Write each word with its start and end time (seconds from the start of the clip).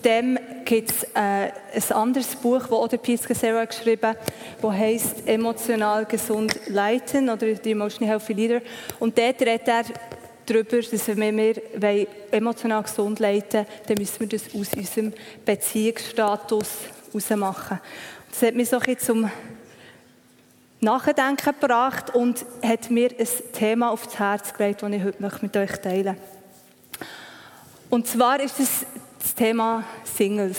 Auf 0.00 0.04
dem 0.04 0.38
gibt 0.64 0.90
es 0.90 1.02
äh, 1.12 1.50
ein 1.74 1.92
anderes 1.92 2.34
Buch, 2.34 2.60
das 2.60 2.72
auch 2.72 2.88
der 2.88 2.96
Piers 2.96 3.22
Casera 3.22 3.66
geschrieben 3.66 4.06
hat, 4.06 4.16
das 4.62 4.72
heisst 4.72 5.28
«Emotional 5.28 6.06
gesund 6.06 6.58
leiten» 6.68 7.28
oder 7.28 7.54
«The 7.54 7.72
Emotional 7.72 8.14
Healthy 8.14 8.32
Leader». 8.32 8.62
Und 8.98 9.18
dort 9.18 9.42
redet 9.42 9.68
er 9.68 9.84
darüber, 10.46 10.80
dass 10.80 11.06
wenn 11.06 11.36
wir 11.36 12.06
emotional 12.30 12.82
gesund 12.82 13.18
leiten 13.18 13.66
dann 13.86 13.98
müssen 13.98 14.20
wir 14.20 14.28
das 14.28 14.44
aus 14.54 14.72
unserem 14.74 15.12
Beziehungsstatus 15.44 16.68
heraus 17.12 17.30
machen. 17.36 17.78
Das 18.30 18.40
hat 18.40 18.54
mich 18.54 18.70
so 18.70 18.78
ein 18.78 18.98
zum 18.98 19.30
Nachdenken 20.80 21.60
gebracht 21.60 22.14
und 22.14 22.46
hat 22.62 22.90
mir 22.90 23.10
ein 23.18 23.52
Thema 23.52 23.90
aufs 23.90 24.18
Herz 24.18 24.54
gelegt, 24.54 24.80
das 24.80 24.90
ich 24.92 25.04
heute 25.04 25.22
mit 25.42 25.56
euch 25.58 25.72
teilen 25.72 26.16
möchte. 26.16 26.30
Und 27.90 28.06
zwar 28.06 28.40
ist 28.40 28.58
es 28.58 28.86
das 29.20 29.34
Thema 29.34 29.84
Singles. 30.04 30.58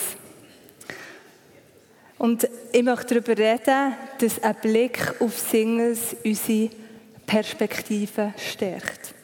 Und 2.18 2.48
ich 2.72 2.82
möchte 2.82 3.20
darüber 3.20 3.36
reden, 3.36 3.94
dass 4.18 4.42
ein 4.42 4.54
Blick 4.62 5.20
auf 5.20 5.38
Singles 5.38 6.16
unsere 6.24 6.70
Perspektive 7.26 8.32
stärkt. 8.36 9.14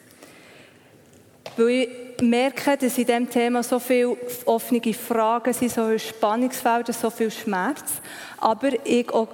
Weil 1.55 1.69
ich 1.69 2.21
merke, 2.21 2.75
dass 2.75 2.97
in 2.97 3.05
diesem 3.05 3.29
Thema 3.29 3.63
so 3.63 3.79
viele 3.79 4.17
offene 4.45 4.93
Fragen 4.93 5.53
sind, 5.53 5.71
so 5.71 5.85
viele 5.85 5.99
Spannungsfelder, 5.99 6.91
so 6.91 7.09
viel 7.09 7.31
Schmerz. 7.31 8.01
Aber 8.37 8.85
ich 8.85 9.09
auch 9.09 9.29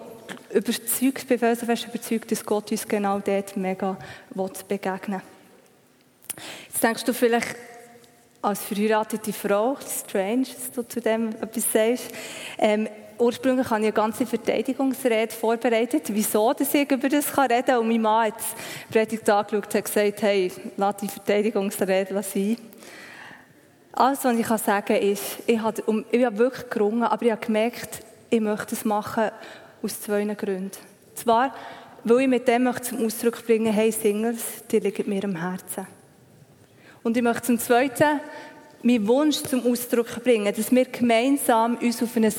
überzeugt, 0.51 1.27
bin 1.27 1.39
fest 1.39 1.63
überzeugt, 1.63 2.31
dass 2.31 2.45
Gott 2.45 2.71
uns 2.71 2.87
genau 2.87 3.19
dort 3.19 3.57
mega 3.57 3.97
begegnen 4.67 5.21
will. 5.21 6.41
Jetzt 6.67 6.83
denkst 6.83 7.03
du 7.03 7.13
vielleicht, 7.13 7.55
als 8.45 8.63
verheiratete 8.63 9.33
Frau, 9.33 9.75
strange, 9.81 10.45
dass 10.45 10.71
du 10.71 10.83
zu 10.87 11.01
dem 11.01 11.29
etwas 11.29 11.71
sagst, 11.71 12.11
ähm, 12.59 12.87
ursprünglich 13.17 13.69
habe 13.69 13.79
ich 13.79 13.87
eine 13.87 13.93
ganze 13.93 14.25
Verteidigungsrede 14.25 15.33
vorbereitet, 15.33 16.03
wieso 16.09 16.53
dass 16.53 16.73
ich 16.73 16.91
über 16.91 17.09
das 17.09 17.35
reden 17.37 17.65
kann. 17.65 17.79
Und 17.79 17.87
mein 17.87 18.01
Mann 18.01 18.27
hat 18.27 18.35
die 18.39 18.93
Predigt 18.93 19.29
angeschaut 19.29 19.73
und 19.73 19.83
gesagt, 19.83 20.21
hey, 20.21 20.51
lass 20.77 20.97
die 20.97 21.07
Verteidigungsrede 21.07 22.21
sein. 22.21 22.57
Alles, 23.93 24.23
was 24.23 24.37
ich 24.37 24.47
sagen 24.47 24.85
kann, 24.85 24.97
ist, 24.97 25.39
ich 25.47 25.59
habe, 25.59 26.05
ich 26.11 26.25
habe 26.25 26.37
wirklich 26.37 26.69
gerungen, 26.69 27.03
aber 27.03 27.25
ich 27.25 27.31
habe 27.31 27.45
gemerkt, 27.45 27.99
ich 28.29 28.41
möchte 28.41 28.75
es 28.75 28.85
machen 28.85 29.31
aus 29.81 30.01
zwei 30.01 30.25
Gründen. 30.25 30.71
Zwar, 31.15 31.55
weil 32.03 32.21
ich 32.21 32.27
mit 32.27 32.47
dem 32.47 32.63
möchte 32.63 32.89
zum 32.89 33.05
Ausdruck 33.05 33.43
bringen, 33.45 33.73
hey 33.73 33.91
Singles, 33.91 34.41
die 34.69 34.79
liegen 34.79 35.09
mir 35.09 35.23
am 35.23 35.35
Herzen. 35.35 35.94
Und 37.05 37.15
ich 37.15 37.21
möchte 37.21 37.43
zum 37.43 37.59
Zweiten 37.59 38.19
meinen 38.81 39.07
Wunsch 39.07 39.37
zum 39.43 39.63
Ausdruck 39.71 40.23
bringen, 40.23 40.51
dass 40.51 40.71
wir 40.71 40.85
gemeinsam 40.85 41.77
uns 41.77 42.01
auf, 42.01 42.15
ein, 42.15 42.33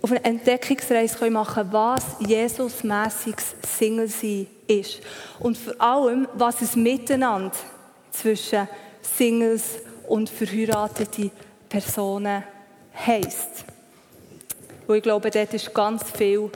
auf 0.00 0.10
eine 0.10 0.24
Entdeckungsreise 0.24 1.30
machen 1.30 1.54
können, 1.54 1.72
was 1.74 2.04
Jesus-mässiges 2.20 3.54
Single 3.62 4.08
sein 4.08 4.46
ist. 4.66 5.00
Und 5.40 5.58
vor 5.58 5.78
allem, 5.78 6.26
was 6.32 6.62
es 6.62 6.74
miteinander 6.74 7.52
zwischen 8.10 8.66
Singles 9.02 9.80
und 10.08 10.30
verheiratete 10.30 11.30
Personen 11.68 12.42
heisst. 12.94 13.66
Weil 14.86 14.96
ich 14.96 15.02
glaube, 15.02 15.30
dort 15.30 15.52
ist 15.52 15.74
ganz 15.74 16.02
viel 16.12 16.50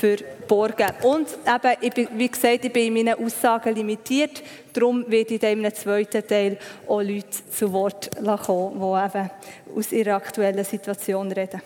verborgen. 0.00 0.88
Und 1.02 1.28
eben, 1.28 1.76
ich 1.80 1.92
bin, 1.92 2.08
wie 2.16 2.28
gesagt, 2.28 2.64
ich 2.64 2.72
bin 2.72 2.86
in 2.86 2.94
meinen 2.94 3.24
Aussagen 3.24 3.74
limitiert. 3.74 4.42
Darum 4.72 5.04
werde 5.08 5.34
ich 5.34 5.42
in 5.42 5.48
einem 5.48 5.74
zweiten 5.74 6.26
Teil 6.26 6.58
auch 6.88 7.02
Leute 7.02 7.28
zu 7.50 7.72
Wort 7.72 8.10
kommen, 8.16 8.80
die 8.80 9.18
eben 9.18 9.30
aus 9.76 9.92
ihrer 9.92 10.16
aktuellen 10.16 10.64
Situation 10.64 11.30
reden. 11.32 11.60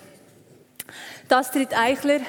Astrid 1.29 1.77
Eichler 1.77 2.21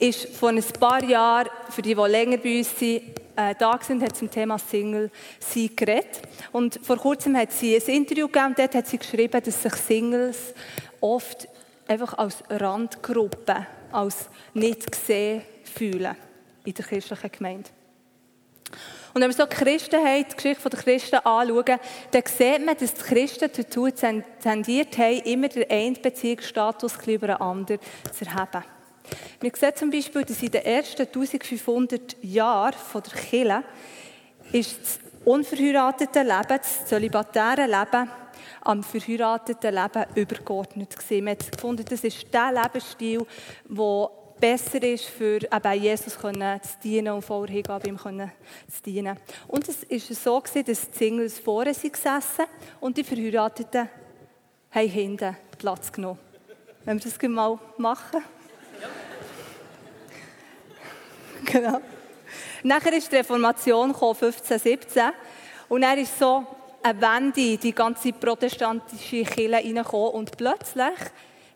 ist 0.00 0.28
vor 0.30 0.48
ein 0.48 0.62
paar 0.78 1.04
Jahren, 1.04 1.48
für 1.68 1.82
die, 1.82 1.94
die 1.94 2.00
länger 2.00 2.38
bei 2.38 2.58
uns 2.58 2.76
sind, 2.76 3.02
äh, 3.36 3.54
da 3.56 3.78
sind, 3.80 4.02
hat 4.02 4.16
zum 4.16 4.28
Thema 4.28 4.58
Single 4.58 5.10
sie 5.38 5.74
geredet. 5.74 6.22
Und 6.50 6.80
vor 6.82 6.96
kurzem 6.96 7.36
hat 7.36 7.52
sie 7.52 7.76
ein 7.76 7.94
Interview 7.94 8.26
gegeben 8.26 8.46
und 8.46 8.58
dort 8.58 8.74
hat 8.74 8.88
sie 8.88 8.98
geschrieben, 8.98 9.40
dass 9.44 9.62
sich 9.62 9.74
Singles 9.74 10.54
oft 11.00 11.46
einfach 11.90 12.16
als 12.18 12.44
Randgruppe 12.48 13.66
als 13.90 14.28
nicht 14.54 14.90
gesehen 14.90 15.42
fühlen 15.64 16.16
in 16.64 16.74
der 16.74 16.84
christlichen 16.84 17.32
Gemeinde. 17.32 17.70
Und 19.12 19.20
wenn 19.20 19.28
wir 19.28 19.34
so 19.34 19.44
die 19.44 19.56
Christenheit, 19.56 20.30
die 20.30 20.36
Geschichte 20.36 20.70
der 20.70 20.78
Christen 20.78 21.16
anschauen, 21.16 21.80
dann 22.12 22.22
sieht 22.26 22.64
man, 22.64 22.76
dass 22.76 22.94
die 22.94 23.02
Christen 23.02 23.50
dazu 23.52 23.88
tendiert 23.90 24.96
haben, 24.98 25.20
immer 25.24 25.48
den 25.48 25.68
einen 25.68 26.00
Beziehungsstatus 26.00 26.96
über 27.06 27.30
einen 27.30 27.42
anderen 27.42 27.80
zu 28.16 28.24
erheben. 28.24 28.64
Wir 29.40 29.52
sehen 29.56 29.72
zum 29.74 29.90
Beispiel, 29.90 30.24
dass 30.24 30.40
in 30.40 30.52
den 30.52 30.64
ersten 30.64 31.02
1500 31.02 32.22
Jahren 32.22 32.76
der 32.94 33.02
Kirche 33.02 33.64
ist 34.52 34.80
das 34.80 35.00
unverheiratete 35.24 36.22
Leben, 36.22 36.46
das 36.48 36.86
zölibatäre 36.86 37.66
Leben, 37.66 38.08
am 38.62 38.82
verheirateten 38.82 39.74
Leben 39.74 40.04
übergeordnet 40.14 40.96
gewesen. 40.96 41.24
Man 41.24 41.32
hat 41.32 41.52
gefunden, 41.52 41.84
das 41.88 42.04
ist 42.04 42.32
der 42.32 42.52
Lebensstil, 42.52 43.26
der 43.68 44.10
besser 44.40 44.82
ist, 44.82 45.04
für 45.04 45.36
eben 45.42 45.82
Jesus 45.82 46.16
zu 46.18 46.32
dienen 46.82 47.14
und 47.14 47.22
voller 47.22 47.50
Hingabe 47.50 47.88
ihm 47.88 47.98
zu 47.98 48.82
dienen. 48.84 49.16
Und 49.46 49.68
es 49.68 49.82
war 49.82 50.16
so, 50.16 50.62
dass 50.62 50.90
die 50.90 50.98
Singles 50.98 51.38
vorne 51.38 51.72
gesessen 51.72 52.46
und 52.80 52.96
die 52.96 53.04
Verheirateten 53.04 53.88
haben 54.70 54.88
hinten 54.88 55.36
Platz 55.58 55.92
genommen. 55.92 56.18
Wenn 56.84 57.02
wir 57.02 57.10
das 57.10 57.28
mal 57.28 57.58
machen. 57.76 58.24
genau. 61.44 61.80
Nachher 62.62 62.92
ist 62.94 63.10
die 63.10 63.16
Reformation 63.16 63.88
1517 63.88 65.10
und 65.68 65.82
er 65.82 65.98
ist 65.98 66.18
so 66.18 66.46
eine 66.82 67.00
Wende 67.00 67.40
in 67.40 67.60
die 67.60 67.72
ganze 67.72 68.12
protestantische 68.12 69.22
Kirche 69.24 69.52
reingekommen 69.52 70.10
und 70.12 70.36
plötzlich 70.36 70.98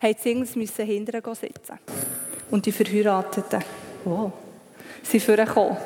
mussten 0.00 0.22
Singles 0.22 0.56
müssen 0.56 0.84
hinterher 0.84 1.34
sitzen. 1.34 1.78
Und 2.50 2.66
die 2.66 2.72
Verheirateten, 2.72 3.64
wow, 4.04 4.32
sind 5.02 5.22
vorgekommen. 5.22 5.76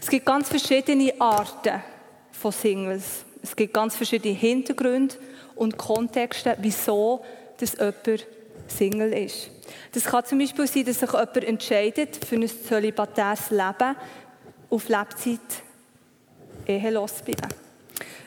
Es 0.00 0.08
gibt 0.08 0.26
ganz 0.26 0.48
verschiedene 0.48 1.14
Arten 1.20 1.82
von 2.30 2.52
Singles. 2.52 3.24
Es 3.42 3.56
gibt 3.56 3.74
ganz 3.74 3.96
verschiedene 3.96 4.34
Hintergründe 4.34 5.16
und 5.56 5.76
Kontexte, 5.76 6.56
wieso 6.60 7.24
dass 7.58 7.74
jemand 7.78 8.26
Single 8.68 9.12
ist. 9.12 9.50
Das 9.92 10.04
kann 10.04 10.24
zum 10.24 10.38
Beispiel 10.38 10.66
sein, 10.66 10.84
dass 10.84 11.00
sich 11.00 11.12
jemand 11.12 11.36
entscheidet 11.36 12.24
für 12.24 12.36
ein 12.36 12.48
zölibatäres 12.48 13.50
Leben, 13.50 13.96
auf 14.72 14.88
Lebzeit 14.88 15.40
ehelos 16.66 17.22
bleiben. 17.22 17.48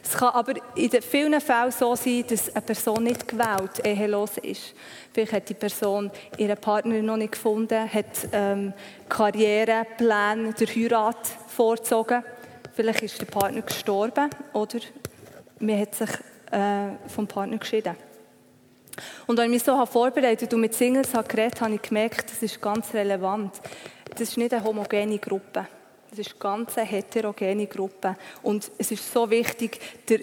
Es 0.04 0.14
kann 0.14 0.30
aber 0.30 0.54
in 0.76 0.92
vielen 1.02 1.42
Fällen 1.42 1.72
so 1.72 1.96
sein, 1.96 2.24
dass 2.30 2.56
eine 2.56 2.62
Person 2.62 3.04
nicht 3.04 3.28
gewählt 3.28 3.84
ehelos 3.84 4.38
ist. 4.38 4.76
Vielleicht 5.12 5.34
hat 5.34 5.50
die 5.50 5.56
Person 5.56 6.12
ihren 6.38 6.58
Partner 6.58 7.02
noch 7.02 7.18
nicht 7.18 7.32
gefunden, 7.32 7.92
hat 7.92 8.06
ähm, 8.32 8.74
Karrierepläne 9.10 10.54
der 10.54 10.68
Heirat 10.68 11.28
vorgezogen. 11.48 12.24
Vielleicht 12.76 13.02
ist 13.02 13.20
der 13.20 13.26
Partner 13.26 13.64
gestorben 13.64 14.30
oder 14.54 14.80
man 15.60 15.80
hat 15.80 15.96
sich 15.96 16.10
äh, 16.52 16.90
vom 17.08 17.26
Partner 17.26 17.58
geschieden. 17.58 17.96
Und 19.26 19.40
als 19.40 19.48
ich 19.48 19.52
mich 19.52 19.64
so 19.64 19.84
vorbereitet 19.88 20.54
und 20.54 20.62
mit 20.62 20.76
Singles 20.76 21.12
geredet 21.12 21.56
habe, 21.56 21.66
habe 21.66 21.76
ich 21.76 21.82
gemerkt, 21.82 22.30
das 22.30 22.44
ist 22.44 22.62
ganz 22.62 22.94
relevant. 22.94 23.60
Das 24.12 24.22
ist 24.22 24.38
nicht 24.38 24.54
eine 24.54 24.64
homogene 24.64 25.18
Gruppe. 25.18 25.68
Das 26.16 26.28
ist 26.28 26.34
eine 26.34 26.40
ganz 26.40 26.78
heterogene 26.78 27.68
Gruppe. 27.68 28.16
Und 28.42 28.72
es 28.78 28.90
ist 28.90 29.12
so 29.12 29.30
wichtig, 29.30 29.82
der, 30.08 30.20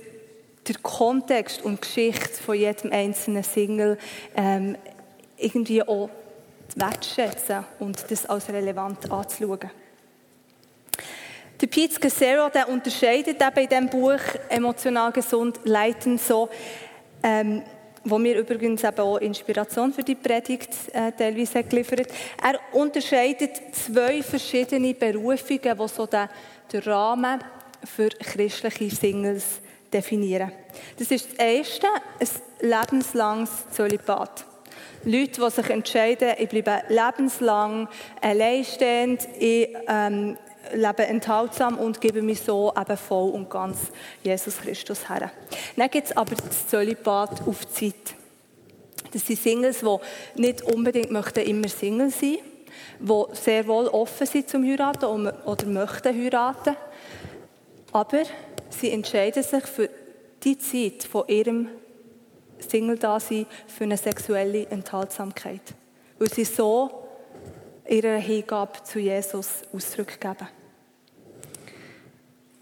der 0.67 0.77
Kontext 0.81 1.63
und 1.63 1.83
Geschichte 1.83 2.43
von 2.43 2.55
jedem 2.57 2.93
einzelnen 2.93 3.43
Single 3.43 3.99
ähm, 4.35 4.77
irgendwie 5.37 5.83
auch 5.83 6.09
wertschätzen 6.77 7.67
und 7.79 8.11
das 8.11 8.25
als 8.25 8.49
relevant 8.49 9.11
anzuschauen. 9.11 9.71
Der 11.61 11.67
Pete 11.67 12.01
Casero, 12.01 12.49
der 12.49 12.71
unterscheidet 12.71 13.43
eben 13.43 13.59
in 13.59 13.69
diesem 13.69 13.89
Buch 13.91 14.21
«Emotional 14.49 15.13
gesund 15.13 15.61
leiten» 15.65 16.17
so, 16.17 16.49
ähm, 17.23 17.63
wo 18.05 18.19
mir 18.19 18.39
übrigens 18.39 18.85
eben 18.85 19.01
auch 19.01 19.19
Inspiration 19.19 19.93
für 19.93 20.03
die 20.03 20.15
Predigt 20.15 20.71
äh, 20.93 21.13
teilweise 21.13 21.63
geliefert 21.65 22.09
Er 22.43 22.59
unterscheidet 22.73 23.61
zwei 23.73 24.23
verschiedene 24.23 24.95
Berufungen, 24.95 25.79
die 25.79 25.89
so 25.89 26.07
den, 26.07 26.29
den 26.73 26.83
Rahmen 26.83 27.41
für 27.85 28.09
christliche 28.09 28.95
Singles 28.95 29.61
definieren. 29.93 30.53
Das 30.99 31.11
ist 31.11 31.33
das 31.33 31.39
erste, 31.39 31.87
ein 32.21 32.29
lebenslanges 32.69 33.51
Zölibat. 33.71 34.47
Leute, 35.05 35.41
die 35.41 35.51
sich 35.51 35.71
entscheiden, 35.71 36.35
ich 36.39 36.49
bleibe 36.49 36.83
lebenslang 36.89 37.89
alleinstehend, 38.21 39.29
ich 39.39 39.69
ähm, 39.89 40.39
lebe 40.73 41.07
enthaltsam 41.07 41.79
und 41.79 42.01
gebe 42.01 42.23
mich 42.23 42.41
so 42.41 42.73
eben 42.79 42.97
voll 42.97 43.31
und 43.31 43.51
ganz 43.51 43.79
Jesus 44.23 44.59
Christus 44.59 45.09
her. 45.09 45.31
Dann 45.77 45.91
gibt 45.91 46.09
es 46.09 46.17
aber 46.17 46.35
das 46.35 46.69
Zölibat 46.69 47.47
auf 47.47 47.69
Zeit. 47.69 48.15
Das 49.13 49.27
sind 49.27 49.39
Singles, 49.39 49.81
die 49.81 50.41
nicht 50.41 50.63
unbedingt 50.63 51.11
möchten 51.11 51.41
immer 51.41 51.69
Single 51.69 52.11
sein 52.11 52.39
die 52.99 53.25
sehr 53.33 53.67
wohl 53.67 53.89
offen 53.89 54.27
sind 54.27 54.49
zum 54.49 54.65
Heiraten 54.65 55.29
oder 55.45 55.67
möchten 55.67 56.17
heiraten. 56.17 56.77
Aber 57.93 58.23
sie 58.71 58.91
entscheiden 58.91 59.43
sich 59.43 59.65
für 59.65 59.91
die 60.43 60.59
Zeit 60.59 61.05
von 61.05 61.29
ihrem 61.29 61.69
Single-Dasein 62.59 63.47
für 63.67 63.85
eine 63.85 63.97
sexuelle 63.97 64.67
Enthaltsamkeit. 64.69 65.63
Weil 66.19 66.33
sie 66.33 66.45
so 66.45 66.91
ihre 67.89 68.17
Hingabe 68.17 68.83
zu 68.85 68.99
Jesus 68.99 69.63
Ausdruck 69.73 70.21
geben. 70.21 70.49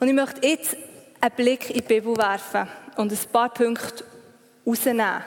Und 0.00 0.08
ich 0.08 0.14
möchte 0.14 0.46
jetzt 0.46 0.76
einen 1.20 1.34
Blick 1.36 1.68
in 1.68 1.76
die 1.76 1.82
Bibel 1.82 2.16
werfen 2.16 2.66
und 2.96 3.12
ein 3.12 3.18
paar 3.30 3.50
Punkte 3.50 4.02
rausnehmen. 4.66 5.22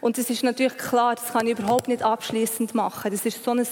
Und 0.00 0.16
das 0.16 0.30
ist 0.30 0.44
natürlich 0.44 0.76
klar, 0.76 1.16
das 1.16 1.32
kann 1.32 1.48
ich 1.48 1.58
überhaupt 1.58 1.88
nicht 1.88 2.02
abschließend 2.02 2.74
machen. 2.74 3.10
Das 3.10 3.26
ist 3.26 3.42
so 3.42 3.50
ein 3.50 3.66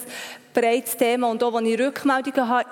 breites 0.53 0.97
Thema. 0.97 1.31
Und 1.31 1.44
auch, 1.44 1.55
als 1.55 1.67
ich 1.67 1.79
Rückmeldungen 1.79 2.49
habe 2.49 2.69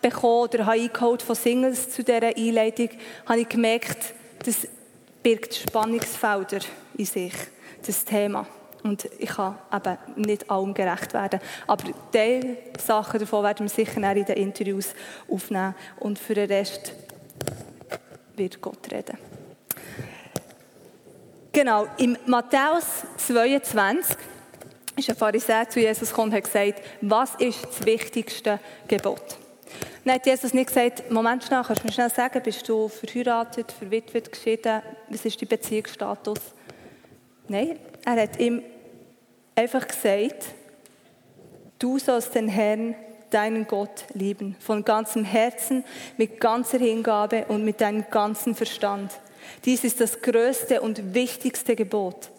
bekommen 0.00 0.44
oder 0.44 0.64
habe 0.64 0.80
eingeholt 0.80 1.20
von 1.20 1.36
Singles 1.36 1.90
zu 1.90 2.02
dieser 2.02 2.34
Einleitung, 2.34 2.88
habe 3.26 3.40
ich 3.40 3.48
gemerkt, 3.48 4.14
das 4.44 4.66
birgt 5.22 5.54
Spannungsfelder 5.54 6.60
in 6.96 7.04
sich, 7.04 7.34
das 7.86 8.02
Thema. 8.04 8.46
Und 8.82 9.10
ich 9.18 9.28
kann 9.28 9.58
eben 9.74 9.98
nicht 10.16 10.50
allem 10.50 10.72
gerecht 10.72 11.12
werden. 11.12 11.40
Aber 11.66 11.84
diese 12.14 12.56
Sachen 12.82 13.20
davon 13.20 13.44
werden 13.44 13.66
wir 13.66 13.68
sicher 13.68 13.98
in 13.98 14.24
den 14.24 14.36
Interviews 14.36 14.94
aufnehmen. 15.28 15.74
Und 15.98 16.18
für 16.18 16.32
den 16.32 16.48
Rest 16.48 16.94
wird 18.40 18.60
Gott 18.60 18.90
reden. 18.90 19.16
Genau, 21.52 21.86
im 21.98 22.16
Matthäus 22.26 23.04
22 23.18 24.16
ist 24.96 25.10
ein 25.10 25.16
Pharisäer 25.16 25.68
zu 25.68 25.80
Jesus 25.80 26.08
gekommen 26.08 26.30
und 26.30 26.36
hat 26.36 26.44
gesagt, 26.44 26.82
was 27.00 27.34
ist 27.36 27.64
das 27.64 27.84
wichtigste 27.84 28.58
Gebot? 28.88 29.38
Dann 30.04 30.14
hat 30.14 30.26
Jesus 30.26 30.54
nicht 30.54 30.68
gesagt, 30.68 31.10
Moment 31.10 31.44
schnell, 31.44 31.62
kannst 31.62 31.82
du 31.82 31.86
mir 31.86 31.92
schnell 31.92 32.10
sagen, 32.10 32.42
bist 32.42 32.66
du 32.68 32.88
verheiratet, 32.88 33.70
verwitwet, 33.72 34.32
geschieden, 34.32 34.82
was 35.08 35.24
ist 35.24 35.40
dein 35.40 35.48
Beziehungsstatus? 35.48 36.38
Nein, 37.48 37.78
er 38.04 38.22
hat 38.22 38.38
ihm 38.38 38.62
einfach 39.54 39.86
gesagt, 39.86 40.46
du 41.78 41.98
sollst 41.98 42.34
den 42.34 42.48
Herrn, 42.48 42.94
deinen 43.34 43.66
Gott 43.66 44.04
lieben, 44.12 44.56
von 44.60 44.84
ganzem 44.84 45.24
Herzen, 45.24 45.84
mit 46.16 46.40
ganzer 46.40 46.78
Hingabe 46.78 47.46
und 47.46 47.64
mit 47.64 47.80
deinem 47.80 48.04
ganzen 48.10 48.54
Verstand. 48.54 49.12
Dies 49.64 49.84
ist 49.84 50.00
das 50.00 50.20
größte 50.20 50.80
und 50.80 51.14
wichtigste 51.14 51.76
Gebot. 51.76 52.30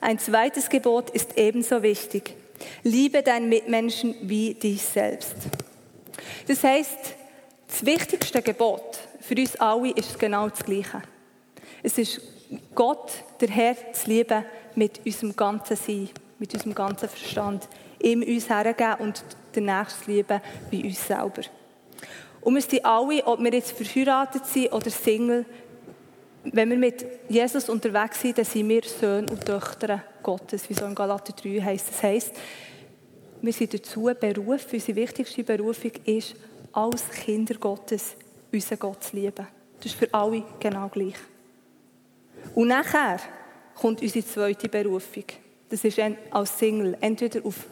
Ein 0.00 0.18
zweites 0.18 0.68
Gebot 0.68 1.10
ist 1.10 1.36
ebenso 1.38 1.82
wichtig. 1.82 2.34
Liebe 2.82 3.22
deinen 3.22 3.48
Mitmenschen 3.48 4.14
wie 4.22 4.54
dich 4.54 4.82
selbst. 4.82 5.34
Das 6.46 6.62
heißt, 6.64 7.14
das 7.68 7.84
wichtigste 7.84 8.42
Gebot 8.42 8.98
für 9.20 9.34
uns 9.36 9.56
alle 9.56 9.90
ist 9.90 10.18
genau 10.18 10.48
das 10.48 10.64
Gleiche. 10.64 11.02
Es 11.82 11.98
ist 11.98 12.20
Gott, 12.74 13.12
der 13.40 13.48
Herr, 13.48 13.76
zu 13.92 14.08
lieben 14.08 14.44
mit 14.74 15.04
unserem 15.04 15.36
ganzen 15.36 15.76
Sein, 15.76 16.08
mit 16.38 16.54
unserem 16.54 16.74
ganzen 16.74 17.08
Verstand, 17.08 17.68
ihm 18.00 18.22
uns 18.22 18.48
hergeben 18.48 18.94
und 19.00 19.22
den 19.58 19.76
Nächsten 19.78 20.10
lieben 20.10 20.40
wie 20.70 20.84
uns 20.84 21.06
selber. 21.06 21.42
Und 22.40 22.54
wir 22.54 22.62
sind 22.62 22.84
alle, 22.84 23.24
ob 23.26 23.40
wir 23.40 23.52
jetzt 23.52 23.72
verheiratet 23.72 24.46
sind 24.46 24.72
oder 24.72 24.90
Single, 24.90 25.44
wenn 26.44 26.70
wir 26.70 26.78
mit 26.78 27.04
Jesus 27.28 27.68
unterwegs 27.68 28.20
sind, 28.20 28.38
dann 28.38 28.44
sind 28.44 28.68
wir 28.68 28.82
Söhne 28.82 29.26
und 29.30 29.44
Töchter 29.44 30.02
Gottes, 30.22 30.68
wie 30.70 30.74
so 30.74 30.86
in 30.86 30.94
Galater 30.94 31.32
3 31.32 31.60
heißt. 31.60 31.88
Das 31.88 32.02
heisst, 32.02 32.32
wir 33.40 33.52
sind 33.52 33.74
dazu 33.74 34.10
berufen, 34.18 34.68
unsere 34.72 34.96
wichtigste 34.96 35.44
Berufung 35.44 35.92
ist, 36.04 36.34
als 36.72 37.08
Kinder 37.10 37.54
Gottes 37.54 38.14
unseren 38.52 38.78
Gott 38.78 39.04
zu 39.04 39.16
lieben. 39.16 39.46
Das 39.76 39.86
ist 39.86 39.94
für 39.94 40.12
alle 40.12 40.42
genau 40.58 40.88
gleich. 40.88 41.14
Und 42.54 42.68
nachher 42.68 43.20
kommt 43.74 44.02
unsere 44.02 44.24
zweite 44.24 44.68
Berufung. 44.68 45.24
Das 45.68 45.84
ist 45.84 46.00
als 46.30 46.58
Single 46.58 46.96
entweder 47.00 47.44
auf 47.44 47.66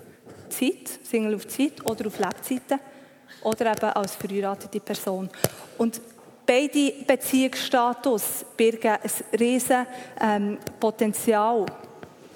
Zeit, 0.48 0.88
Single 1.02 1.34
auf 1.34 1.46
Zeit 1.46 1.84
oder 1.84 2.06
auf 2.06 2.18
Lebzeiten 2.18 2.80
oder 3.42 3.72
eben 3.72 3.90
als 3.90 4.14
verheiratete 4.16 4.80
Person. 4.80 5.28
Und 5.78 6.00
beide 6.46 6.92
Beziehungsstatus 7.06 8.44
birgen 8.56 8.96
ein 9.02 9.38
riesen 9.38 9.86
ähm, 10.20 10.58
Potenzial 10.80 11.66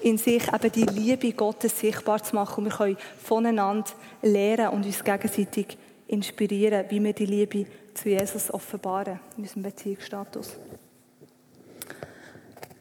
in 0.01 0.17
sich, 0.17 0.43
eben 0.47 0.71
die 0.71 0.83
Liebe 0.83 1.31
Gottes 1.33 1.79
sichtbar 1.79 2.21
zu 2.23 2.35
machen. 2.35 2.63
Und 2.63 2.71
wir 2.71 2.77
können 2.77 2.97
voneinander 3.21 3.91
lernen 4.21 4.69
und 4.69 4.85
uns 4.85 5.03
gegenseitig 5.03 5.77
inspirieren, 6.07 6.85
wie 6.89 7.03
wir 7.03 7.13
die 7.13 7.25
Liebe 7.25 7.65
zu 7.93 8.09
Jesus 8.09 8.51
offenbaren 8.53 9.19
in 9.37 9.43
unserem 9.43 9.63
Beziehungsstatus. 9.63 10.57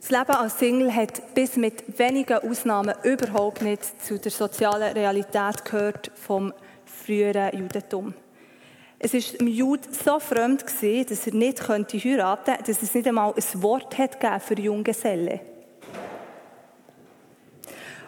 Das 0.00 0.08
Leben 0.08 0.30
als 0.30 0.58
Single 0.58 0.94
hat 0.94 1.34
bis 1.34 1.56
mit 1.56 1.98
wenigen 1.98 2.38
Ausnahmen 2.38 2.94
überhaupt 3.02 3.60
nicht 3.60 4.02
zu 4.02 4.18
der 4.18 4.30
sozialen 4.30 4.94
Realität 4.94 5.62
gehört 5.66 6.10
vom 6.14 6.54
früheren 6.86 7.54
Judentum. 7.54 8.14
Es 8.98 9.12
ist 9.12 9.38
dem 9.38 9.46
Jud 9.46 9.80
so 9.94 10.18
fremd 10.18 10.66
gewesen, 10.66 11.06
dass 11.06 11.26
er 11.26 11.34
nicht 11.34 11.60
könnte 11.60 11.98
heiraten, 11.98 12.54
dass 12.66 12.82
es 12.82 12.94
nicht 12.94 13.06
einmal 13.06 13.34
ein 13.34 13.62
Wort 13.62 13.98
hat 13.98 14.42
für 14.42 14.58
Junggeselle. 14.58 15.40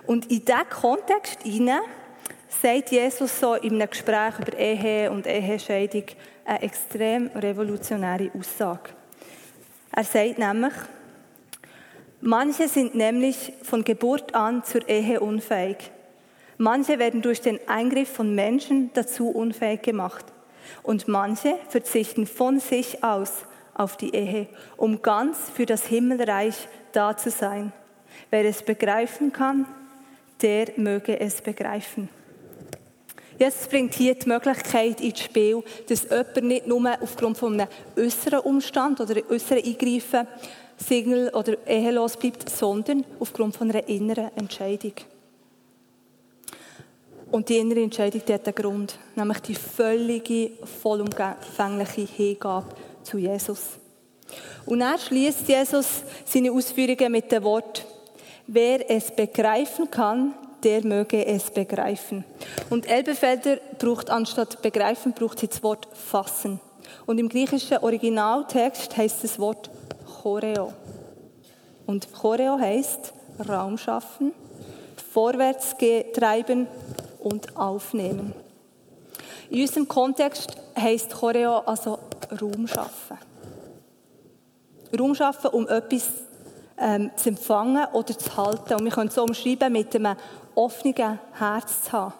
Und 0.06 0.30
in 0.30 0.46
diesen 0.46 0.68
Kontext 0.70 1.42
hinein 1.42 1.82
sagt 2.62 2.90
Jesus 2.90 3.38
so 3.38 3.52
in 3.54 3.74
einem 3.74 3.90
Gespräch 3.90 4.38
über 4.38 4.58
Ehe 4.58 5.10
und 5.10 5.26
Ehescheidung 5.26 6.04
eine 6.46 6.62
extrem 6.62 7.26
revolutionäre 7.34 8.30
Aussage. 8.34 8.90
Er 9.94 10.04
sagt 10.04 10.38
nämlich, 10.38 10.72
manche 12.22 12.68
sind 12.68 12.94
nämlich 12.94 13.52
von 13.62 13.84
Geburt 13.84 14.34
an 14.34 14.64
zur 14.64 14.88
Ehe 14.88 15.20
unfähig. 15.20 15.90
Manche 16.58 16.98
werden 16.98 17.22
durch 17.22 17.40
den 17.40 17.58
Eingriff 17.68 18.08
von 18.08 18.34
Menschen 18.34 18.90
dazu 18.94 19.28
unfähig 19.28 19.82
gemacht. 19.82 20.24
Und 20.82 21.08
manche 21.08 21.56
verzichten 21.68 22.26
von 22.26 22.60
sich 22.60 23.02
aus 23.02 23.32
auf 23.74 23.96
die 23.96 24.14
Ehe, 24.14 24.46
um 24.76 25.02
ganz 25.02 25.38
für 25.54 25.66
das 25.66 25.86
Himmelreich 25.86 26.68
da 26.92 27.16
zu 27.16 27.30
sein. 27.30 27.72
Wer 28.30 28.44
es 28.44 28.62
begreifen 28.62 29.32
kann, 29.32 29.66
der 30.40 30.68
möge 30.76 31.18
es 31.18 31.40
begreifen. 31.40 32.08
Jesus 33.38 33.66
bringt 33.66 33.94
hier 33.94 34.14
die 34.14 34.28
Möglichkeit 34.28 35.00
ins 35.00 35.20
Spiel, 35.20 35.62
dass 35.88 36.04
jemand 36.04 36.42
nicht 36.42 36.66
nur 36.66 36.96
aufgrund 37.00 37.38
von 37.38 37.54
einem 37.54 37.68
äußeren 37.96 38.40
Umstand 38.40 39.00
oder 39.00 39.20
äußeren 39.28 39.64
Eingreifen 39.64 40.28
Single 40.76 41.30
oder 41.30 41.56
ehelos 41.66 42.16
bleibt, 42.16 42.48
sondern 42.48 43.04
aufgrund 43.20 43.56
von 43.56 43.70
einer 43.70 43.86
inneren 43.88 44.30
Entscheidung. 44.36 44.94
Und 47.30 47.48
die 47.48 47.56
innere 47.56 47.82
Entscheidung 47.82 48.20
die 48.26 48.34
hat 48.34 48.46
einen 48.46 48.54
Grund, 48.54 48.98
nämlich 49.14 49.38
die 49.40 49.54
völlige, 49.54 50.50
vollumfängliche 50.82 52.02
Hingabe 52.02 52.74
zu 53.02 53.16
Jesus. 53.16 53.78
Und 54.66 54.80
er 54.82 54.98
schließt 54.98 55.48
Jesus 55.48 56.02
seine 56.24 56.52
Ausführungen 56.52 57.12
mit 57.12 57.32
dem 57.32 57.42
Wort, 57.42 57.86
wer 58.46 58.88
es 58.90 59.10
begreifen 59.10 59.90
kann, 59.90 60.34
der 60.62 60.84
möge 60.84 61.24
es 61.26 61.50
begreifen. 61.50 62.24
Und 62.70 62.86
Elbefelder 62.86 63.58
braucht 63.78 64.10
anstatt 64.10 64.62
begreifen, 64.62 65.12
braucht 65.12 65.40
sie 65.40 65.48
das 65.48 65.62
Wort 65.62 65.88
fassen. 65.92 66.60
Und 67.06 67.18
im 67.18 67.28
griechischen 67.28 67.78
Originaltext 67.78 68.96
heißt 68.96 69.24
das 69.24 69.38
Wort 69.38 69.70
Choreo. 70.22 70.72
Und 71.86 72.12
Choreo 72.12 72.56
heißt 72.58 73.12
Raum 73.48 73.76
schaffen, 73.76 74.32
vorwärts 75.10 75.74
treiben 76.14 76.68
und 77.18 77.56
aufnehmen. 77.56 78.32
In 79.50 79.62
unserem 79.62 79.88
Kontext 79.88 80.56
heisst 80.78 81.12
Choreo 81.12 81.58
also 81.58 81.98
Raum 82.40 82.68
schaffen. 82.68 83.18
Raum 84.98 85.14
schaffen, 85.14 85.50
um 85.50 85.68
etwas 85.68 86.08
ähm, 86.78 87.10
zu 87.16 87.30
empfangen 87.30 87.86
oder 87.92 88.16
zu 88.16 88.36
halten. 88.36 88.74
Und 88.74 88.84
wir 88.84 88.92
können 88.92 89.08
es 89.08 89.14
so 89.16 89.24
umschreiben, 89.24 89.72
mit 89.72 89.94
einem 89.96 90.16
offenen 90.54 91.18
Herz 91.32 91.82
zu 91.82 91.92
haben. 91.92 92.14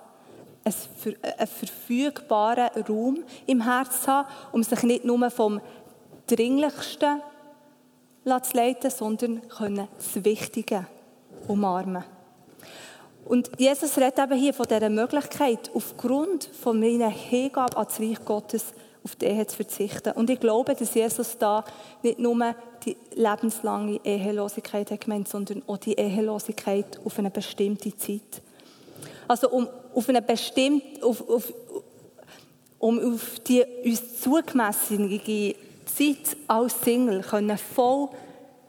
Einen 0.64 1.47
verfügbaren 1.47 2.71
Raum 2.88 3.23
im 3.47 3.61
Herz 3.62 4.02
zu 4.02 4.09
haben, 4.09 4.28
um 4.50 4.62
sich 4.62 4.82
nicht 4.82 5.04
nur 5.04 5.30
vom 5.30 5.61
Dringlichsten 6.26 7.23
zu 8.25 8.57
leiten, 8.57 8.91
sondern 8.91 9.49
können 9.49 9.88
das 9.97 10.25
Wichtige 10.25 10.87
umarmen. 11.49 12.05
Und 13.25 13.50
Jesus 13.59 13.97
redet 13.99 14.19
eben 14.19 14.38
hier 14.38 14.52
von 14.52 14.67
dieser 14.67 14.91
Möglichkeit, 14.91 15.71
aufgrund 15.75 16.45
von 16.45 16.79
meiner 16.79 17.09
Hingabe 17.09 17.76
an 17.76 17.87
das 17.87 18.00
Reich 18.00 18.25
Gottes 18.25 18.67
auf 19.05 19.17
die 19.17 19.26
Ehe 19.26 19.47
zu 19.47 19.57
verzichten. 19.57 20.12
Und 20.12 20.31
ich 20.31 20.41
glaube, 20.41 20.75
dass 20.75 20.95
Jesus 20.95 21.37
da 21.38 21.64
nicht 22.02 22.19
nur 22.19 22.55
die 22.85 22.97
lebenslange 23.14 24.00
Ehelosigkeit 24.05 24.91
hat 24.91 25.00
gemeint, 25.00 25.29
sondern 25.29 25.62
auch 25.67 25.76
die 25.79 25.95
Ehelosigkeit 25.95 27.00
auf 27.05 27.19
eine 27.19 27.31
bestimmte 27.31 27.97
Zeit. 27.97 28.43
Also 29.29 29.50
um 29.50 29.69
auf 29.95 30.09
eine 30.09 30.23
bestimmte, 30.23 31.05
auf, 31.05 31.29
auf, 31.29 31.52
um 32.79 33.14
auf 33.14 33.38
die 33.41 33.64
uns 33.85 34.21
zugemessene 34.21 35.09
Zeit 35.86 36.36
als 36.48 36.80
Single 36.80 37.22
können 37.22 37.58
voll 37.58 38.08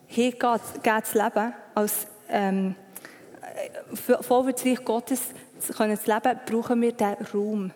hingehen 0.08 0.60
zu 1.03 1.17
leben, 1.17 1.53
als 1.75 2.08
ähm, 2.29 2.75
voll 4.22 4.43
für 4.43 4.53
das 4.53 4.86
Gottes 4.86 5.22
können 5.75 5.98
zu 5.98 6.12
leben, 6.12 6.39
brauchen 6.46 6.82
wir 6.82 6.91
diesen 6.91 7.25
Raum 7.34 7.72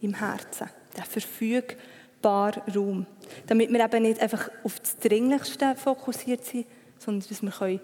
im 0.00 0.14
Herzen, 0.14 0.68
den 0.96 1.04
verfügbaren 1.04 2.62
Raum. 2.74 3.06
Damit 3.46 3.72
wir 3.72 3.84
eben 3.84 4.02
nicht 4.02 4.20
einfach 4.20 4.50
auf 4.62 4.78
das 4.80 4.98
Dringlichste 4.98 5.74
fokussiert 5.76 6.44
sind, 6.44 6.66
sondern 6.98 7.28
dass 7.28 7.42
wir 7.42 7.80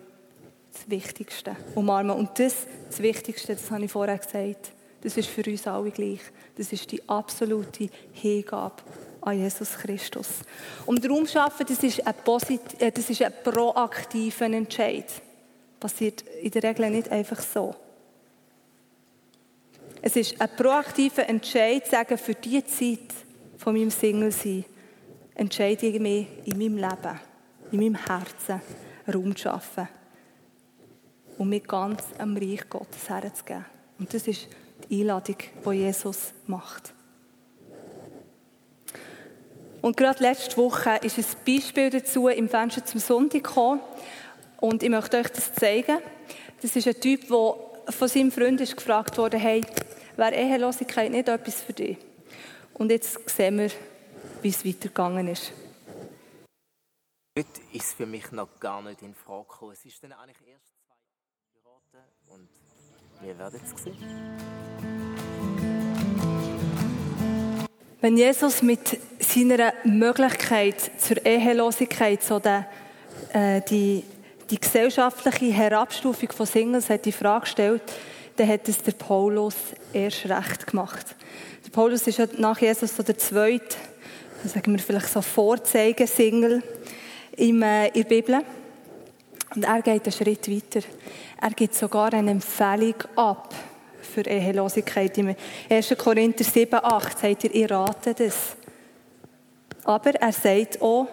das 0.73 0.89
Wichtigste 0.89 1.57
umarmen 1.75 2.17
Und 2.17 2.39
das, 2.39 2.67
das 2.89 3.01
Wichtigste, 3.01 3.55
das 3.55 3.71
habe 3.71 3.85
ich 3.85 3.93
vorher 3.93 4.19
gesagt, 4.19 4.73
das 5.03 5.17
ist 5.17 5.29
für 5.29 5.43
uns 5.49 5.67
alle 5.67 5.91
gleich. 5.91 6.21
Das 6.57 6.73
ist 6.73 6.93
die 6.93 7.09
absolute 7.09 7.89
Hingabe 8.13 8.83
an 9.23 9.39
Jesus 9.39 9.77
Christus. 9.79 10.29
Und 10.87 11.09
Raum 11.09 11.27
schaffen, 11.27 11.67
das 11.67 11.83
ist 11.83 12.07
ein, 12.07 12.15
posit 12.25 12.81
äh, 12.81 12.91
das 12.91 13.11
ist 13.11 13.23
ein 13.23 13.33
proaktiver 13.43 14.47
Entscheid. 14.47 15.07
Passiert 15.79 16.23
in 16.43 16.51
der 16.51 16.63
Regel 16.63 16.91
nicht 16.91 17.11
einfach 17.11 17.41
so. 17.41 17.75
Es 20.03 20.17
ist 20.17 20.41
ein 20.41 20.49
proaktiver 20.57 21.29
Entscheid, 21.29 21.87
sagen, 21.87 22.17
für 22.17 22.35
die 22.35 22.65
Zeit 22.65 23.13
von 23.59 23.75
meinem 23.75 23.91
Single-Sein 23.91 24.65
entscheide 25.35 25.87
ich 25.87 26.01
mich 26.01 26.27
in 26.45 26.59
meinem 26.59 26.77
Leben, 26.77 27.21
in 27.73 27.81
meinem 27.81 28.07
Herzen 28.07 28.61
Raum 29.13 29.37
zu 29.37 29.43
schaffen 29.43 29.89
und 31.39 31.49
mich 31.49 31.65
ganz 31.65 32.05
am 32.19 32.37
Reich 32.37 32.69
Gottes 32.69 33.09
herzugeben. 33.09 33.65
Und 33.99 34.13
das 34.13 34.27
ist 34.27 34.49
die 34.89 35.01
Einladung, 35.01 35.37
die 35.65 35.71
Jesus 35.71 36.33
macht. 36.47 36.95
Und 39.83 39.97
gerade 39.97 40.23
letzte 40.23 40.57
Woche 40.57 40.99
ist 41.03 41.19
ein 41.19 41.25
Beispiel 41.47 41.91
dazu 41.91 42.29
im 42.29 42.49
Fenster 42.49 42.85
zum 42.85 43.01
Sonntag 43.01 43.45
gekommen. 43.45 43.81
Und 44.61 44.83
ich 44.83 44.91
möchte 44.91 45.17
euch 45.17 45.29
das 45.29 45.55
zeigen. 45.55 45.99
Das 46.61 46.77
ist 46.77 46.87
ein 46.87 47.01
Typ, 47.01 47.29
der 47.29 47.93
von 47.93 48.09
seinem 48.09 48.31
Freund 48.31 48.61
ist 48.61 48.77
gefragt 48.77 49.17
wurde, 49.17 49.39
hey, 49.39 49.65
wäre 50.17 50.35
Ehelosigkeit 50.35 51.11
nicht 51.11 51.29
etwas 51.29 51.63
für 51.63 51.73
dich? 51.73 51.97
Und 52.75 52.91
jetzt 52.91 53.29
sehen 53.29 53.59
wir, 53.59 53.71
wie 54.43 54.49
es 54.49 54.65
weitergegangen 54.65 55.29
ist. 55.29 55.53
Heute 57.39 57.61
ist 57.73 57.85
es 57.85 57.93
für 57.95 58.07
mich 58.07 58.31
noch 58.33 58.61
gar 58.61 58.83
nicht 58.83 59.03
in 59.03 59.15
Frage 59.15 59.49
gekommen. 59.49 59.73
Es 59.73 59.85
ist 59.85 60.03
dann 60.03 60.13
eigentlich 60.13 60.49
erst 60.49 60.67
zwei 60.83 61.71
Jahre 61.71 62.07
und 62.29 62.49
wir 63.23 63.39
werden 63.39 63.61
es 63.65 63.83
sehen. 63.83 65.00
Wenn 68.03 68.17
Jesus 68.17 68.63
mit 68.63 68.99
seiner 69.19 69.75
Möglichkeit 69.85 70.77
zur 70.97 71.23
Ehelosigkeit 71.27 72.23
so 72.23 72.39
den, 72.39 72.65
äh, 73.35 73.61
die, 73.69 74.05
die 74.49 74.59
gesellschaftliche 74.59 75.53
Herabstufung 75.53 76.33
von 76.33 76.47
Singles 76.47 76.89
hat 76.89 77.05
die 77.05 77.13
Frage 77.13 77.43
gestellt, 77.43 77.83
dann 78.37 78.49
hat 78.49 78.67
es 78.71 78.79
der 78.79 78.93
Paulus 78.93 79.55
erst 79.93 80.25
recht 80.31 80.67
gemacht. 80.69 81.15
Der 81.67 81.71
Paulus 81.73 82.07
ist 82.07 82.17
ja 82.17 82.27
nach 82.39 82.59
Jesus 82.59 82.97
so 82.97 83.03
der 83.03 83.19
zweite, 83.19 83.77
sagen 84.47 84.73
wir 84.73 84.79
vielleicht 84.79 85.13
so 85.13 85.21
Vorzeigen-Single 85.21 86.63
in 87.37 87.61
der 87.61 87.91
Bibel. 88.09 88.41
Und 89.55 89.65
er 89.65 89.83
geht 89.83 90.05
einen 90.05 90.13
Schritt 90.13 90.51
weiter. 90.51 90.87
Er 91.39 91.51
gibt 91.51 91.75
sogar 91.75 92.15
eine 92.15 92.31
Empfehlung 92.31 92.95
ab 93.15 93.55
für 94.11 94.27
Ehelosigkeit. 94.27 95.17
Im 95.19 95.35
1. 95.69 95.95
Korinther 95.97 96.45
7, 96.45 96.75
8 96.83 97.19
sagt 97.19 97.45
er, 97.45 97.55
ihr 97.55 97.71
ratet 97.71 98.21
es. 98.21 98.57
Aber 99.85 100.15
er 100.15 100.33
sagt 100.33 100.83
auch, 100.83 101.07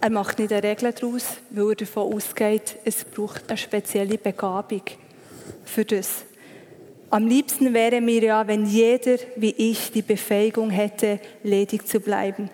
er 0.00 0.10
macht 0.10 0.38
nicht 0.38 0.52
eine 0.52 0.62
Regel 0.62 0.92
daraus, 0.92 1.24
weil 1.50 1.70
er 1.70 1.74
davon 1.76 2.12
ausgeht, 2.12 2.76
es 2.84 3.04
braucht 3.04 3.48
eine 3.48 3.56
spezielle 3.56 4.18
Begabung 4.18 4.82
für 5.64 5.84
das. 5.84 6.24
Am 7.08 7.26
liebsten 7.26 7.72
wäre 7.72 8.00
mir 8.00 8.22
ja, 8.22 8.46
wenn 8.46 8.66
jeder 8.66 9.16
wie 9.36 9.52
ich 9.52 9.92
die 9.92 10.02
Befähigung 10.02 10.70
hätte, 10.70 11.20
ledig 11.42 11.86
zu 11.86 12.00
bleiben. 12.00 12.50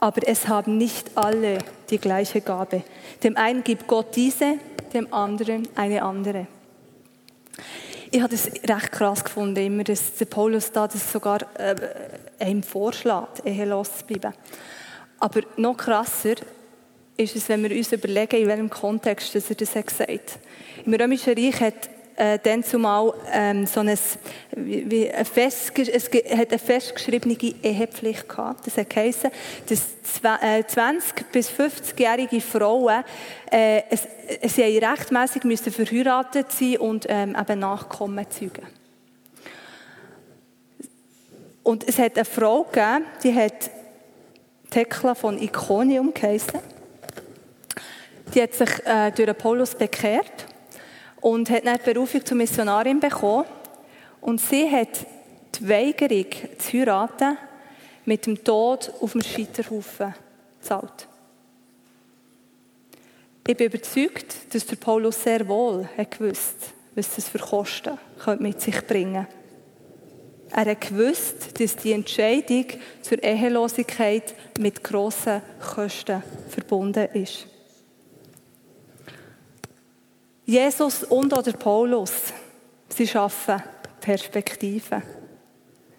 Aber 0.00 0.28
es 0.28 0.48
haben 0.48 0.76
nicht 0.76 1.12
alle 1.14 1.58
die 1.88 1.98
gleiche 1.98 2.40
Gabe. 2.40 2.82
Dem 3.22 3.36
einen 3.36 3.64
gibt 3.64 3.86
Gott 3.86 4.14
diese, 4.16 4.58
dem 4.92 5.12
anderen 5.14 5.66
eine 5.76 6.02
andere 6.02 6.46
ich 8.14 8.22
habe 8.22 8.30
das 8.30 8.46
recht 8.46 8.92
krass 8.92 9.24
gefunden, 9.24 9.56
immer, 9.56 9.82
dass 9.82 10.14
der 10.14 10.26
Paulus 10.26 10.70
da 10.70 10.86
das 10.86 11.10
sogar 11.10 11.40
äh, 11.58 11.74
einem 12.38 12.62
vorschlägt, 12.62 13.44
ehelos 13.44 13.98
zu 13.98 14.04
bleiben. 14.04 14.32
Aber 15.18 15.40
noch 15.56 15.76
krasser 15.76 16.36
ist 17.16 17.34
es, 17.34 17.48
wenn 17.48 17.68
wir 17.68 17.76
uns 17.76 17.90
überlegen, 17.90 18.36
in 18.36 18.46
welchem 18.46 18.70
Kontext 18.70 19.34
dass 19.34 19.50
er 19.50 19.56
das 19.56 19.74
hat 19.74 19.88
gesagt 19.88 20.10
hat. 20.10 20.38
Im 20.86 20.94
Römischen 20.94 21.34
Reich 21.34 21.60
hat 21.60 21.90
äh, 22.16 22.38
dann 22.42 22.62
zumal 22.62 23.12
ähm, 23.32 23.66
so 23.66 23.80
ein, 23.80 23.98
wie, 24.52 25.10
ein 25.10 25.24
fest, 25.24 25.72
es 25.78 26.04
hat 26.06 26.50
eine 26.50 26.58
festgeschriebene 26.58 27.36
Ehepflicht 27.62 28.28
gehabt. 28.28 28.66
Das 28.66 28.76
hat 28.76 28.90
geheißen, 28.90 29.30
dass 29.68 30.02
20 30.68 31.20
äh, 31.20 31.24
bis 31.32 31.50
50-jährige 31.50 32.40
Frauen 32.40 33.02
äh, 33.50 33.82
es, 33.90 34.06
sie 34.54 34.78
rechtmäßig 34.78 35.44
müssen 35.44 35.72
verheiratet 35.72 36.52
sein 36.52 36.76
und 36.78 37.06
ähm, 37.08 37.36
eben 37.38 37.58
Nachkommen 37.58 38.24
zeugen. 38.30 38.66
Und 41.62 41.88
es 41.88 41.98
hat 41.98 42.16
eine 42.16 42.24
Frau 42.24 42.64
gegeben, 42.64 43.06
die 43.22 43.34
hat 43.34 43.70
Thekla 44.70 45.14
von 45.14 45.40
Iconium 45.40 46.12
geheißen. 46.12 46.60
Die 48.34 48.42
hat 48.42 48.54
sich 48.54 48.70
äh, 48.84 49.10
durch 49.12 49.38
Paulus 49.38 49.74
bekehrt 49.74 50.53
und 51.24 51.48
hat 51.48 51.64
dann 51.64 51.78
die 51.78 51.90
Berufung 51.90 52.22
zur 52.22 52.36
Missionarin 52.36 53.00
bekommen. 53.00 53.46
Und 54.20 54.42
sie 54.42 54.70
hat 54.70 55.06
die 55.54 55.66
Weigerung 55.66 56.26
zu 56.58 56.78
heiraten 56.78 57.38
mit 58.04 58.26
dem 58.26 58.44
Tod 58.44 58.92
auf 59.00 59.12
dem 59.12 59.22
Scheiterhaufen 59.22 60.14
gezahlt. 60.60 61.08
Ich 63.48 63.56
bin 63.56 63.68
überzeugt, 63.68 64.54
dass 64.54 64.66
der 64.66 64.76
Paulus 64.76 65.22
sehr 65.22 65.48
wohl 65.48 65.88
hat 65.96 66.10
gewusst, 66.10 66.74
was 66.94 67.14
das 67.14 67.30
für 67.30 67.38
Kosten 67.38 67.98
mit 68.38 68.60
sich 68.60 68.86
bringen 68.86 69.26
Er 70.50 70.66
hat 70.66 70.80
gewusst, 70.82 71.58
dass 71.58 71.76
die 71.76 71.92
Entscheidung 71.92 72.66
zur 73.00 73.22
Ehelosigkeit 73.22 74.34
mit 74.58 74.84
grossen 74.84 75.40
Kosten 75.74 76.22
verbunden 76.50 77.08
ist. 77.14 77.46
Jesus 80.44 81.04
und 81.04 81.32
oder 81.32 81.52
Paulus, 81.52 82.12
sie 82.88 83.06
schaffen 83.06 83.62
Perspektiven. 84.00 85.02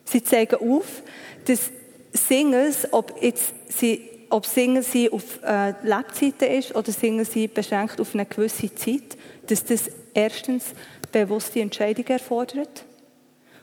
Sie 0.03 0.23
zeigen 0.23 0.55
auf, 0.55 1.01
dass 1.45 1.71
Singles, 2.13 2.87
ob 2.91 3.21
jetzt 3.21 3.53
sie 3.67 4.09
ob 4.29 4.45
Singen 4.45 4.83
sie 4.83 5.09
auf 5.11 5.39
äh, 5.43 5.73
Lebzeiten 5.83 6.49
ist 6.51 6.75
oder 6.75 6.91
Singen 6.91 7.25
sie 7.25 7.47
beschränkt 7.47 8.01
auf 8.01 8.13
eine 8.13 8.25
gewisse 8.25 8.73
Zeit, 8.73 9.17
dass 9.47 9.63
das 9.63 9.89
erstens 10.13 10.65
bewusste 11.11 11.61
Entscheidungen 11.61 12.09
erfordert 12.09 12.85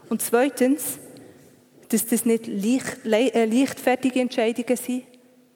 und 0.08 0.22
zweitens, 0.22 0.98
dass 1.88 2.06
das 2.06 2.24
nicht 2.24 2.46
leicht, 2.46 3.04
äh, 3.04 3.44
leichtfertige 3.44 4.20
Entscheidungen 4.20 4.76
sind, 4.76 5.04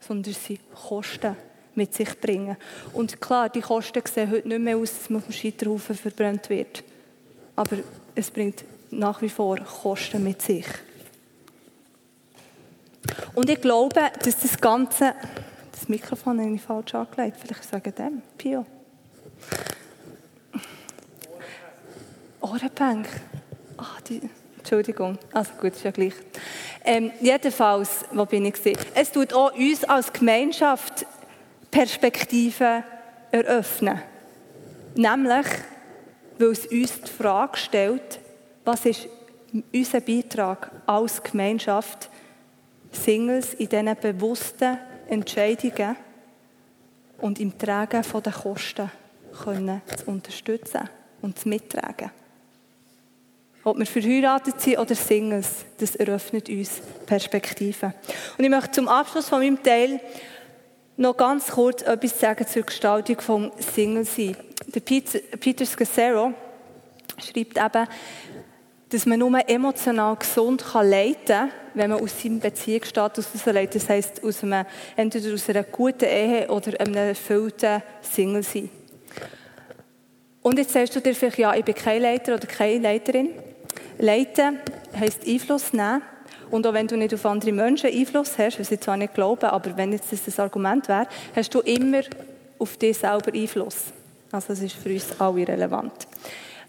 sondern 0.01 0.35
sie 0.35 0.59
Kosten 0.89 1.37
mit 1.77 1.95
sich 1.95 2.21
bringen. 2.21 2.57
Und 2.93 3.21
klar, 3.21 3.49
die 3.49 3.61
Kosten 3.61 4.03
sehen 4.05 4.31
heute 4.31 4.49
nicht 4.49 4.61
mehr 4.61 4.77
aus, 4.77 4.97
dass 4.97 5.11
man 5.11 5.21
auf 5.21 5.27
dem 5.27 5.33
Scheiterhaufen 5.33 5.97
verbrannt 5.97 6.49
wird. 6.51 6.83
Aber 7.55 7.77
es 8.15 8.31
bringt 8.31 8.65
nach 8.91 9.21
wie 9.23 9.29
vor 9.29 9.59
Kosten 9.59 10.23
mit 10.23 10.43
sich. 10.43 10.67
Und 13.35 13.51
ich 13.51 13.61
glaube, 13.61 14.11
dass 14.23 14.41
das 14.41 14.59
Ganze, 14.59 15.15
das 15.73 15.89
Mikrofon 15.89 16.41
habe 16.41 16.55
ich 16.55 16.63
falsch 16.63 16.95
angelegt, 16.95 17.37
vielleicht 17.41 17.65
sagen 17.65 17.95
dem, 17.97 18.23
Pio. 18.37 18.67
Ohrenbank. 22.41 23.09
Ah, 23.77 23.99
die, 24.09 24.21
Entschuldigung, 24.59 25.19
also 25.33 25.53
gut, 25.61 25.73
ist 25.73 25.85
ja 25.85 25.91
gleich. 25.91 26.15
Ähm, 26.85 27.11
jedenfalls, 27.21 28.05
wo 28.13 28.25
bin 28.25 28.47
ich? 28.47 28.55
Es 28.95 29.13
tut 29.13 29.33
auch 29.33 29.53
uns 29.53 29.85
als 29.85 30.13
Gemeinschaft 30.13 31.07
Perspektiven 31.77 32.85
eröffnen. 33.31 34.01
Nämlich, 34.95 35.47
weil 36.39 36.49
es 36.49 36.65
uns 36.65 37.03
die 37.03 37.11
Frage 37.11 37.59
stellt, 37.59 38.19
was 38.65 38.87
ist 38.87 39.07
unser 39.75 40.01
Beitrag 40.01 40.71
als 40.87 41.23
Gemeinschaft, 41.23 42.09
Singles 42.91 43.53
in 43.53 43.69
diesen 43.69 43.95
bewussten 43.95 44.79
Entscheidungen 45.11 45.97
und 47.19 47.41
im 47.41 47.59
Tragen 47.59 48.03
der 48.25 48.33
Kosten 48.33 48.91
können 49.45 49.83
zu 49.99 50.07
unterstützen 50.07 50.89
und 51.21 51.39
zu 51.39 51.47
mittragen. 51.47 52.11
Ob 53.65 53.77
wir 53.77 53.85
verheiratet 53.85 54.63
sind 54.63 54.79
oder 54.79 54.95
Singles, 54.95 55.67
das 55.77 55.95
eröffnet 55.97 56.49
uns 56.49 56.81
Perspektiven. 57.05 57.93
Und 58.39 58.45
ich 58.45 58.51
möchte 58.51 58.71
zum 58.71 58.89
Abschluss 58.89 59.29
von 59.29 59.41
meinem 59.41 59.63
Teil 59.63 60.01
noch 60.97 61.17
ganz 61.17 61.49
kurz 61.49 61.83
etwas 61.83 62.19
sagen 62.19 62.47
zur 62.47 62.63
Gestaltung 62.63 63.21
vom 63.21 63.53
Single-Sein. 63.59 64.37
Der 64.75 64.81
Peter, 64.81 65.67
Scassero 65.67 66.33
schreibt 67.19 67.59
eben, 67.59 67.89
dass 68.89 69.07
man 69.07 69.19
nur 69.19 69.49
emotional 69.49 70.17
gesund 70.17 70.65
leiten 70.75 71.27
kann, 71.27 71.51
wenn 71.75 71.91
man 71.91 72.01
aus 72.01 72.23
seinem 72.23 72.41
Beziehungsstatus 72.41 73.27
herausleitet. 73.27 73.83
Das 73.83 73.89
heisst, 73.89 74.25
aus 74.25 74.43
einem, 74.43 74.65
entweder 74.97 75.35
aus 75.35 75.49
einer 75.49 75.65
guten 75.65 76.05
Ehe 76.05 76.49
oder 76.49 76.81
einem 76.81 76.95
erfüllten 76.95 77.83
Single-Sein. 78.01 78.71
Und 80.43 80.59
jetzt 80.59 80.73
sagst 80.73 80.95
du 80.95 81.01
dir 81.01 81.15
vielleicht, 81.15 81.39
ja, 81.39 81.55
ich 81.55 81.65
bin 81.65 81.75
kein 81.75 82.03
Leiter 82.03 82.35
oder 82.35 82.47
keine 82.47 82.79
Leiterin. 82.79 83.31
Leiten 83.99 84.61
heisst 84.99 85.27
Einfluss 85.27 85.73
nehmen. 85.73 86.03
Und 86.51 86.67
auch 86.67 86.75
wenn 86.75 86.87
du 86.87 86.97
nicht 86.97 87.15
auf 87.15 87.27
andere 87.27 87.53
Menschen 87.53 87.91
Einfluss 87.91 88.39
hast, 88.39 88.61
was 88.61 88.71
ich 88.71 88.81
zwar 88.81 88.97
nicht 88.97 89.15
glaube, 89.15 89.53
aber 89.53 89.77
wenn 89.77 89.93
jetzt 89.93 90.13
das 90.13 90.25
das 90.25 90.39
Argument 90.39 90.89
wäre, 90.89 91.07
hast 91.35 91.55
du 91.55 91.61
immer 91.61 92.03
auf 92.59 92.77
dich 92.77 92.99
selber 92.99 93.33
Einfluss. 93.33 93.77
Also 94.33 94.49
das 94.49 94.61
ist 94.61 94.77
für 94.77 94.91
uns 94.91 95.07
alle 95.19 95.47
relevant. 95.47 96.07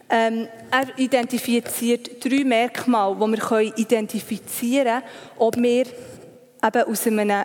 Ähm, 0.09 0.47
er 0.71 0.97
identifiziert 0.97 2.23
drei 2.23 2.43
Merkmale, 2.45 3.15
die 3.15 3.41
wir 3.41 3.77
identifizieren 3.77 4.85
können, 4.85 5.03
ob 5.37 5.57
wir 5.57 5.85
eben 5.85 6.83
aus 6.89 7.07
einem 7.07 7.43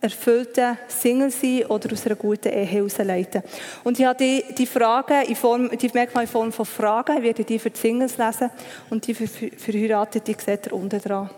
erfüllten 0.00 0.78
Single 0.88 1.30
sein 1.30 1.66
oder 1.66 1.92
aus 1.92 2.06
einer 2.06 2.16
guten 2.16 2.48
Ehe 2.48 2.64
herausleiten. 2.64 3.42
Und 3.84 3.98
ich 3.98 4.04
habe 4.04 4.18
die, 4.18 4.44
die 4.54 4.66
Fragen 4.66 5.26
in 5.26 5.36
Form, 5.36 5.70
die 5.70 5.90
Merkmale 5.92 6.26
in 6.26 6.30
Form 6.30 6.52
von 6.52 6.66
Fragen, 6.66 7.18
ich 7.18 7.22
werde 7.22 7.44
die 7.44 7.58
für 7.58 7.70
die 7.70 7.78
Singles 7.78 8.18
lesen 8.18 8.50
und 8.90 9.06
die 9.06 9.14
für, 9.14 9.26
für 9.26 9.50
Verheiratete, 9.56 10.34
die 10.34 10.42
seht 10.42 10.66
ihr 10.66 10.72
unten 10.72 11.00
dran. 11.00 11.30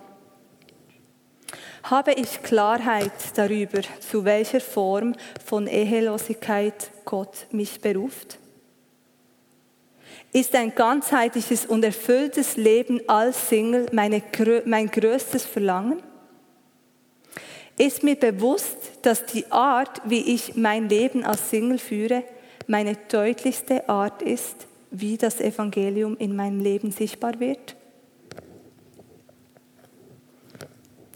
Habe 1.91 2.13
ich 2.13 2.43
Klarheit 2.43 3.13
darüber, 3.35 3.81
zu 4.01 4.27
welcher 4.27 4.61
Form 4.61 5.15
von 5.43 5.67
Ehelosigkeit 5.67 6.91
Gott 7.07 7.47
mich 7.51 7.81
beruft? 7.81 8.39
Ist 10.31 10.55
ein 10.55 10.75
ganzheitliches 10.75 11.65
und 11.65 11.83
erfülltes 11.83 12.59
Leben 12.59 13.01
als 13.09 13.49
Single 13.49 13.87
meine, 13.93 14.23
mein 14.67 14.91
größtes 14.91 15.47
Verlangen? 15.47 16.03
Ist 17.79 18.03
mir 18.03 18.17
bewusst, 18.17 18.77
dass 19.01 19.25
die 19.25 19.51
Art, 19.51 20.03
wie 20.05 20.35
ich 20.35 20.57
mein 20.57 20.91
Leben 20.91 21.25
als 21.25 21.49
Single 21.49 21.79
führe, 21.79 22.23
meine 22.67 22.97
deutlichste 23.11 23.89
Art 23.89 24.21
ist, 24.21 24.67
wie 24.91 25.17
das 25.17 25.41
Evangelium 25.41 26.19
in 26.19 26.37
meinem 26.37 26.61
Leben 26.61 26.91
sichtbar 26.91 27.41
wird? 27.41 27.78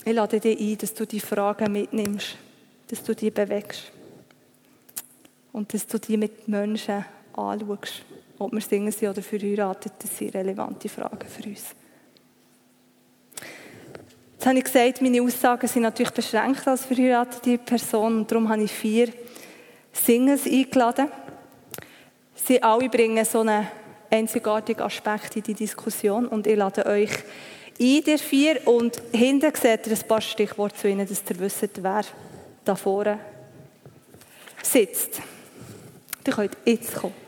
Ich 0.05 0.13
lade 0.13 0.41
dich 0.41 0.59
ein, 0.59 0.79
dass 0.79 0.95
du 0.95 1.07
die 1.07 1.21
Fragen 1.21 1.73
mitnimmst, 1.73 2.37
dass 2.89 3.05
du 3.05 3.15
die 3.15 3.31
bewegst 3.31 3.93
und 5.53 5.73
dass 5.73 5.87
du 5.87 5.99
die 5.99 6.17
mit 6.17 6.49
Menschen 6.49 7.05
anschaust. 7.35 8.03
Ob 8.39 8.53
wir 8.53 8.61
Single 8.61 8.93
sind 8.93 9.11
oder 9.11 9.23
verheiratet, 9.23 9.93
das 10.01 10.19
sind 10.19 10.35
relevante 10.35 10.89
Fragen 10.89 11.29
für 11.29 11.49
uns. 11.49 11.67
Jetzt 14.33 14.47
habe 14.47 14.59
ich 14.59 14.65
gesagt, 14.65 15.03
meine 15.03 15.23
Aussagen 15.23 15.69
sind 15.69 15.83
natürlich 15.83 16.11
beschränkt 16.11 16.67
als 16.67 16.85
verheiratete 16.85 17.59
Person 17.59 18.17
und 18.19 18.31
darum 18.33 18.49
habe 18.49 18.65
ich 18.65 18.73
vier 18.73 19.13
Singles 19.93 20.47
eingeladen. 20.47 21.07
Sie 22.35 22.61
alle 22.61 22.89
bringen 22.89 23.25
so 23.25 23.43
einen 23.43 23.69
einzigartigen 24.11 24.83
Aspekt 24.83 25.37
in 25.37 25.45
die 25.45 25.55
Diskussion 25.55 26.27
und 26.27 26.49
ich 26.49 26.57
lade 26.57 26.87
euch 26.87 27.11
ein, 27.11 27.23
der 27.79 28.19
vier, 28.19 28.67
und 28.67 29.01
hinten 29.13 29.53
seht 29.55 29.87
ihr 29.87 29.93
ein 29.93 30.09
paar 30.09 30.21
Stichworte 30.21 30.77
zu 30.77 30.89
ihnen, 30.89 31.07
dass 31.07 31.23
ihr 31.29 31.39
wisst, 31.39 31.83
wer 31.83 32.05
da 32.65 32.75
vorne 32.75 33.19
sitzt. 34.63 35.21
Ihr 36.27 36.33
könnt 36.33 36.57
jetzt 36.65 36.95
kommen. 36.95 37.23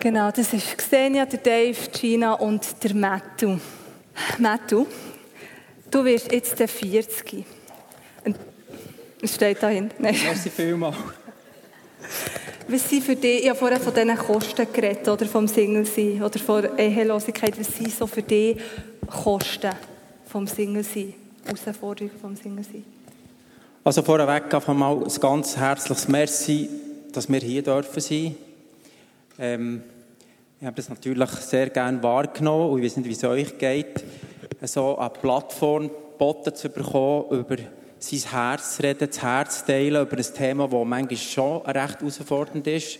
Genau, 0.00 0.30
das 0.30 0.54
ist 0.54 0.78
Xenia, 0.78 1.26
der 1.26 1.40
Dave, 1.40 1.76
Gina 1.92 2.32
und 2.32 2.82
der 2.82 2.94
Mattu. 2.94 3.58
Mattu, 4.38 4.86
du 5.90 6.04
wirst 6.06 6.32
jetzt 6.32 6.58
der 6.58 6.68
40. 6.68 7.44
Es 9.22 9.34
steht 9.34 9.62
da 9.62 9.68
hinten. 9.68 10.02
Merci 10.02 10.50
vielmals. 10.50 10.96
Was 12.68 12.88
sind 12.88 13.02
für 13.02 13.16
dich, 13.16 13.42
ich 13.42 13.48
habe 13.48 13.58
vorher 13.58 13.80
von 13.80 13.92
diesen 13.92 14.16
Kosten 14.16 14.66
geredet, 14.72 15.08
oder 15.08 15.26
vom 15.26 15.48
Single-Sein, 15.48 16.22
oder 16.22 16.38
von 16.38 16.78
Ehelosigkeit, 16.78 17.58
was 17.58 17.76
sind 17.76 17.90
so 17.92 18.06
für 18.06 18.22
dich 18.22 18.56
Kosten 19.06 19.72
vom 20.26 20.46
Single-Sein, 20.46 21.14
Herausforderungen 21.44 22.12
vom 22.20 22.36
Single-Sein? 22.36 22.84
Also 23.82 24.02
vorweg 24.02 24.54
einfach 24.54 24.74
mal 24.74 25.02
ein 25.02 25.20
ganz 25.20 25.56
herzliches 25.56 26.06
Merci, 26.06 26.68
dass 27.12 27.28
wir 27.28 27.40
hier 27.40 27.62
dürfen 27.62 28.00
sein 28.00 28.36
ähm, 29.40 29.82
ich 30.60 30.66
habe 30.66 30.76
das 30.76 30.90
natürlich 30.90 31.30
sehr 31.30 31.70
gerne 31.70 32.02
wahrgenommen 32.02 32.70
und 32.70 32.78
ich 32.80 32.84
weiß 32.84 32.98
nicht, 32.98 33.08
wie 33.08 33.12
es 33.12 33.24
euch 33.24 33.56
geht, 33.56 34.04
so 34.62 34.98
eine 34.98 35.08
Plattform 35.08 35.88
geboten 35.88 36.54
zu 36.54 36.68
bekommen, 36.68 37.30
über 37.30 37.56
sein 38.00 38.30
Herz 38.30 38.78
reden, 38.82 39.08
das 39.08 39.22
Herz 39.22 39.64
teilen, 39.64 40.02
über 40.02 40.16
ein 40.16 40.34
Thema, 40.34 40.66
das 40.66 40.84
manchmal 40.86 41.16
schon 41.18 41.62
recht 41.62 42.00
herausfordernd 42.00 42.66
ist. 42.66 42.98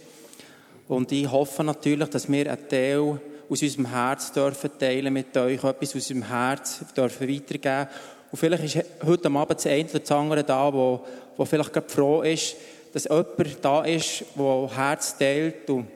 Und 0.89 1.11
ich 1.11 1.31
hoffe 1.31 1.65
natürlich, 1.65 2.09
dass 2.11 2.31
wir 2.31 2.53
einen 2.53 2.69
Teil 2.69 3.21
aus 3.49 3.63
unserem 3.63 3.87
Herz 3.87 4.31
dürfen 4.31 4.71
teilen 4.79 5.13
mit 5.13 5.35
euch, 5.37 5.65
etwas 5.65 5.89
aus 5.91 5.95
unserem 5.95 6.23
Herz 6.29 6.85
dürfen 6.95 7.29
weitergeben. 7.29 7.89
Und 8.31 8.39
vielleicht 8.39 8.65
ist 8.65 8.85
heute 9.05 9.29
Abend 9.29 9.59
das 9.59 9.67
eine 9.67 9.89
oder 9.89 9.99
das 9.99 10.13
andere 10.13 10.45
da, 10.45 10.73
wo, 10.73 11.05
wo 11.37 11.45
vielleicht 11.45 11.73
gerade 11.73 11.89
froh 11.89 12.23
ist, 12.23 12.57
dass 12.93 13.05
jemand 13.05 13.59
da 13.63 13.83
ist, 13.83 14.25
der 14.37 14.71
Herz 14.77 15.17
teilt 15.17 15.71
und 15.71 15.89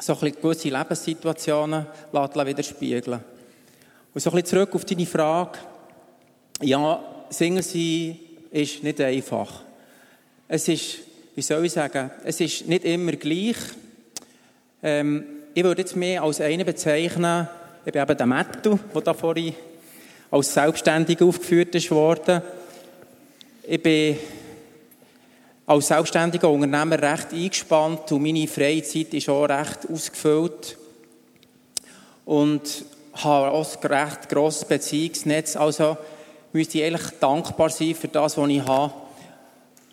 so 0.00 0.12
ein 0.14 0.20
bisschen 0.20 0.42
gewisse 0.42 0.68
Lebenssituationen 0.70 1.86
widerspiegeln 2.12 3.20
Und 4.12 4.20
so 4.20 4.30
ein 4.30 4.36
bisschen 4.36 4.58
zurück 4.58 4.74
auf 4.74 4.84
deine 4.84 5.06
Frage. 5.06 5.58
Ja, 6.60 7.00
Singen 7.30 7.62
sein 7.62 8.18
ist 8.54 8.84
nicht 8.84 9.00
einfach. 9.00 9.62
Es 10.46 10.68
ist, 10.68 10.98
wie 11.34 11.42
soll 11.42 11.64
ich 11.64 11.72
sagen, 11.72 12.10
es 12.24 12.40
ist 12.40 12.68
nicht 12.68 12.84
immer 12.84 13.12
gleich. 13.12 13.56
Ähm, 14.80 15.24
ich 15.52 15.64
würde 15.64 15.82
jetzt 15.82 15.96
mehr 15.96 16.22
als 16.22 16.40
einen 16.40 16.64
bezeichnen, 16.64 17.48
ich 17.84 17.92
bin 17.92 18.00
eben 18.00 18.16
der 18.16 18.26
Metto, 18.26 18.78
der 18.94 19.02
da 19.02 19.12
vorhin 19.12 19.54
als 20.30 20.54
selbstständig 20.54 21.20
aufgeführt 21.20 21.74
ist 21.74 21.90
worden. 21.90 22.42
Ich 23.66 23.82
bin 23.82 24.18
als 25.66 25.88
selbstständiger 25.88 26.48
Unternehmer 26.48 27.00
recht 27.00 27.32
eingespannt 27.32 28.12
und 28.12 28.22
meine 28.22 28.46
Freizeit 28.46 29.12
ist 29.14 29.28
auch 29.28 29.46
recht 29.46 29.88
ausgefüllt. 29.90 30.78
Und 32.24 32.84
habe 33.14 33.50
auch 33.50 33.82
ein 33.82 33.86
recht 33.86 34.28
grosses 34.28 34.64
Beziehungsnetz. 34.66 35.56
Also 35.56 35.96
müsste 36.54 36.78
ich 36.78 36.84
eigentlich 36.84 37.10
dankbar 37.18 37.68
sein 37.68 37.94
für 37.94 38.08
das, 38.08 38.38
was 38.38 38.48
ich 38.48 38.64
habe. 38.64 38.94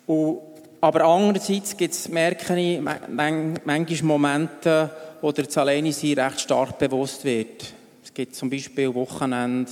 Und, 0.06 0.38
aber 0.80 1.04
andererseits 1.04 1.76
gibt 1.76 1.94
es, 1.94 2.08
merke 2.08 2.58
ich, 2.58 2.80
manchmal 2.80 4.02
Momente, 4.02 4.90
wo 5.20 5.30
der 5.30 5.46
Alleine 5.56 5.92
sein 5.92 6.18
recht 6.18 6.40
stark 6.40 6.78
bewusst 6.78 7.24
wird. 7.24 7.72
Es 8.02 8.14
gibt 8.14 8.34
zum 8.34 8.50
Beispiel 8.50 8.92
Wochenende 8.94 9.70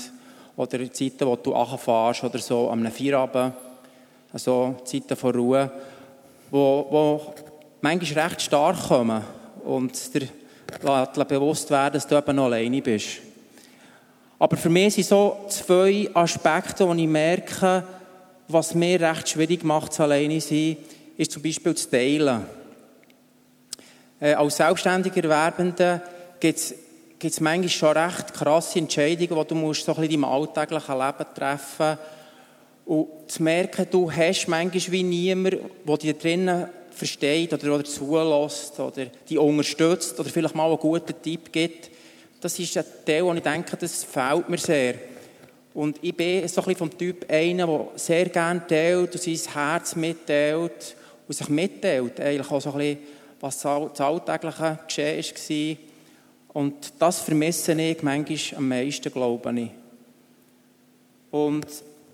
oder 0.56 0.92
Zeiten, 0.92 1.26
wo 1.26 1.36
du 1.36 1.50
runterfährst 1.50 2.24
oder 2.24 2.38
so, 2.38 2.70
am 2.70 2.86
Feierabend, 2.90 3.54
also 4.32 4.76
Zeiten 4.84 5.16
von 5.16 5.34
Ruhe, 5.34 5.70
wo, 6.50 6.86
wo 6.90 7.34
manchmal 7.80 8.26
recht 8.26 8.42
stark 8.42 8.88
kommen 8.88 9.22
und 9.64 10.14
dir 10.14 10.28
bewusst 11.24 11.70
werden, 11.70 11.94
dass 11.94 12.06
du 12.06 12.16
eben 12.16 12.36
noch 12.36 12.44
alleine 12.44 12.82
bist. 12.82 13.29
Aber 14.40 14.56
für 14.56 14.70
mich 14.70 14.94
sind 14.94 15.06
so 15.06 15.36
zwei 15.50 16.08
Aspekte, 16.14 16.88
wo 16.88 16.94
ich 16.94 17.06
merke, 17.06 17.84
was 18.48 18.74
mir 18.74 18.98
recht 18.98 19.28
schwierig 19.28 19.62
macht, 19.64 20.00
alleine 20.00 20.40
sein, 20.40 20.78
ist 21.18 21.32
zum 21.32 21.42
Beispiel 21.42 21.74
das 21.74 21.90
Teilen. 21.90 22.46
Äh, 24.18 24.32
als 24.32 24.56
selbstständiger 24.56 25.28
Werbender 25.28 26.00
gibt 26.40 26.58
es 26.58 27.40
manchmal 27.40 27.68
schon 27.68 27.96
recht 27.98 28.32
krasse 28.32 28.78
Entscheidungen, 28.78 29.42
die 29.42 29.48
du 29.48 29.54
musst 29.54 29.84
so 29.84 29.92
ein 29.92 30.00
bisschen 30.00 30.22
deinem 30.22 30.32
alltäglichen 30.32 30.98
Leben 30.98 31.34
treffen. 31.34 31.98
Und 32.86 33.08
zu 33.26 33.42
merken, 33.42 33.86
du 33.90 34.10
hast 34.10 34.48
manchmal 34.48 34.92
wie 34.92 35.02
niemand, 35.02 35.58
der 35.86 35.96
dir 35.98 36.14
drinnen 36.14 36.66
versteht 36.92 37.52
oder, 37.52 37.74
oder 37.74 37.84
zulässt 37.84 38.80
oder 38.80 39.04
dich 39.04 39.38
unterstützt 39.38 40.18
oder 40.18 40.30
vielleicht 40.30 40.54
mal 40.54 40.66
einen 40.66 40.78
guten 40.78 41.22
Tipp 41.22 41.52
gibt. 41.52 41.89
Das 42.40 42.58
ist 42.58 42.76
ein 42.76 42.84
Teil, 43.04 43.24
wo 43.24 43.34
ich 43.34 43.42
denke, 43.42 43.76
das 43.76 44.04
fehlt 44.04 44.48
mir 44.48 44.58
sehr. 44.58 44.94
Und 45.74 45.98
ich 46.02 46.16
bin 46.16 46.48
so 46.48 46.60
ein 46.60 46.64
bisschen 46.64 46.76
vom 46.76 46.98
Typ 46.98 47.30
einer, 47.30 47.66
der 47.66 47.88
sehr 47.96 48.28
gerne 48.28 48.66
teilt 48.66 49.14
und 49.14 49.22
sein 49.22 49.52
Herz 49.54 49.94
mitteilt 49.94 50.96
und 51.28 51.34
sich 51.34 51.48
mitteilt. 51.48 52.18
Eigentlich 52.18 52.50
auch 52.50 52.60
so 52.60 52.72
ein 52.72 52.78
bisschen, 52.78 52.98
was 53.40 53.60
das 53.60 54.00
alltägliche 54.00 54.78
Geschehen 54.86 55.78
war. 55.78 56.62
Und 56.62 56.92
das 56.98 57.20
vermisse 57.20 57.72
ich 57.72 58.02
manchmal 58.02 58.58
am 58.58 58.68
meisten, 58.68 59.12
glaube 59.12 59.60
ich. 59.60 59.70
Und 61.30 61.66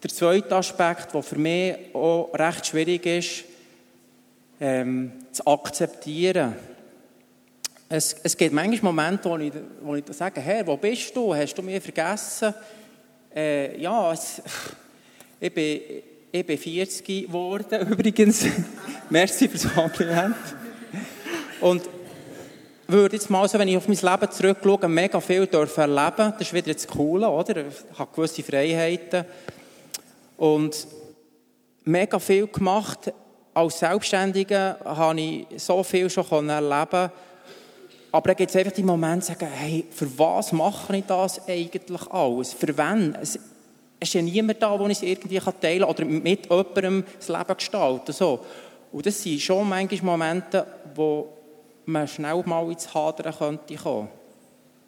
der 0.02 0.10
zweite 0.10 0.56
Aspekt, 0.56 1.14
der 1.14 1.22
für 1.22 1.38
mich 1.38 1.74
auch 1.94 2.30
recht 2.34 2.66
schwierig 2.66 3.06
ist, 3.06 3.44
ähm, 4.60 5.12
zu 5.32 5.46
akzeptieren. 5.46 6.54
Es, 7.88 8.16
es 8.24 8.36
gibt 8.36 8.52
manchmal 8.52 8.92
Momente, 8.92 9.30
wo 9.30 9.36
ich, 9.36 9.52
wo 9.80 9.94
ich 9.94 10.04
sage, 10.10 10.40
Herr, 10.40 10.66
wo 10.66 10.76
bist 10.76 11.14
du? 11.14 11.32
Hast 11.32 11.54
du 11.54 11.62
mich 11.62 11.80
vergessen? 11.80 12.52
Äh, 13.32 13.80
ja, 13.80 14.12
es, 14.12 14.42
ich, 15.40 15.54
bin, 15.54 15.80
ich 16.32 16.44
bin 16.44 16.58
40 16.58 17.04
geworden 17.04 17.88
übrigens. 17.90 18.44
Merci 19.08 19.48
für 19.48 19.58
das 19.58 19.72
Kompliment. 19.72 20.34
Und 21.60 21.82
würde 22.88 23.14
jetzt 23.14 23.30
mal 23.30 23.48
so, 23.48 23.56
wenn 23.56 23.68
ich 23.68 23.76
auf 23.76 23.86
mein 23.86 23.98
Leben 23.98 24.32
zurückschaue, 24.32 24.88
mega 24.88 25.20
viel 25.20 25.46
dürfen 25.46 25.80
erleben. 25.80 26.32
Das 26.32 26.40
ist 26.40 26.52
wieder 26.52 26.74
das 26.74 26.88
Coole, 26.88 27.28
oder? 27.28 27.66
Ich 27.68 27.98
habe 27.98 28.10
gewisse 28.12 28.42
Freiheiten. 28.42 29.24
Und 30.36 30.88
mega 31.84 32.18
viel 32.18 32.48
gemacht. 32.48 33.12
Als 33.54 33.78
Selbstständiger 33.78 34.76
habe 34.84 35.20
ich 35.20 35.46
so 35.56 35.84
viel 35.84 36.10
schon 36.10 36.48
erleben 36.48 37.12
aber 38.12 38.28
dann 38.28 38.36
gibt 38.36 38.50
es 38.50 38.56
einfach 38.56 38.72
die 38.72 38.82
Momente, 38.82 39.26
sagen, 39.26 39.48
hey, 39.52 39.84
für 39.90 40.18
was 40.18 40.52
mache 40.52 40.96
ich 40.96 41.04
das 41.04 41.46
eigentlich 41.48 42.10
alles? 42.10 42.52
Für 42.52 42.76
wen? 42.76 43.16
Es, 43.20 43.38
ist 43.98 44.14
ja 44.14 44.22
niemand 44.22 44.62
da, 44.62 44.78
wo 44.78 44.86
ich 44.86 44.98
es 44.98 45.02
irgendwie 45.02 45.38
teilen 45.38 45.80
kann 45.80 45.90
oder 45.90 46.04
mit 46.04 46.50
jemandem 46.50 47.04
das 47.18 47.28
Leben 47.28 47.56
gestalten 47.56 48.12
so. 48.12 48.44
Und 48.92 49.06
das 49.06 49.22
sind 49.22 49.40
schon 49.40 49.68
manchmal 49.68 50.00
Momente, 50.02 50.66
wo 50.94 51.28
man 51.86 52.06
schnell 52.06 52.42
mal 52.44 52.70
ins 52.70 52.92
Hadern 52.92 53.34
könnte 53.36 53.74
kommen. 53.76 54.08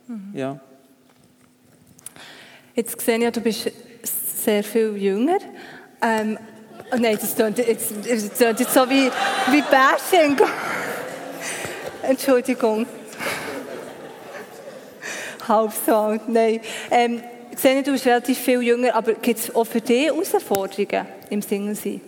Mhm. 0.06 0.32
Ja. 0.34 0.60
Jetzt 2.74 3.00
sehe 3.00 3.18
ich, 3.18 3.32
du 3.32 3.40
bist 3.40 3.70
sehr 4.44 4.62
viel 4.62 4.96
jünger. 4.96 5.38
Ähm, 6.00 6.38
oh 6.92 6.96
nein, 6.96 7.18
das 7.20 7.34
klingt 7.34 7.58
jetzt, 7.58 7.92
jetzt 8.06 8.38
so 8.38 8.88
wie, 8.88 9.10
wie 9.50 9.62
Bashing. 9.62 10.36
Entschuldigung. 12.02 12.86
Halb 15.48 15.72
so 15.86 15.94
alt, 15.94 16.28
nein. 16.28 16.60
Ähm, 16.90 17.22
ich 17.50 17.58
sehe, 17.58 17.82
du 17.82 17.92
bist 17.92 18.06
relativ 18.06 18.38
viel 18.38 18.62
jünger, 18.62 18.94
aber 18.94 19.14
gibt 19.14 19.40
es 19.40 19.54
auch 19.54 19.64
für 19.64 19.80
dich 19.80 20.06
Herausforderungen 20.06 21.06
im 21.30 21.42
Single-Sein? 21.42 22.00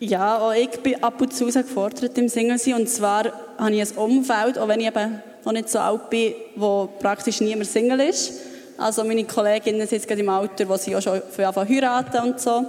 Ja, 0.00 0.38
auch 0.38 0.52
ich 0.52 0.70
bin 0.80 1.02
ab 1.02 1.20
und 1.20 1.32
zu 1.32 1.46
gefordert 1.46 2.16
im 2.18 2.28
Single-Sein. 2.28 2.74
Und 2.74 2.88
zwar 2.88 3.24
habe 3.58 3.72
ich 3.72 3.82
ein 3.82 3.96
Umfeld, 3.96 4.58
auch 4.58 4.68
wenn 4.68 4.80
ich 4.80 4.86
eben 4.86 5.22
noch 5.44 5.52
nicht 5.52 5.68
so 5.68 5.78
alt 5.78 6.10
bin, 6.10 6.34
wo 6.56 6.88
praktisch 6.98 7.40
niemand 7.40 7.68
Single 7.68 8.00
ist. 8.00 8.40
Also 8.76 9.04
meine 9.04 9.24
Kolleginnen 9.24 9.86
sind 9.86 10.06
gerade 10.06 10.20
im 10.20 10.28
Alter, 10.28 10.68
wo 10.68 10.76
sie 10.76 10.96
auch 10.96 11.02
schon 11.02 11.22
für 11.30 11.54
heiraten 11.54 12.30
und 12.30 12.40
so. 12.40 12.64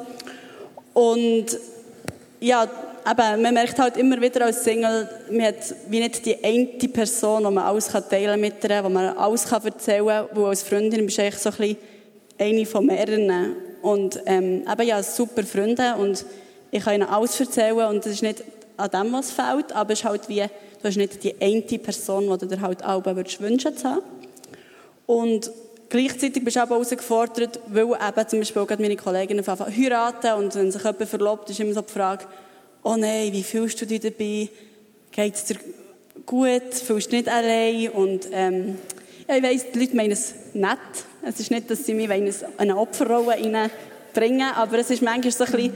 Und 0.93 1.45
ja, 2.39 2.67
eben, 3.09 3.41
man 3.41 3.53
merkt 3.53 3.79
halt 3.79 3.97
immer 3.97 4.19
wieder 4.21 4.45
als 4.45 4.63
Single, 4.63 5.07
man 5.29 5.45
hat 5.45 5.75
wie 5.89 5.99
nicht 5.99 6.25
die 6.25 6.43
eine 6.43 6.89
Person, 6.89 7.43
wo 7.45 7.51
man 7.51 7.63
alles 7.63 7.89
kann 7.89 8.07
teilen 8.09 8.39
mit 8.39 8.63
der, 8.63 8.83
wo 8.83 8.89
man 8.89 9.17
alles 9.17 9.45
kann 9.45 9.63
erzählen 9.63 10.27
kann, 10.33 10.43
als 10.43 10.63
Freundin 10.63 11.05
bist 11.05 11.17
du 11.17 11.21
eigentlich 11.21 11.37
so 11.37 11.49
ein 11.57 11.77
eine 12.37 12.65
von 12.65 12.85
mehreren. 12.85 13.55
Und 13.81 14.19
ähm, 14.25 14.65
eben, 14.69 14.87
ja, 14.87 15.01
super 15.03 15.43
Freunde 15.43 15.95
und 15.95 16.25
ich 16.71 16.83
kann 16.83 16.95
ihnen 16.95 17.07
alles 17.07 17.39
erzählen 17.39 17.87
und 17.87 18.05
das 18.05 18.13
ist 18.13 18.23
nicht 18.23 18.43
an 18.77 18.89
dem, 18.89 19.13
was 19.13 19.31
fehlt, 19.31 19.71
aber 19.73 19.93
es 19.93 19.99
ist 19.99 20.05
halt 20.05 20.27
wie, 20.27 20.41
du 20.41 20.83
hast 20.83 20.97
nicht 20.97 21.23
die 21.23 21.35
eine 21.39 21.61
Person, 21.61 22.29
die 22.29 22.37
du 22.39 22.47
dir 22.47 22.61
halt 22.61 22.83
auch 22.83 23.05
wünschen 23.05 23.77
zu 23.77 23.87
haben. 23.87 24.01
Und 25.05 25.51
gleichzeitig 25.87 26.43
bist 26.43 26.57
du 26.57 26.63
auch 26.63 26.69
herausgefordert, 26.69 27.59
weil 27.67 27.85
eben 27.85 28.27
zum 28.27 28.39
Beispiel 28.39 28.61
auch 28.61 28.79
meine 28.79 28.95
Kolleginnen 28.95 29.45
heiraten 29.45 30.33
und 30.33 30.55
wenn 30.55 30.71
sich 30.71 30.83
jemand 30.83 31.07
verlobt, 31.07 31.49
ist 31.49 31.59
immer 31.59 31.73
so 31.73 31.81
die 31.81 31.93
Frage, 31.93 32.25
oh 32.85 32.95
nein, 32.95 33.33
wie 33.33 33.43
fühlst 33.43 33.81
du 33.81 33.85
dich 33.85 33.99
dabei? 33.99 34.47
Geht 35.11 35.35
es 35.35 35.45
dir 35.45 35.57
gut? 36.25 36.73
Fühlst 36.73 37.11
du 37.11 37.15
nicht 37.15 37.27
allein? 37.27 37.89
Und 37.89 38.27
ähm, 38.31 38.77
ja, 39.27 39.35
ich 39.37 39.43
weiss, 39.43 39.65
die 39.73 39.79
Leute 39.79 39.95
meinen 39.95 40.11
es 40.11 40.35
nett. 40.53 40.77
Es 41.23 41.39
ist 41.39 41.49
nicht, 41.49 41.69
dass 41.69 41.83
sie 41.83 41.95
mich 41.95 42.09
in 42.09 42.31
eine 42.57 42.77
Opferrolle 42.77 43.71
bringen, 44.13 44.51
aber 44.55 44.77
es 44.77 44.91
ist 44.91 45.01
manchmal 45.01 45.31
so 45.31 45.45
ein 45.45 45.51
bisschen, 45.51 45.73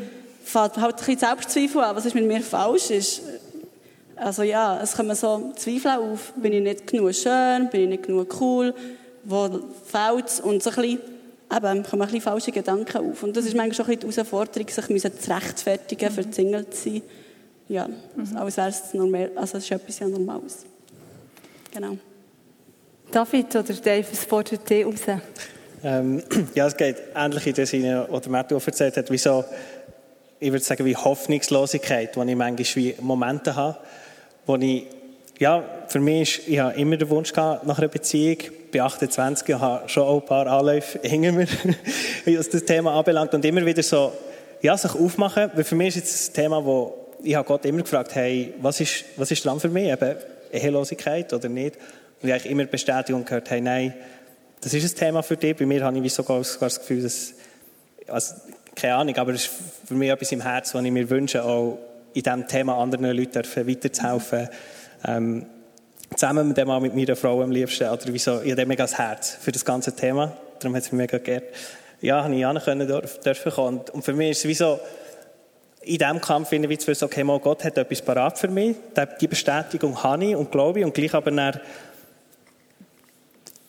halt 0.54 0.78
ein 0.78 0.96
bisschen 0.98 1.18
Selbstzweifel 1.18 1.82
an, 1.82 1.96
was 1.96 2.06
ist 2.06 2.14
mit 2.14 2.26
mir 2.26 2.42
falsch 2.42 2.92
ist. 2.92 3.24
Also 4.16 4.44
ja, 4.44 4.80
es 4.82 4.96
kommen 4.96 5.16
so 5.16 5.52
Zweifel 5.56 5.92
auf. 5.92 6.34
Bin 6.36 6.54
ich 6.54 6.62
nicht 6.62 6.86
genug 6.86 7.16
schön? 7.16 7.70
Bin 7.72 7.82
ich 7.82 7.90
nicht 7.90 8.04
genug 8.04 8.40
cool? 8.40 8.76
Wo 9.24 9.50
fehlt 9.86 10.28
es? 10.28 10.40
Und 10.42 10.62
so 10.62 10.70
ein 10.70 10.76
bisschen 10.76 11.00
eben, 11.52 11.84
kommen 11.84 12.02
ein 12.02 12.08
bisschen 12.08 12.22
falsche 12.22 12.52
Gedanken 12.52 12.98
auf. 12.98 13.24
Und 13.24 13.36
das 13.36 13.46
ist 13.46 13.56
manchmal 13.56 13.76
schon 13.76 13.86
ein 13.86 13.98
bisschen 13.98 14.10
die 14.10 14.16
Herausforderung, 14.16 14.68
sich 14.68 14.90
müssen 14.90 15.20
zu 15.20 15.32
rechtfertigen, 15.32 16.12
für 16.12 16.24
Single 16.32 16.70
zu 16.70 16.90
sein. 16.90 17.02
Ja, 17.68 17.88
mhm. 17.88 18.38
als 18.38 18.58
wäre 18.58 18.70
es 18.70 18.94
normal, 18.94 19.32
also 19.36 19.58
es 19.58 19.64
ist 19.64 19.72
etwas 19.72 20.00
ja 20.00 20.08
Normales. 20.08 20.66
Genau. 21.72 21.98
David 23.12 23.56
oder 23.56 23.74
Dave, 23.74 24.06
was 24.10 24.26
fordert 24.26 24.70
dich 24.70 24.86
raus? 24.86 25.02
Ähm, 25.84 26.24
ja, 26.56 26.68
es 26.68 26.76
geht 26.76 26.98
ähnlich 27.16 27.48
in 27.48 27.54
der 27.54 27.66
Sinne, 27.66 28.08
was 28.10 28.22
der 28.22 28.32
Matthew 28.32 28.60
erzählt 28.66 28.98
hat, 28.98 29.12
wie 29.12 29.18
so, 29.18 29.46
ich 30.40 30.52
würde 30.52 30.64
sagen, 30.64 30.86
wie 30.86 30.96
Hoffnungslosigkeit, 30.96 32.16
wo 32.18 32.24
ich 32.24 32.36
manchmal 32.36 32.76
wie 32.76 32.96
Momente 33.02 33.56
habe, 33.56 33.78
wo 34.46 34.56
ich 34.56 34.88
ja, 35.40 35.64
für 35.88 36.00
mich 36.00 36.40
ist, 36.40 36.48
ich 36.48 36.60
habe 36.60 36.78
immer 36.78 36.98
den 36.98 37.10
Wunsch 37.10 37.32
gehabt 37.32 37.66
nach 37.66 37.78
einer 37.78 37.88
Beziehung. 37.88 38.38
Bin 38.72 38.82
28 38.82 39.56
und 39.56 39.62
habe 39.62 39.90
schon 39.90 40.08
ein 40.08 40.26
paar 40.26 40.48
Anläufe 40.48 41.00
hinter 41.02 41.32
mir, 41.32 41.48
was 42.26 42.50
das 42.50 42.64
Thema 42.66 42.94
anbelangt. 42.94 43.34
Und 43.34 43.44
immer 43.46 43.66
wieder 43.66 43.84
so, 43.84 44.14
ja, 44.62 44.78
sich 44.78 44.94
aufmachen. 44.94 45.52
Weil 45.54 45.64
für 45.64 45.76
mich 45.76 45.90
ist 45.90 45.96
jetzt 45.96 46.30
ein 46.30 46.34
Thema, 46.34 46.64
wo 46.64 46.96
ich 47.24 47.36
habe 47.36 47.48
Gott 47.48 47.66
immer 47.66 47.82
gefragt, 47.82 48.16
hey, 48.16 48.54
was 48.62 48.80
ist, 48.80 49.06
was 49.18 49.32
ist 49.32 49.44
dran 49.46 49.60
für 49.60 49.70
mich? 49.70 49.92
Eben 49.92 50.16
Ehelosigkeit 50.52 51.34
oder 51.34 51.50
nicht? 51.50 51.76
Und 52.22 52.30
ich 52.30 52.36
habe 52.36 52.48
immer 52.48 52.66
Bestätigung 52.66 53.26
gehört, 53.26 53.50
hey, 53.50 53.62
nein, 53.62 53.94
das 54.62 54.74
ist 54.74 54.94
ein 54.94 54.98
Thema 54.98 55.22
für 55.22 55.38
dich. 55.38 55.56
Bei 55.56 55.66
mir 55.66 55.84
habe 55.84 55.98
ich 56.00 56.14
sogar 56.14 56.40
das 56.40 56.80
Gefühl, 56.80 57.02
dass, 57.02 57.34
also, 58.08 58.36
keine 58.76 58.96
Ahnung, 58.96 59.18
aber 59.18 59.34
es 59.34 59.46
ist 59.46 59.54
für 59.86 59.94
mich 59.94 60.10
etwas 60.10 60.32
im 60.32 60.42
Herzen, 60.42 60.78
was 60.78 60.86
ich 60.86 60.92
mir 60.92 61.10
wünsche, 61.10 61.44
auch 61.44 61.78
in 62.14 62.24
diesem 62.24 62.48
Thema 62.48 62.78
anderen 62.78 63.06
Leuten 63.06 63.44
weiterzuhelfen 63.68 64.50
ähm, 65.06 65.46
zusammen 66.16 66.48
mit 66.48 66.58
dem 66.58 66.68
mit 66.82 66.96
meiner 66.96 67.16
Frau 67.16 67.42
am 67.42 67.52
liebsten. 67.52 67.90
Oder 67.90 68.02
wieso, 68.08 68.42
ich 68.42 68.52
habe 68.52 68.66
mega 68.66 68.84
das 68.84 68.98
Herz 68.98 69.38
für 69.40 69.52
das 69.52 69.64
ganze 69.64 69.96
Thema. 69.96 70.36
Darum 70.60 70.76
hat 70.76 70.84
es 70.84 70.92
mich 70.92 71.00
mega 71.00 71.18
geehrt. 71.18 71.54
Ja, 72.02 72.24
habe 72.24 72.36
ich 72.36 72.46
auch 72.46 72.64
können 72.64 72.88
dürfen 72.88 73.52
kommen. 73.52 73.82
Und 73.92 74.04
für 74.04 74.14
mich 74.14 74.32
ist 74.32 74.40
es 74.40 74.46
wie 74.46 74.54
so, 74.54 74.80
in 75.82 75.98
diesem 75.98 76.22
Kampf 76.22 76.50
finde 76.50 76.72
ich, 76.72 76.82
so, 76.82 77.06
okay, 77.06 77.24
mal 77.24 77.40
Gott 77.40 77.64
hat 77.64 77.78
etwas 77.78 78.02
parat 78.02 78.38
für 78.38 78.48
mich. 78.48 78.76
Die 79.22 79.28
Bestätigung 79.28 80.02
habe 80.04 80.26
ich 80.26 80.36
und 80.36 80.52
glaube 80.52 80.80
ich. 80.80 80.86
Und 80.86 80.94
gleich 80.94 81.14
aber 81.14 81.32
dann 81.32 81.60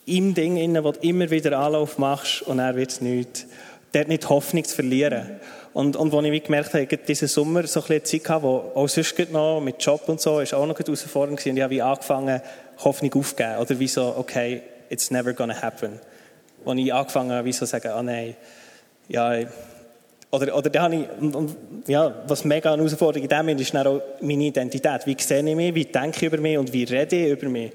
im 0.05 0.33
Ding, 0.33 0.57
innen, 0.57 0.83
wo 0.83 0.91
du 0.91 0.99
immer 1.01 1.29
wieder 1.29 1.57
Anlauf 1.57 1.97
machst 1.97 2.41
und 2.41 2.59
er 2.59 2.75
wird 2.75 2.91
es 2.91 3.01
nicht, 3.01 3.45
dort 3.93 4.07
nicht 4.07 4.27
Hoffnung 4.29 4.63
zu 4.63 4.75
verlieren. 4.75 5.39
Und, 5.73 5.95
und 5.95 6.13
als 6.13 6.25
ich 6.25 6.43
gemerkt 6.43 6.73
habe, 6.73 6.85
diesen 6.85 7.27
Sommer 7.27 7.65
so 7.65 7.81
ein 7.87 8.03
Zeit 8.03 8.29
hatte, 8.29 8.43
wo 8.43 8.71
auch 8.75 8.87
sonst 8.87 9.17
noch 9.31 9.61
mit 9.61 9.81
Job 9.83 10.01
und 10.07 10.19
so, 10.19 10.39
ist 10.39 10.53
auch 10.53 10.65
noch 10.65 10.77
herausfordernd 10.77 11.39
gewesen. 11.39 11.51
Und 11.51 11.57
ich 11.57 11.81
habe 11.81 11.91
angefangen, 11.91 12.41
Hoffnung 12.83 13.13
aufzugeben. 13.13 13.57
Oder 13.57 13.79
wie 13.79 13.87
so, 13.87 14.15
okay, 14.17 14.61
it's 14.89 15.11
never 15.11 15.33
gonna 15.33 15.59
happen. 15.61 15.99
wo 16.63 16.73
ich 16.73 16.93
angefangen 16.93 17.31
habe, 17.31 17.45
wie 17.45 17.53
so 17.53 17.65
sagen, 17.65 17.89
ah 17.89 18.03
nein, 18.03 18.35
ja, 19.07 19.35
oder, 20.29 20.55
oder 20.55 20.69
da 20.69 20.83
habe 20.83 20.95
ich, 20.95 21.07
ja, 21.87 22.13
was 22.27 22.45
mega 22.45 22.71
eine 22.71 22.83
Herausforderung 22.83 23.23
in 23.23 23.29
dem 23.29 23.49
ist, 23.49 23.61
ist 23.61 23.73
dann 23.73 23.87
auch 23.87 24.01
meine 24.21 24.45
Identität. 24.45 25.05
Wie 25.05 25.17
sehe 25.19 25.39
ich 25.39 25.55
mich, 25.55 25.75
wie 25.75 25.85
denke 25.85 26.17
ich 26.17 26.23
über 26.23 26.37
mich 26.37 26.57
und 26.57 26.71
wie 26.71 26.85
rede 26.85 27.15
ich 27.15 27.31
über 27.31 27.49
mich. 27.49 27.71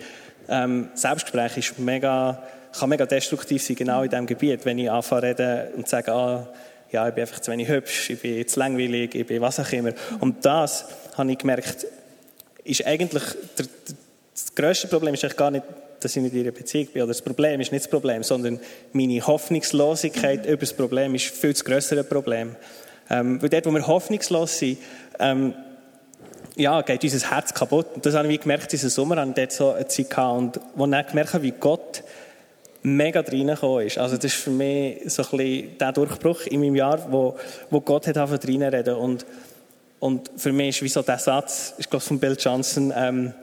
Ähm, 0.49 0.89
Selbstgespräch 0.95 1.59
ist 1.59 1.79
mega, 1.79 2.43
kann 2.79 2.89
mega 2.89 3.05
destruktiv 3.05 3.63
sein, 3.63 3.77
genau 3.77 4.03
in 4.03 4.11
diesem 4.11 4.27
Gebiet, 4.27 4.65
wenn 4.65 4.79
ich 4.79 4.91
anfange 4.91 5.21
zu 5.21 5.27
reden 5.27 5.75
und 5.75 5.89
sage, 5.89 6.13
ah, 6.13 6.49
ja, 6.93 7.09
ich 7.09 7.15
bin 7.15 7.23
einfach 7.23 7.41
zu 7.41 7.51
wenig 7.53 7.69
hübsch, 7.69 8.11
ich 8.11 8.21
bin 8.21 8.47
zu 8.47 8.59
langweilig, 8.59 9.15
ich 9.15 9.27
bin 9.27 9.41
was 9.41 9.61
auch 9.61 9.73
immer. 9.73 9.93
Und 10.21 10.45
das, 10.45 10.87
habe 11.17 11.33
ich 11.33 11.39
gemerkt, 11.39 11.87
ist 12.65 12.87
eigentlich, 12.87 13.23
der, 13.59 13.67
das 14.33 14.55
grösste 14.55 14.89
Problem 14.89 15.15
ist 15.15 15.25
eigentlich 15.25 15.37
gar 15.37 15.51
nicht, 15.51 15.65
dass 16.01 16.15
ich 16.15 16.23
nicht 16.23 16.35
in 16.35 16.43
einer 16.43 16.53
Beziehung 16.53 16.87
bin, 16.89 17.03
oder 17.03 17.09
das 17.09 17.23
Problem 17.23 17.61
ist 17.61 17.73
nicht 17.73 17.85
das 17.85 17.91
Problem, 17.91 18.23
sondern 18.23 18.61
meine 18.93 19.27
Hoffnungslosigkeit 19.27 20.47
über 20.47 20.59
das 20.59 20.75
Problem 20.75 21.15
ist 21.15 21.27
viel 21.27 21.53
das 21.53 21.65
größere 21.65 22.05
Problem. 22.05 22.55
Ähm, 23.09 23.41
weil 23.41 23.49
dort, 23.49 23.67
wo 23.67 23.71
wir 23.71 23.87
hoffnungslos 23.87 24.59
sind, 24.59 24.79
ähm, 25.19 25.55
ja, 26.57 26.81
geht 26.83 27.05
unser 27.05 27.31
Herz 27.31 27.55
kaputt. 27.55 27.87
Und 27.95 28.07
das 28.07 28.15
habe 28.15 28.33
ich 28.33 28.41
gemerkt, 28.41 28.73
diesen 28.73 28.91
Sommer 28.91 29.23
ich 29.27 29.35
dort 29.35 29.53
so 29.53 29.73
eine 29.73 29.87
Zeit 29.87 30.11
gehabt, 30.11 30.39
und 30.39 30.61
wo 30.75 30.87
ich 30.87 31.07
gemerkt 31.07 31.35
habe, 31.35 31.43
wie 31.45 31.53
Gott 31.53 32.03
mega 32.87 33.21
reingekommen 33.21 33.85
ist. 33.85 33.99
Also 33.99 34.15
das 34.17 34.27
ist 34.27 34.35
für 34.35 34.51
mich 34.51 35.01
so 35.07 35.23
ein 35.25 35.29
bisschen 35.31 35.79
der 35.79 35.93
Durchbruch 35.93 36.47
in 36.47 36.61
meinem 36.61 36.77
Jahr, 36.77 37.11
wo, 37.11 37.37
wo 37.69 37.81
Gott 37.81 38.07
hat 38.07 38.17
angefangen 38.17 38.63
reinreden. 38.63 38.95
Und, 38.95 39.27
und 39.99 40.31
für 40.37 40.53
mich 40.53 40.77
ist 40.77 40.83
wie 40.83 40.89
so 40.89 41.03
der 41.03 41.19
Satz, 41.19 41.75
ich 41.79 41.91
glaube 41.91 42.05
von 42.05 42.21
Bill 42.21 42.37
Johnson, 42.39 42.93
ähm, 42.97 43.35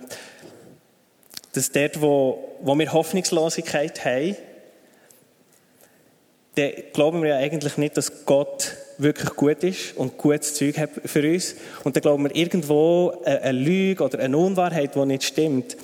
dass 1.51 1.71
dort, 1.71 2.01
wo, 2.01 2.57
wo 2.61 2.73
wir 2.79 2.93
Hoffnungslosigkeit 2.93 4.05
haben, 4.05 4.37
dann 6.55 6.71
glauben 6.93 7.21
wir 7.21 7.29
ja 7.29 7.37
eigentlich 7.37 7.77
nicht, 7.77 7.97
dass 7.97 8.25
Gott 8.25 8.75
wirklich 8.97 9.31
gut 9.31 9.63
ist 9.63 9.97
und 9.97 10.17
gutes 10.17 10.53
Zeug 10.53 10.77
hat 10.77 10.91
für 11.03 11.27
uns. 11.27 11.55
Und 11.83 11.95
dann 11.95 12.01
glauben 12.01 12.23
wir 12.23 12.35
irgendwo 12.35 13.13
eine 13.25 13.51
Lüge 13.51 14.03
oder 14.03 14.19
eine 14.19 14.37
Unwahrheit, 14.37 14.95
die 14.95 15.05
nicht 15.05 15.23
stimmt. 15.23 15.75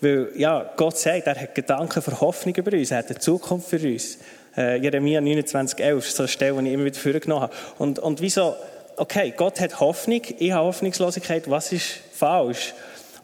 Weil, 0.00 0.28
ja, 0.36 0.70
Gott 0.76 0.96
sagt, 0.96 1.26
er 1.26 1.34
hat 1.34 1.54
Gedanken 1.54 2.02
für 2.02 2.20
Hoffnung 2.20 2.54
über 2.54 2.72
uns, 2.72 2.90
er 2.90 2.98
hat 2.98 3.10
eine 3.10 3.18
Zukunft 3.18 3.68
für 3.68 3.80
uns. 3.80 4.18
Äh, 4.56 4.80
Jeremia 4.80 5.20
29, 5.20 5.78
11 5.80 6.06
ist 6.06 6.16
so 6.16 6.22
eine 6.22 6.28
Stelle, 6.28 6.60
die 6.62 6.68
ich 6.68 6.74
immer 6.74 6.84
wieder 6.84 6.98
vorgenommen 6.98 7.42
habe. 7.42 7.54
Und, 7.78 7.98
und 7.98 8.20
wieso, 8.20 8.54
okay, 8.96 9.32
Gott 9.36 9.60
hat 9.60 9.80
Hoffnung, 9.80 10.22
ich 10.38 10.52
habe 10.52 10.66
Hoffnungslosigkeit, 10.66 11.50
was 11.50 11.72
ist 11.72 12.00
falsch? 12.12 12.74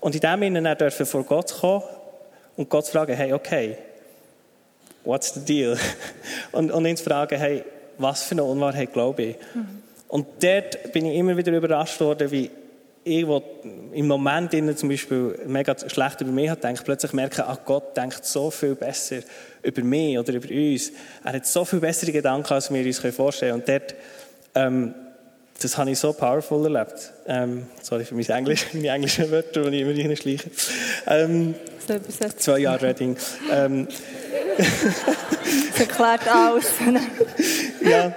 Und 0.00 0.14
in 0.14 0.20
dem 0.20 0.40
Sinne 0.40 0.76
dürfen 0.76 1.06
vor 1.06 1.24
Gott 1.24 1.52
kommen 1.60 1.82
und 2.56 2.68
Gott 2.68 2.86
fragen, 2.86 3.14
hey, 3.14 3.32
okay, 3.32 3.76
what's 5.04 5.34
the 5.34 5.40
deal? 5.40 5.76
Und, 6.52 6.70
und 6.70 6.86
ihn 6.86 6.96
fragen, 6.96 7.38
hey, 7.38 7.64
was 7.98 8.22
für 8.22 8.32
eine 8.32 8.44
Unwahrheit 8.44 8.92
glaube 8.92 9.22
ich? 9.22 9.36
Mhm. 9.54 9.82
Und 10.08 10.26
dort 10.40 10.92
bin 10.92 11.06
ich 11.06 11.16
immer 11.16 11.36
wieder 11.36 11.52
überrascht 11.52 12.00
worden, 12.00 12.30
wie 12.30 12.50
ich, 13.04 13.26
wo 13.26 13.42
im 13.92 14.06
Moment 14.06 14.52
zum 14.78 14.88
Beispiel 14.88 15.38
mega 15.46 15.76
schlecht 15.88 16.20
über 16.22 16.32
mich 16.32 16.48
hat, 16.48 16.64
denke 16.64 16.82
plötzlich 16.82 17.12
merke, 17.12 17.46
ach 17.46 17.58
Gott 17.64 17.96
denkt 17.96 18.24
so 18.24 18.50
viel 18.50 18.74
besser 18.74 19.18
über 19.62 19.82
mich 19.82 20.18
oder 20.18 20.32
über 20.32 20.48
uns. 20.48 20.90
Er 21.22 21.34
hat 21.34 21.46
so 21.46 21.64
viel 21.64 21.80
bessere 21.80 22.12
Gedanken, 22.12 22.52
als 22.52 22.72
wir 22.72 22.84
uns 22.84 22.98
vorstellen 23.14 23.62
können. 23.62 23.62
Und 23.62 23.68
dort, 23.68 23.94
ähm, 24.54 24.94
das 25.60 25.76
habe 25.76 25.90
ich 25.90 25.98
so 25.98 26.12
powerful 26.12 26.64
erlebt. 26.64 27.12
Ähm, 27.26 27.66
sorry 27.82 28.04
für 28.04 28.14
mein 28.14 28.24
Englisch, 28.24 28.66
meine 28.72 28.88
englischen 28.88 29.30
Wörter, 29.30 29.70
die 29.70 29.76
ich 29.76 29.82
immer 29.82 30.08
reinschleiche. 30.08 30.50
Ähm, 31.06 31.54
zwei 32.38 32.58
Jahre 32.58 32.86
Reading. 32.86 33.16
Ähm, 33.52 33.86
das 35.70 35.80
erklärt 35.80 36.26
alles. 36.26 36.72
ja, 37.82 38.14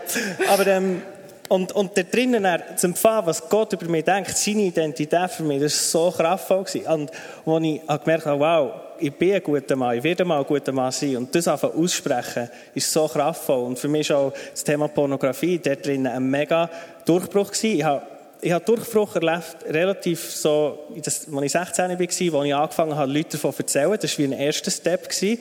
aber 0.47 0.67
ähm, 0.67 1.01
und, 1.49 1.71
und 1.71 1.97
da 1.97 2.03
drinnen 2.03 2.45
zu 2.75 2.87
empfangen, 2.87 3.25
was 3.25 3.47
Gott 3.47 3.73
über 3.73 3.87
mich 3.87 4.03
denkt, 4.03 4.35
seine 4.37 4.63
Identität 4.63 5.31
für 5.31 5.43
mich, 5.43 5.61
das 5.61 5.93
war 5.93 6.11
so 6.11 6.17
kraftvoll. 6.17 6.65
Und 6.89 7.11
wo 7.45 7.57
ich 7.59 7.81
gemerkt 7.85 8.25
habe, 8.25 8.39
wow, 8.39 8.71
ich 8.99 9.13
bin 9.13 9.33
ein 9.33 9.43
guter 9.43 9.75
Mann, 9.75 9.97
ich 9.97 10.03
werde 10.03 10.25
mal 10.25 10.39
ein 10.39 10.45
guter 10.45 10.71
Mann 10.71 10.91
sein. 10.91 11.17
Und 11.17 11.33
das 11.33 11.47
einfach 11.47 11.73
aussprechen, 11.73 12.49
ist 12.73 12.91
so 12.91 13.07
kraftvoll. 13.07 13.65
Und 13.65 13.79
für 13.79 13.87
mich 13.87 14.09
ist 14.09 14.11
auch 14.11 14.33
das 14.51 14.63
Thema 14.63 14.87
Pornografie 14.87 15.59
dort 15.59 15.85
drinnen 15.85 16.07
ein 16.07 16.29
mega 16.29 16.69
Durchbruch 17.05 17.51
gewesen. 17.51 17.77
Ich 17.77 17.83
habe 17.83 18.01
ich 18.39 18.51
habe 18.51 18.63
Durchbruch 18.63 19.15
erlebt, 19.15 19.57
relativ 19.67 20.31
so, 20.31 20.77
als 20.95 21.27
ich 21.27 21.51
16 21.51 21.89
war, 21.89 21.99
als 21.99 22.21
ich 22.21 22.55
angefangen 22.55 22.95
habe, 22.95 23.11
Leute 23.11 23.31
davon 23.31 23.51
zu 23.51 23.63
erzählen. 23.63 23.97
Das 23.99 24.11
war 24.11 24.17
wie 24.19 24.23
ein 24.25 24.39
erster 24.39 24.69
Step. 24.69 25.09
Gewesen. 25.09 25.39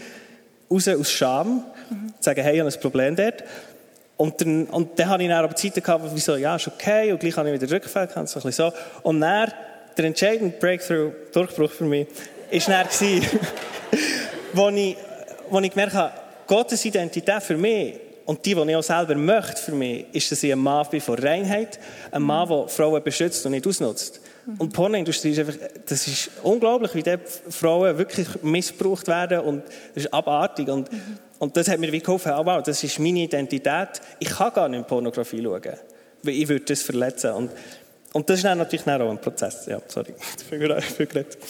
Raus 0.70 0.88
aus 0.88 1.10
Scham. 1.10 1.64
Mhm. 1.90 2.14
Sagen, 2.20 2.42
hey, 2.42 2.54
ich 2.54 2.60
habe 2.60 2.72
ein 2.72 2.80
Problem 2.80 3.14
dort. 3.14 3.44
Und 4.16 4.40
dann, 4.40 4.64
und 4.66 4.98
dann 4.98 5.09
hatte 5.09 5.22
ich 5.22 5.29
dann 5.29 5.44
aber 5.44 5.55
Zeiten 5.55 5.83
gehabt, 5.83 6.11
wo 6.11 6.16
ich 6.16 6.24
so, 6.24 6.37
ja, 6.37 6.57
ist 6.57 6.68
okay, 6.68 7.12
und 7.12 7.20
gleich 7.20 7.37
habe 7.37 7.50
ich 7.50 7.61
wieder 7.61 7.72
Rückfall 7.72 8.07
gehabt, 8.07 8.29
so 8.29 8.40
ein 8.40 8.42
bisschen 8.44 8.72
so. 8.72 8.76
Und 9.02 9.20
dann, 9.20 9.52
der 9.96 10.05
entscheidende 10.05 10.57
Breakthrough, 10.59 11.12
Durchbruch 11.33 11.70
für 11.70 11.85
mich, 11.85 12.07
war 12.50 12.85
dann, 12.85 12.88
wo 14.55 14.68
ich, 14.70 14.96
wo 15.50 15.61
ich 15.61 15.70
gemerkt 15.70 15.94
habe, 15.94 16.12
Gottes 16.46 16.85
Identität 16.85 17.42
für 17.42 17.57
mich 17.57 17.98
und 18.24 18.44
die, 18.44 18.55
die 18.55 18.61
ich 18.61 18.76
auch 18.76 18.83
selber 18.83 19.14
möchte 19.16 19.61
für 19.61 19.72
mich, 19.72 20.07
ist, 20.12 20.33
dass 20.33 20.42
ich 20.42 20.52
ein 20.52 20.59
Mann 20.59 20.87
bin 20.90 21.00
von 21.00 21.18
Reinheit, 21.18 21.79
ein 22.11 22.22
Mann, 22.22 22.48
der 22.48 22.68
Frauen 22.68 23.02
beschützt 23.02 23.44
und 23.44 23.52
nicht 23.52 23.66
ausnutzt. 23.66 24.20
Und 24.59 24.72
die 24.72 24.76
Pornoindustrie 24.76 25.31
ist 25.31 25.40
einfach, 25.40 25.57
das 25.87 26.07
ist 26.07 26.31
unglaublich, 26.42 26.94
wie 26.94 27.02
dort 27.02 27.29
Frauen 27.29 27.98
wirklich 27.98 28.29
missbraucht 28.42 29.09
werden 29.09 29.40
und 29.40 29.62
das 29.94 30.05
ist 30.05 30.14
abartig. 30.14 30.68
Und, 30.68 30.88
und 31.38 31.57
das 31.57 31.68
hat 31.68 31.79
mir 31.79 31.92
wie 31.92 32.01
geholfen, 32.01 32.33
oh 32.33 32.44
wow, 32.44 32.62
das 32.62 32.83
ist 32.83 32.99
meine 32.99 33.20
Identität. 33.20 34.01
Ich 34.18 34.31
kann 34.31 34.53
gar 34.53 34.68
nicht 34.68 34.81
in 34.81 34.87
Pornografie 34.87 35.42
schauen, 35.42 35.77
weil 36.22 36.35
ich 36.35 36.49
würde 36.49 36.64
das 36.64 36.83
verletzen. 36.83 37.33
Und, 37.33 37.51
und 38.12 38.31
das 38.31 38.38
ist 38.38 38.44
dann 38.44 38.59
natürlich 38.59 38.87
auch 38.87 39.11
ein 39.11 39.20
Prozess. 39.20 39.66
Ja, 39.66 39.81
sorry, 39.87 40.14
viel 40.49 40.59
geredet. 40.59 41.38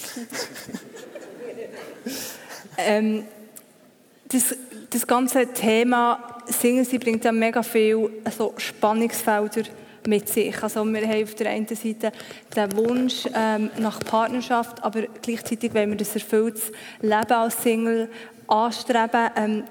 ähm, 2.78 3.24
das, 4.28 4.54
das 4.90 5.06
ganze 5.06 5.46
Thema 5.52 6.42
Singen, 6.46 6.84
sie 6.84 6.98
bringt 6.98 7.24
ja 7.24 7.32
mega 7.32 7.62
viel 7.62 8.10
also 8.24 8.54
Spannungsfelder 8.56 9.64
mit 10.06 10.28
sich. 10.28 10.62
Also 10.62 10.84
wir 10.84 11.06
haben 11.06 11.24
auf 11.24 11.34
der 11.34 11.50
einen 11.50 11.66
Seite 11.68 12.12
den 12.54 12.76
Wunsch 12.76 13.26
ähm, 13.34 13.70
nach 13.78 14.00
Partnerschaft, 14.00 14.82
aber 14.82 15.02
gleichzeitig 15.22 15.74
wollen 15.74 15.90
wir 15.90 15.96
das 15.96 16.14
erfülltes 16.14 16.72
Leben 17.00 17.32
als 17.32 17.62
Single 17.62 18.08
anstreben. 18.48 19.30
Ähm, 19.36 19.64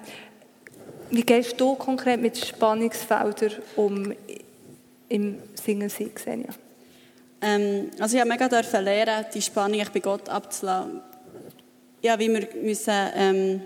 wie 1.11 1.23
gehst 1.23 1.59
du 1.59 1.75
konkret 1.75 2.21
mit 2.21 2.37
Spannungsfeldern 2.37 3.53
um 3.75 4.13
im 5.09 5.37
Single-Sein, 5.63 6.13
Xenia? 6.13 6.49
Ähm, 7.41 7.91
also 7.99 8.15
ich 8.15 8.21
habe 8.21 8.29
mega 8.29 8.47
lernen, 8.79 9.25
die 9.33 9.41
Spannung 9.41 9.81
bei 9.93 9.99
Gott 9.99 10.27
abzulassen. 10.29 11.01
Ja, 12.01 12.17
wie 12.19 12.31
wir 12.31 12.47
müssen 12.61 12.93
ähm, 13.15 13.61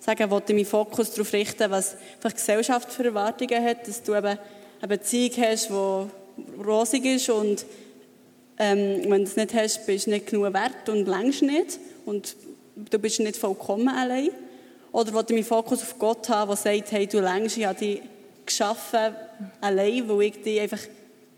sagen, 0.00 0.30
wollte 0.30 0.54
meinen 0.54 0.66
Fokus 0.66 1.12
darauf 1.12 1.32
richten, 1.32 1.70
was 1.70 1.96
die 2.22 2.32
Gesellschaft 2.32 2.92
für 2.92 3.04
Erwartungen 3.04 3.64
hat, 3.64 3.86
dass 3.86 4.02
du 4.02 4.14
eben 4.14 4.38
eine 4.80 4.88
Beziehung 4.88 5.32
hast, 5.38 5.70
die 5.70 6.62
rosig 6.62 7.04
ist 7.04 7.30
und 7.30 7.64
ähm, 8.58 9.02
wenn 9.10 9.24
du 9.24 9.30
es 9.30 9.36
nicht 9.36 9.54
hast, 9.54 9.86
bist 9.86 10.06
du 10.06 10.10
nicht 10.10 10.26
genug 10.26 10.52
wert 10.52 10.88
und 10.88 11.06
längst 11.06 11.42
nicht 11.42 11.78
und 12.04 12.36
du 12.76 12.98
bist 12.98 13.20
nicht 13.20 13.36
vollkommen 13.36 13.88
allein. 13.88 14.30
Oder 14.92 15.12
wollte 15.14 15.32
meinen 15.32 15.44
Fokus 15.44 15.82
auf 15.82 15.98
Gott 15.98 16.28
haben, 16.28 16.48
der 16.48 16.56
sagt, 16.56 16.92
hey, 16.92 17.06
du 17.06 17.20
längst, 17.20 17.56
ich 17.56 17.64
habe 17.64 17.78
dich 17.78 18.02
geschaffen 18.44 19.14
allein, 19.60 20.08
weil 20.08 20.22
ich 20.22 20.42
dich 20.42 20.60
einfach 20.60 20.80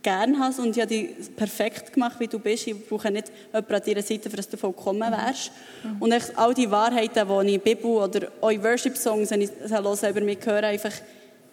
gerne 0.02 0.38
habe 0.38 0.62
und 0.62 0.76
ich 0.76 0.82
habe 0.82 0.88
dich 0.88 1.34
perfekt 1.34 1.92
gemacht, 1.92 2.20
wie 2.20 2.26
du 2.26 2.38
bist. 2.38 2.66
Ich 2.66 2.88
brauche 2.88 3.10
nicht 3.10 3.32
jemanden 3.52 3.74
an 3.74 3.82
deiner 3.84 4.02
Seite, 4.02 4.28
für 4.28 4.36
dass 4.36 4.48
du 4.48 4.56
vollkommen 4.56 5.00
wärst. 5.00 5.50
Mhm. 5.82 6.02
Und 6.02 6.38
all 6.38 6.54
die 6.54 6.70
Wahrheiten, 6.70 7.26
die 7.26 7.34
ich 7.34 7.54
in 7.54 7.62
der 7.62 7.74
Bibel 7.74 7.90
oder 7.90 8.28
auch 8.40 8.50
Worship-Songs, 8.50 9.30
wenn 9.30 9.42
ich 9.42 9.50
höre, 9.68 10.10
über 10.10 10.20
mich 10.20 10.38
höre, 10.44 10.64
einfach 10.64 10.92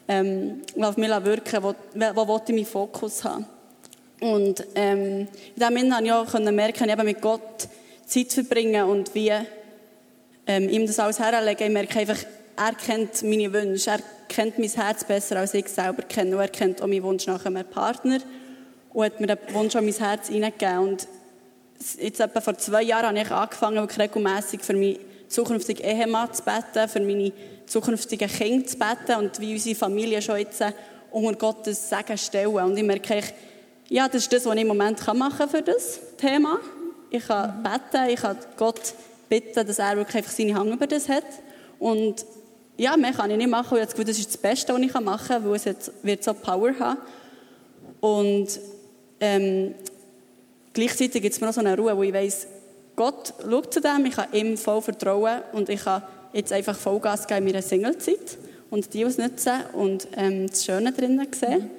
ähm, 0.07 0.61
auf 0.79 0.97
mich 0.97 1.09
wirken, 1.09 1.63
wo, 1.63 1.73
wo, 1.93 2.27
wo 2.27 2.41
ich 2.45 2.53
meinen 2.53 2.65
Fokus 2.65 3.23
haben. 3.23 3.45
Und 4.19 4.63
ähm, 4.75 5.21
in 5.21 5.27
diesem 5.55 5.77
Sinne 5.77 5.95
konnte 5.95 6.05
ich 6.05 6.11
auch 6.11 6.51
merken, 6.51 6.89
ich 6.89 7.03
mit 7.03 7.21
Gott 7.21 7.67
Zeit 8.05 8.31
verbringen 8.33 8.83
und 8.83 9.15
wie 9.15 9.31
ähm, 10.51 10.69
ihm 10.69 10.85
das 10.85 10.99
alles 10.99 11.19
herlegen. 11.19 11.67
Ich 11.67 11.73
merke 11.73 11.99
einfach, 11.99 12.17
er 12.57 12.73
kennt 12.73 13.23
meine 13.23 13.51
Wünsche, 13.53 13.91
er 13.91 13.99
kennt 14.27 14.59
mein 14.59 14.69
Herz 14.69 15.03
besser, 15.03 15.37
als 15.37 15.53
ich 15.53 15.67
selber 15.69 16.03
kenne. 16.03 16.35
Und 16.35 16.41
er 16.41 16.49
kennt 16.49 16.81
auch 16.81 16.87
meinen 16.87 17.03
Wunsch 17.03 17.25
nach 17.25 17.45
einem 17.45 17.65
Partner 17.65 18.19
und 18.93 19.05
hat 19.05 19.19
mir 19.19 19.27
den 19.27 19.37
Wunsch 19.53 19.75
an 19.75 19.85
mein 19.85 19.93
Herz 19.93 20.27
hineingegeben. 20.27 20.79
Und 20.79 21.07
jetzt 21.99 22.19
etwa 22.19 22.41
vor 22.41 22.57
zwei 22.57 22.83
Jahren 22.83 23.07
habe 23.07 23.19
ich 23.19 23.31
angefangen, 23.31 23.79
regelmässig 23.85 24.61
für 24.61 24.73
meinen 24.73 24.97
zukünftigen 25.27 25.85
Ehemann 25.85 26.33
zu 26.33 26.43
beten, 26.43 26.89
für 26.89 26.99
meine 26.99 27.31
zukünftigen 27.65 28.27
Kinder 28.27 28.67
zu 28.67 28.77
beten 28.77 29.19
und 29.19 29.39
wie 29.39 29.53
unsere 29.53 29.75
Familie 29.75 30.21
schon 30.21 30.37
jetzt 30.37 30.61
unter 31.11 31.35
Gottes 31.35 31.89
Segen 31.89 32.17
stellen. 32.17 32.55
Und 32.55 32.77
ich 32.77 32.83
merke, 32.83 33.19
ich, 33.19 33.33
ja, 33.87 34.07
das 34.07 34.23
ist 34.23 34.33
das, 34.33 34.45
was 34.45 34.55
ich 34.55 34.61
im 34.61 34.67
Moment 34.67 34.99
machen 35.13 35.37
kann 35.37 35.49
für 35.49 35.61
das 35.61 35.99
Thema. 36.17 36.59
Ich 37.09 37.25
kann 37.25 37.63
beten, 37.63 38.09
ich 38.09 38.19
kann 38.19 38.37
Gott 38.57 38.93
bitten, 39.31 39.65
dass 39.65 39.79
er 39.79 39.95
wirklich 39.95 40.17
einfach 40.17 40.31
seine 40.31 40.53
Hand 40.53 40.73
über 40.73 40.85
das 40.85 41.07
hat. 41.07 41.23
Und 41.79 42.25
ja, 42.77 42.97
mehr 42.97 43.13
kann 43.13 43.31
ich 43.31 43.37
nicht 43.37 43.49
machen. 43.49 43.77
Ich 43.77 43.81
habe 43.81 43.85
das 43.85 43.91
Gefühl, 43.91 44.05
das 44.05 44.19
ist 44.19 44.27
das 44.27 44.37
Beste, 44.37 44.73
was 44.73 44.81
ich 44.81 44.93
machen 44.93 45.27
kann, 45.27 45.45
weil 45.45 45.55
es 45.55 45.63
jetzt, 45.63 45.91
wird 46.03 46.21
so 46.21 46.33
Power 46.33 46.77
haben. 46.77 46.99
Und 48.01 48.59
ähm, 49.21 49.73
gleichzeitig 50.73 51.21
gibt 51.21 51.33
es 51.33 51.39
mir 51.39 51.47
noch 51.47 51.53
so 51.53 51.61
eine 51.61 51.77
Ruhe, 51.77 51.95
wo 51.95 52.03
ich 52.03 52.13
weiss, 52.13 52.45
Gott 52.97 53.33
schaut 53.41 53.73
zu 53.73 53.79
dem, 53.79 54.05
ich 54.05 54.15
kann 54.15 54.33
ihm 54.33 54.57
voll 54.57 54.81
vertrauen 54.81 55.41
und 55.53 55.69
ich 55.69 55.81
kann 55.81 56.03
jetzt 56.33 56.51
einfach 56.51 56.75
Vollgas 56.75 57.25
geben 57.25 57.47
in 57.47 57.53
meiner 57.53 57.61
Singlezeit 57.61 58.37
und 58.69 58.93
die 58.93 59.05
ausnutzen 59.05 59.53
und 59.73 60.07
ähm, 60.17 60.47
das 60.47 60.65
Schöne 60.65 60.91
drinnen 60.91 61.25
sehen, 61.31 61.69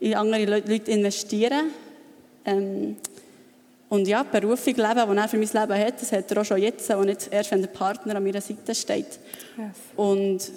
in 0.00 0.14
andere 0.14 0.60
Leute 0.60 0.90
investieren. 0.90 1.70
Ähm, 2.44 2.96
und 3.88 4.08
ja, 4.08 4.24
die 4.24 4.40
Berufung 4.40 4.74
leben, 4.74 5.10
die 5.10 5.16
er 5.16 5.28
für 5.28 5.36
mein 5.36 5.48
Leben 5.68 5.86
hat, 5.86 6.02
das 6.02 6.10
hat 6.12 6.30
er 6.30 6.40
auch 6.40 6.44
schon 6.44 6.60
jetzt 6.60 6.90
und 6.90 7.06
nicht 7.06 7.28
erst, 7.30 7.52
wenn 7.52 7.60
der 7.60 7.68
Partner 7.68 8.16
an 8.16 8.24
meiner 8.24 8.40
Seite 8.40 8.74
steht. 8.74 9.20
Yes. 9.56 9.76
Und 9.94 10.50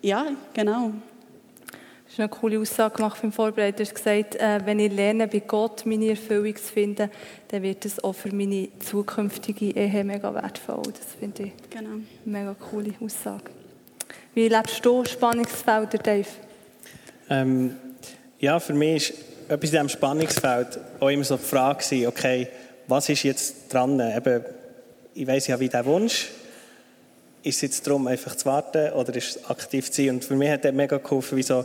ja, 0.00 0.26
genau. 0.52 0.88
Du 0.88 2.08
hast 2.08 2.18
eine 2.18 2.28
coole 2.28 2.58
Aussage 2.58 2.96
gemacht 2.96 3.22
beim 3.22 3.32
Vorbereiten. 3.32 3.76
Du 3.78 3.84
hast 3.84 3.94
gesagt, 3.94 4.34
äh, 4.34 4.60
wenn 4.64 4.80
ich 4.80 4.92
lerne, 4.92 5.28
bei 5.28 5.38
Gott 5.38 5.86
meine 5.86 6.10
Erfüllung 6.10 6.54
zu 6.56 6.62
finden, 6.64 7.08
dann 7.48 7.62
wird 7.62 7.84
das 7.84 8.02
auch 8.02 8.14
für 8.14 8.34
meine 8.34 8.68
zukünftige 8.80 9.70
Ehe 9.70 10.04
mega 10.04 10.34
wertvoll. 10.34 10.82
Das 10.82 11.14
finde 11.18 11.44
ich 11.44 11.52
genau. 11.70 11.90
eine 11.90 12.02
mega 12.24 12.54
coole 12.54 12.92
Aussage. 13.00 13.44
Wie 14.34 14.48
lebst 14.48 14.84
du 14.84 15.04
Spannungsfelder, 15.04 15.98
Dave? 15.98 16.28
Ähm, 17.30 17.76
ja, 18.40 18.58
für 18.58 18.74
mich 18.74 19.10
ist 19.10 19.18
etwas 19.48 19.70
in 19.70 19.76
diesem 19.76 19.88
Spannungsfeld 19.88 20.80
auch 21.00 21.08
immer 21.08 21.24
so 21.24 21.36
die 21.36 21.44
Frage 21.44 22.08
okay, 22.08 22.48
was 22.92 23.08
ist 23.08 23.22
jetzt 23.22 23.72
dran? 23.72 23.98
Eben, 23.98 24.44
ich 25.14 25.26
weiss 25.26 25.46
ja, 25.46 25.58
wie 25.58 25.68
der 25.68 25.86
Wunsch. 25.86 26.28
Ist 27.42 27.56
es 27.56 27.62
jetzt 27.62 27.86
darum, 27.86 28.06
einfach 28.06 28.36
zu 28.36 28.44
warten 28.46 28.92
oder 28.92 29.16
ist 29.16 29.36
es 29.36 29.44
aktiv 29.46 29.90
zu 29.90 30.02
sein? 30.02 30.16
Und 30.16 30.24
für 30.24 30.36
mich 30.36 30.50
hat 30.50 30.64
das 30.64 30.74
mega 30.74 30.98
geholfen, 30.98 31.38
wie 31.38 31.42
so, 31.42 31.64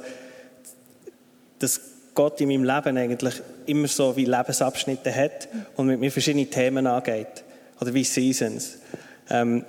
dass 1.60 1.82
Gott 2.16 2.40
in 2.40 2.48
meinem 2.48 2.64
Leben 2.64 2.98
eigentlich 2.98 3.36
immer 3.66 3.88
so 3.88 4.16
wie 4.16 4.24
Lebensabschnitte 4.24 5.14
hat 5.14 5.50
und 5.76 5.88
mit 5.88 6.00
mir 6.00 6.12
verschiedene 6.12 6.48
Themen 6.48 6.88
angeht. 6.88 7.44
Oder 7.80 7.94
wie 7.94 8.06
Seasons. 8.06 8.78
Ähm, 9.30 9.66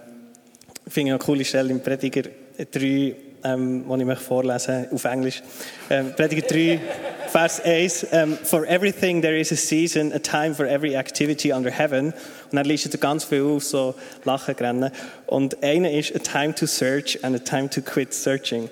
ich 0.87 0.93
finde 0.93 1.13
eine 1.13 1.19
coole 1.19 1.45
Stelle 1.45 1.71
im 1.71 1.81
Prediger 1.81 2.23
3, 2.71 3.17
ähm, 3.45 3.85
die 3.89 4.01
ich 4.01 4.07
möchte 4.07 4.25
vorlesen 4.25 4.87
auf 4.93 5.05
Englisch. 5.05 5.43
Ähm, 5.91 6.13
Prediger 6.17 6.47
3, 6.47 6.81
Vers 7.29 7.61
1. 7.65 8.07
Um, 8.11 8.37
for 8.39 8.67
everything 8.67 9.21
there 9.23 9.39
is 9.39 9.53
a 9.53 9.57
season, 9.57 10.13
a 10.13 10.19
time 10.19 10.55
for 10.55 10.67
every 10.67 10.95
activity 10.95 11.53
under 11.53 11.71
heaven. 11.71 12.07
Und 12.07 12.57
dann 12.57 12.65
liest 12.65 12.93
er 12.93 12.99
ganz 12.99 13.25
viel 13.25 13.43
auf, 13.43 13.65
so 13.65 13.95
Lachen, 14.25 14.57
Grennen. 14.57 14.91
Und 15.27 15.63
eine 15.63 15.97
ist 15.97 16.15
a 16.15 16.19
time 16.19 16.55
to 16.55 16.67
search 16.67 17.19
and 17.23 17.37
a 17.37 17.39
time 17.39 17.69
to 17.69 17.81
quit 17.81 18.13
searching. 18.15 18.71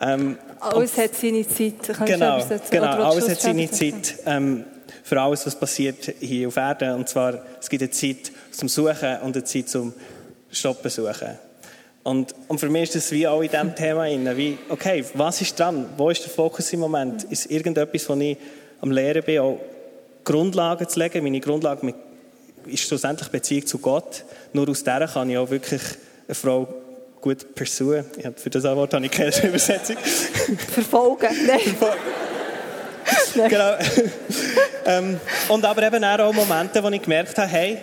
Ähm, 0.00 0.38
alles 0.60 0.96
hat 0.96 1.14
seine 1.14 1.46
Zeit. 1.46 1.74
Kannst 1.82 2.12
genau, 2.12 2.44
genau 2.70 3.04
alles 3.04 3.28
hat 3.28 3.40
seine 3.40 3.70
Zeit 3.70 4.16
ähm, 4.26 4.64
für 5.02 5.20
alles, 5.20 5.46
was 5.46 5.58
passiert 5.58 6.14
hier 6.20 6.48
auf 6.48 6.56
Erden. 6.56 6.94
Und 6.94 7.08
zwar, 7.08 7.42
es 7.60 7.68
gibt 7.68 7.82
eine 7.82 7.90
Zeit 7.90 8.32
zum 8.50 8.68
Suchen 8.68 9.18
und 9.22 9.36
eine 9.36 9.44
Zeit 9.44 9.68
zum 9.68 9.92
Stoppen 10.50 10.90
suchen. 10.90 11.38
Und, 12.02 12.34
und 12.48 12.58
für 12.58 12.68
mich 12.68 12.84
ist 12.84 12.94
das 12.94 13.12
wie 13.12 13.26
auch 13.26 13.42
in 13.42 13.50
diesem 13.50 13.74
Thema 13.74 14.06
inne, 14.06 14.36
wie, 14.36 14.58
okay, 14.68 15.04
was 15.14 15.40
ist 15.40 15.58
dran? 15.58 15.86
Wo 15.96 16.10
ist 16.10 16.22
der 16.22 16.30
Fokus 16.30 16.72
im 16.72 16.80
Moment? 16.80 17.24
Ist 17.24 17.50
irgendetwas, 17.50 18.08
wo 18.08 18.14
ich 18.14 18.36
am 18.80 18.90
Lehren 18.90 19.22
bin, 19.22 19.40
auch 19.40 19.60
Grundlagen 20.24 20.88
zu 20.88 20.98
legen? 20.98 21.22
Meine 21.22 21.40
Grundlage 21.40 21.84
mit, 21.84 21.96
ist 22.66 22.84
schlussendlich 22.84 23.28
Beziehung 23.28 23.66
zu 23.66 23.78
Gott. 23.78 24.24
Nur 24.52 24.68
aus 24.68 24.84
der 24.84 25.06
kann 25.06 25.28
ich 25.28 25.36
auch 25.36 25.50
wirklich 25.50 25.82
eine 26.26 26.34
Frau 26.34 26.68
gut 27.20 27.54
pursuen. 27.54 28.04
Ja, 28.22 28.30
für 28.34 28.50
das 28.50 28.64
Wort 28.64 28.94
habe 28.94 29.04
ich 29.04 29.10
keine 29.10 29.30
Übersetzung. 29.42 29.96
Verfolgen. 30.72 31.28
Nein. 31.46 31.76
genau. 33.48 33.76
ähm, 34.86 35.20
und 35.48 35.64
aber 35.64 35.82
eben 35.82 36.04
auch 36.04 36.32
Momente, 36.32 36.82
wo 36.82 36.88
ich 36.88 37.02
gemerkt 37.02 37.36
habe, 37.38 37.48
hey, 37.48 37.78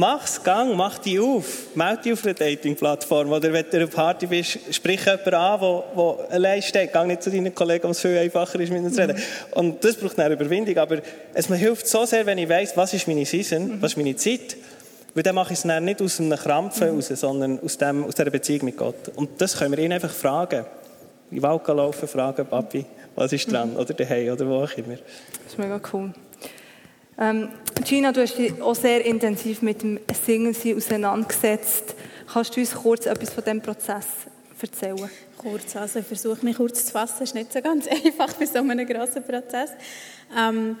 Mach's, 0.00 0.42
gang, 0.42 0.74
mach 0.76 0.96
die 0.96 1.20
auf. 1.20 1.74
Meld 1.74 2.06
dich 2.06 2.14
auf 2.14 2.24
einer 2.24 2.32
Dating-Plattform. 2.32 3.32
Oder 3.32 3.52
wenn 3.52 3.66
du 3.70 3.84
auf 3.84 3.90
Party 3.90 4.26
bist, 4.26 4.58
sprich 4.70 5.04
jemanden 5.04 5.34
an, 5.34 5.60
der, 5.60 6.30
allein 6.30 6.62
steht. 6.62 6.90
Gang 6.90 7.06
nicht 7.06 7.22
zu 7.22 7.30
deinen 7.30 7.54
Kollegen, 7.54 7.84
um 7.84 7.90
es 7.90 8.00
viel 8.00 8.16
einfacher 8.16 8.58
ist, 8.60 8.72
mit 8.72 8.80
ihnen 8.80 8.90
zu 8.90 9.02
reden. 9.02 9.16
Mhm. 9.16 9.52
Und 9.58 9.84
das 9.84 9.96
braucht 9.96 10.18
eine 10.18 10.32
Überwindung. 10.32 10.78
Aber 10.78 11.02
es 11.34 11.50
mir 11.50 11.56
hilft 11.56 11.86
so 11.86 12.06
sehr, 12.06 12.24
wenn 12.24 12.38
ich 12.38 12.48
weiss, 12.48 12.74
was 12.78 12.94
ist 12.94 13.08
meine 13.08 13.26
Season, 13.26 13.62
mhm. 13.62 13.82
was 13.82 13.92
ist 13.92 13.98
meine 13.98 14.16
Zeit. 14.16 14.56
Weil 15.12 15.22
dann 15.22 15.34
mache 15.34 15.52
ich 15.52 15.58
es 15.58 15.64
dann 15.64 15.84
nicht 15.84 16.00
aus 16.00 16.18
einem 16.18 16.38
Krampfen 16.38 16.92
mhm. 16.92 16.94
raus, 16.94 17.08
sondern 17.08 17.60
aus, 17.60 17.76
dem, 17.76 18.04
aus 18.04 18.14
dieser 18.14 18.30
Beziehung 18.30 18.64
mit 18.64 18.78
Gott. 18.78 19.12
Und 19.16 19.38
das 19.38 19.58
können 19.58 19.76
wir 19.76 19.84
ihn 19.84 19.92
einfach 19.92 20.12
fragen. 20.12 20.64
In 21.30 21.36
den 21.36 21.42
Wald 21.42 21.68
laufen, 21.68 22.08
fragen, 22.08 22.46
Papi, 22.46 22.86
was 23.16 23.34
ist 23.34 23.52
dran? 23.52 23.72
Mhm. 23.72 23.76
Oder 23.76 23.92
daheim, 23.92 24.32
oder 24.32 24.46
wo 24.48 24.64
auch 24.64 24.72
immer. 24.78 24.94
Das 24.94 25.52
ist 25.52 25.58
mega 25.58 25.78
cool. 25.92 26.10
Ähm, 27.20 27.50
Gina, 27.84 28.12
du 28.12 28.22
hast 28.22 28.38
dich 28.38 28.62
auch 28.62 28.74
sehr 28.74 29.04
intensiv 29.04 29.60
mit 29.60 29.82
dem 29.82 30.00
Singen 30.24 30.56
auseinandergesetzt. 30.74 31.94
Kannst 32.32 32.56
du 32.56 32.60
uns 32.60 32.74
kurz 32.74 33.04
etwas 33.04 33.30
von 33.30 33.44
diesem 33.44 33.60
Prozess 33.60 34.06
erzählen? 34.60 35.10
Kurz, 35.36 35.76
also 35.76 35.98
ich 35.98 36.06
versuche 36.06 36.42
mich 36.44 36.56
kurz 36.56 36.86
zu 36.86 36.92
fassen. 36.92 37.16
Das 37.20 37.28
ist 37.28 37.34
nicht 37.34 37.52
so 37.52 37.60
ganz 37.60 37.86
einfach 38.04 38.32
bei 38.32 38.46
so 38.46 38.60
einem 38.60 38.86
grossen 38.86 39.22
Prozess. 39.22 39.70
Ähm, 40.34 40.78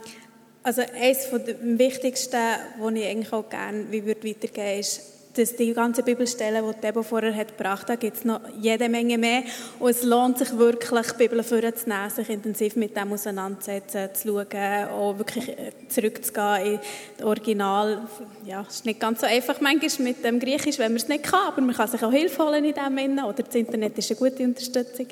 also 0.62 0.80
eines 0.80 1.28
der 1.30 1.78
wichtigsten, 1.78 2.40
was 2.78 2.94
ich 2.94 3.06
eigentlich 3.06 3.32
auch 3.34 3.48
gerne 3.48 3.84
wie 3.90 4.04
würde 4.06 4.26
weitergeben 4.26 4.80
ist, 4.80 5.02
dass 5.34 5.54
die 5.54 5.72
ganzen 5.72 6.04
Bibelstellen, 6.04 6.64
die 6.64 6.80
Debo 6.80 7.02
vorher 7.02 7.34
hat 7.34 7.56
gebracht 7.56 7.88
hat, 7.88 8.00
gibt 8.00 8.16
es 8.16 8.24
noch 8.24 8.40
jede 8.60 8.88
Menge 8.88 9.16
mehr. 9.16 9.42
Und 9.78 9.90
es 9.90 10.02
lohnt 10.02 10.38
sich 10.38 10.56
wirklich, 10.56 11.12
die 11.12 11.18
Bibel 11.18 11.42
vorzunehmen, 11.42 12.10
sich 12.10 12.28
intensiv 12.28 12.76
mit 12.76 12.96
dem 12.96 13.12
auseinanderzusetzen, 13.12 14.14
zu 14.14 14.28
schauen, 14.28 14.88
auch 14.88 15.18
wirklich 15.18 15.48
äh, 15.48 15.72
zurückzugehen 15.88 16.74
in 16.74 16.80
das 17.16 17.26
Original. 17.26 18.02
Ja, 18.44 18.64
es 18.68 18.76
ist 18.76 18.86
nicht 18.86 19.00
ganz 19.00 19.20
so 19.20 19.26
einfach 19.26 19.60
manchmal 19.60 20.08
mit 20.08 20.24
dem 20.24 20.40
Griechisch, 20.40 20.78
wenn 20.78 20.92
man 20.92 20.96
es 20.96 21.08
nicht 21.08 21.24
kann, 21.24 21.48
aber 21.48 21.60
man 21.60 21.74
kann 21.74 21.88
sich 21.88 22.02
auch 22.02 22.12
Hilfe 22.12 22.44
holen 22.44 22.64
in 22.64 22.74
dem 22.74 22.96
Sinne, 22.96 23.26
oder 23.26 23.42
das 23.42 23.54
Internet 23.54 23.96
ist 23.98 24.10
eine 24.10 24.18
gute 24.18 24.42
Unterstützung. 24.42 25.06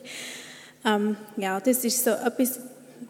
Ähm, 0.85 1.17
ja, 1.37 1.61
das 1.61 1.85
ist 1.85 2.05
so 2.05 2.11
etwas, 2.11 2.61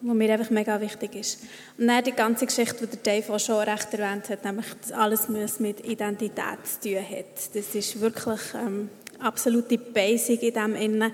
was 0.01 0.15
mir 0.15 0.33
einfach 0.33 0.51
mega 0.51 0.81
wichtig 0.81 1.15
ist. 1.17 1.41
Und 1.77 1.89
dann 1.89 2.05
die 2.05 2.13
ganze 2.13 2.47
Geschichte, 2.47 2.87
die 2.87 2.97
der 2.97 3.21
Dave 3.21 3.35
auch 3.35 3.41
schon 3.41 3.57
recht 3.57 3.93
erwähnt 3.93 4.29
hat, 4.29 4.45
nämlich 4.45 4.67
dass 4.81 4.93
alles 4.93 5.29
mit 5.29 5.85
Identität 5.87 6.59
zu 6.65 6.89
tun 6.89 6.99
hat. 6.99 7.55
Das 7.55 7.75
ist 7.75 8.01
wirklich 8.01 8.41
ähm, 8.55 8.89
absolute 9.21 9.79
Basic 9.79 10.43
in 10.43 10.55
dem 10.55 10.75
Innen. 10.75 11.13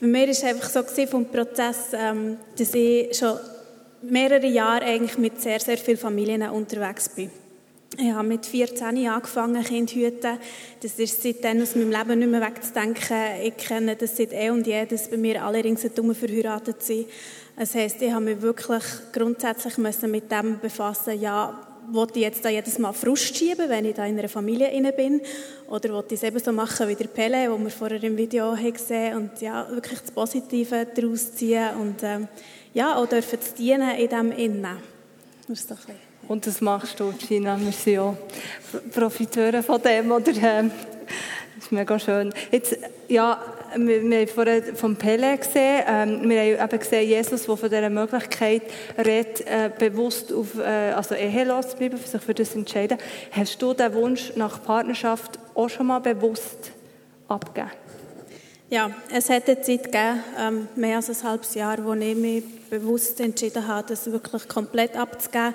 Bei 0.00 0.06
mir 0.06 0.22
war 0.22 0.28
es 0.28 0.44
einfach 0.44 0.68
so 0.68 1.06
vom 1.06 1.26
Prozess, 1.26 1.92
ähm, 1.92 2.36
dass 2.58 2.74
ich 2.74 3.16
schon 3.16 3.38
mehrere 4.02 4.46
Jahre 4.46 4.84
eigentlich 4.84 5.16
mit 5.18 5.40
sehr, 5.40 5.60
sehr 5.60 5.78
vielen 5.78 5.98
Familien 5.98 6.42
unterwegs 6.50 7.08
bin. 7.08 7.30
Ich 7.98 8.10
habe 8.10 8.26
mit 8.26 8.46
14 8.46 9.06
angefangen, 9.06 9.62
Kind 9.62 9.90
zu 9.90 9.96
hüten. 9.96 10.38
Das 10.80 10.98
ist 10.98 11.22
seitdem 11.22 11.60
aus 11.60 11.74
meinem 11.76 11.90
Leben 11.90 12.18
nicht 12.20 12.30
mehr 12.30 12.40
wegzudenken. 12.40 13.42
Ich 13.42 13.56
kenne 13.58 13.96
das 13.96 14.16
seit 14.16 14.32
eh 14.32 14.48
und 14.48 14.66
je, 14.66 14.86
dass 14.86 15.10
bei 15.10 15.18
mir 15.18 15.44
alle 15.44 15.62
ringsherum 15.62 16.14
verheiratet 16.14 16.82
sind. 16.82 17.06
Das 17.62 17.76
heisst, 17.76 18.02
ich 18.02 18.10
habe 18.10 18.24
mich 18.24 18.42
wirklich 18.42 18.82
grundsätzlich 19.12 19.78
mit 19.78 20.32
dem 20.32 20.58
befassen, 20.58 21.20
ja, 21.20 21.56
wollte 21.92 22.18
ich 22.18 22.24
jetzt 22.24 22.44
da 22.44 22.48
jedes 22.48 22.76
Mal 22.80 22.92
Frust 22.92 23.36
schieben, 23.36 23.68
wenn 23.68 23.84
ich 23.84 23.94
da 23.94 24.04
in 24.04 24.18
einer 24.18 24.28
Familie 24.28 24.72
inne 24.72 24.92
bin? 24.92 25.20
Oder 25.70 25.90
wollte 25.90 26.16
ich 26.16 26.20
es 26.20 26.26
eben 26.26 26.40
so 26.40 26.50
machen 26.50 26.88
wie 26.88 26.96
der 26.96 27.06
Pele, 27.06 27.48
wo 27.52 27.56
wir 27.62 27.70
vorher 27.70 28.02
im 28.02 28.16
Video 28.16 28.56
haben 28.56 28.72
gesehen 28.72 29.16
und 29.16 29.40
ja, 29.40 29.70
wirklich 29.70 30.00
das 30.00 30.10
Positive 30.10 30.88
daraus 30.92 31.36
ziehen 31.36 31.68
und 31.80 32.02
ähm, 32.02 32.26
ja, 32.74 32.96
auch 32.96 33.06
dürfen 33.06 33.40
zu 33.40 33.54
dienen 33.54 33.96
in 33.96 34.08
dem 34.08 34.32
Innen. 34.32 34.78
Das 35.46 35.60
ist 35.60 35.70
doch 35.70 35.88
ein 35.88 35.94
und 36.26 36.44
das 36.44 36.60
machst 36.60 36.98
du, 36.98 37.12
Gina. 37.12 37.56
Wir 37.60 37.70
sind 37.70 37.92
ja 37.92 38.16
Profiteure 38.92 39.62
von 39.62 39.80
dem, 39.80 40.10
oder? 40.10 40.32
Ähm, 40.32 40.72
das 41.54 41.66
ist 41.66 41.70
mega 41.70 41.96
schön. 41.96 42.34
Jetzt, 42.50 42.76
ja, 43.06 43.40
wir, 43.76 44.02
wir 44.02 44.20
haben 44.20 44.28
vorhin 44.28 44.76
vom 44.76 44.96
Pele 44.96 45.36
gesehen. 45.36 45.84
Ähm, 45.86 46.28
wir 46.28 46.40
haben 46.40 46.70
eben 46.70 46.78
gesehen, 46.78 47.08
Jesus, 47.08 47.44
der 47.44 47.56
von 47.56 47.70
dieser 47.70 47.90
Möglichkeit 47.90 48.62
redet, 48.98 49.40
äh, 49.46 49.70
bewusst 49.76 50.32
auf, 50.32 50.58
äh, 50.58 50.92
also 50.92 51.14
ehelos 51.14 51.70
zu 51.70 51.76
bleiben, 51.76 51.98
sich 51.98 52.20
für 52.20 52.34
das 52.34 52.54
entscheiden. 52.54 52.98
Hast 53.30 53.60
du 53.60 53.74
den 53.74 53.94
Wunsch 53.94 54.32
nach 54.36 54.62
Partnerschaft 54.62 55.38
auch 55.54 55.68
schon 55.68 55.86
mal 55.86 56.00
bewusst 56.00 56.72
abgegeben? 57.28 57.70
Ja, 58.70 58.90
es 59.12 59.28
hat 59.28 59.48
eine 59.48 59.60
Zeit 59.60 59.84
gegeben, 59.84 60.24
ähm, 60.40 60.68
mehr 60.76 60.96
als 60.96 61.10
ein 61.10 61.28
halbes 61.28 61.54
Jahr, 61.54 61.84
wo 61.84 61.92
ich 61.92 62.16
mich 62.16 62.42
bewusst 62.70 63.20
entschieden 63.20 63.68
habe, 63.68 63.86
das 63.88 64.10
wirklich 64.10 64.48
komplett 64.48 64.96
abzugeben. 64.96 65.54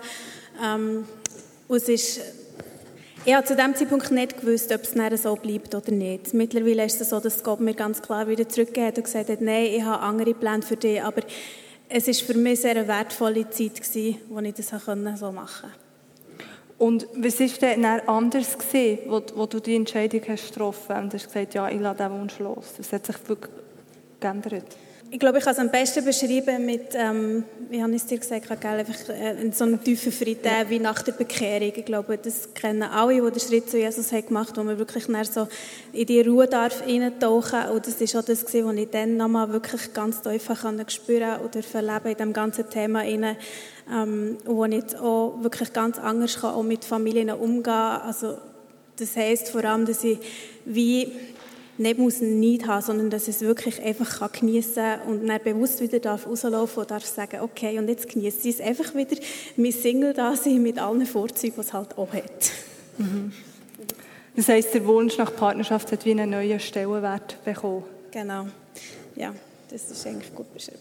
Ähm, 0.64 1.06
es 1.70 1.90
ist, 1.90 2.22
ich 3.26 3.34
habe 3.34 3.46
zu 3.46 3.56
dem 3.56 3.76
Zeitpunkt 3.76 4.12
nicht 4.12 4.40
gewusst, 4.40 4.72
ob 4.72 4.82
es 4.84 5.22
so 5.24 5.36
bleibt 5.36 5.76
oder 5.76 5.92
nicht. 5.92 6.34
Mittlerweile 6.34 6.86
ist 6.86 7.02
es 7.02 7.10
so, 7.10 7.20
dass 7.20 7.44
Gott 7.44 7.60
mir 7.60 7.74
ganz 7.74 8.02
klar 8.02 8.28
wieder 8.28 8.48
zurückgegeben 8.48 8.88
hat 8.88 8.98
und 8.98 9.04
gesagt 9.04 9.30
hat, 9.30 9.42
nein, 9.42 9.66
ich 9.66 9.84
habe 9.84 10.02
andere 10.02 10.34
Pläne 10.34 10.62
für 10.62 10.78
dich, 10.78 11.02
aber 11.02 11.22
es 11.90 12.08
ist 12.08 12.22
für 12.22 12.34
mich 12.34 12.62
sehr 12.62 12.72
eine 12.72 12.88
wertvolle 12.88 13.50
Zeit 13.50 13.82
gewesen, 13.82 14.18
wo 14.30 14.40
ich 14.40 14.54
das 14.54 14.70
so 14.70 15.32
machen 15.32 15.70
konnte. 15.70 15.88
Und 16.78 17.08
was 17.16 17.40
war 17.40 17.48
denn 17.62 17.86
anders, 17.86 18.58
gewesen, 18.58 19.00
wo, 19.08 19.46
du 19.46 19.60
die 19.60 19.76
Entscheidung 19.76 20.22
hast 20.28 20.50
getroffen 20.50 20.96
hast 20.96 21.04
und 21.04 21.14
hast 21.14 21.26
gesagt, 21.28 21.54
ja, 21.56 21.70
ich 21.70 21.80
lasse 21.80 21.98
diesen 21.98 22.20
Wunsch 22.20 22.40
los? 22.40 22.74
Was 22.78 22.94
hat 22.94 23.06
sich 23.06 23.16
wirklich 23.28 23.52
geändert? 24.20 24.78
Ich 25.10 25.20
glaube, 25.20 25.38
ich 25.38 25.46
kann 25.46 25.54
es 25.54 25.60
am 25.60 25.72
besten 25.72 26.04
beschreiben 26.04 26.66
mit, 26.66 26.90
ähm, 26.94 27.46
wie 27.70 27.82
habe 27.82 27.92
ich 27.92 28.02
es 28.02 28.08
dir 28.08 28.18
gesagt, 28.18 28.48
gell, 28.60 28.72
einfach 28.72 29.08
äh, 29.08 29.52
so 29.54 29.64
einem 29.64 29.82
tiefen 29.82 30.12
Frieden 30.12 30.44
ja. 30.44 30.70
wie 30.70 30.80
nach 30.80 31.02
der 31.02 31.14
Bekehrung. 31.14 31.72
Ich 31.74 31.86
glaube, 31.86 32.18
das 32.18 32.54
kennen 32.54 32.84
alle, 32.84 33.14
die 33.14 33.32
den 33.32 33.40
Schritt 33.40 33.70
zu 33.70 33.78
Jesus 33.78 34.12
haben 34.12 34.28
gemacht 34.28 34.50
haben, 34.50 34.58
wo 34.58 34.64
man 34.64 34.78
wirklich 34.78 35.08
so 35.32 35.48
in 35.94 36.06
die 36.06 36.20
Ruhe 36.20 36.48
darf 36.48 36.82
eintauchen 36.86 37.70
Und 37.70 37.88
das 37.88 38.02
war 38.02 38.22
auch 38.22 38.26
das, 38.26 38.44
was 38.44 38.54
ich 38.54 38.90
dann 38.90 39.16
nochmal 39.16 39.50
wirklich 39.54 39.94
ganz 39.94 40.22
tief 40.22 40.52
spüren 40.90 41.40
oder 41.40 41.64
verleben 41.64 42.08
in 42.08 42.18
diesem 42.18 42.34
ganzen 42.34 42.70
Thema. 42.70 43.00
Rein, 43.00 43.38
ähm, 43.90 44.38
wo 44.44 44.66
ich 44.66 44.74
jetzt 44.74 44.98
auch 44.98 45.42
wirklich 45.42 45.72
ganz 45.72 46.00
anders 46.00 46.42
kann, 46.42 46.54
auch 46.54 46.64
mit 46.64 46.84
Familien 46.84 47.30
umgehen 47.30 47.74
Also 47.74 48.38
das 48.98 49.16
heisst 49.16 49.50
vor 49.50 49.64
allem, 49.64 49.86
dass 49.86 50.04
ich 50.04 50.18
wie 50.66 51.12
nicht 51.78 51.98
muss 51.98 52.22
Neid 52.22 52.68
haben, 52.68 52.82
sondern 52.82 53.10
dass 53.10 53.28
ich 53.28 53.36
es 53.36 53.42
wirklich 53.42 53.82
einfach 53.84 54.20
kann 54.20 54.30
geniessen 54.32 54.76
kann 54.76 55.02
und 55.02 55.28
dann 55.28 55.42
bewusst 55.44 55.82
wieder 55.82 56.00
darf 56.00 56.28
rauslaufen 56.28 56.82
und 56.82 56.92
darf 56.92 57.06
sagen, 57.06 57.42
okay, 57.42 57.78
und 57.78 57.88
jetzt 57.88 58.10
genieße 58.10 58.50
ich 58.50 58.56
es 58.56 58.62
einfach 58.62 58.96
wieder, 58.96 59.16
mein 59.56 59.72
Single 59.72 60.14
da 60.14 60.36
sein 60.36 60.62
mit 60.62 60.80
allen 60.80 61.06
Vorzügen, 61.06 61.56
die 61.56 61.62
es 61.62 61.74
halt 61.74 61.98
auch 61.98 62.12
hat. 62.14 62.52
Mhm. 62.98 63.32
Das 64.36 64.48
heisst, 64.50 64.74
der 64.74 64.86
Wunsch 64.86 65.18
nach 65.18 65.36
Partnerschaft 65.36 65.92
hat 65.92 66.06
wie 66.06 66.12
einen 66.12 66.30
neuen 66.30 66.60
Stellenwert 66.60 67.44
bekommen. 67.44 67.84
Genau, 68.12 68.48
ja, 69.16 69.34
das 69.70 69.90
ist 69.90 70.06
eigentlich 70.06 70.34
gut 70.34 70.52
beschrieben. 70.54 70.80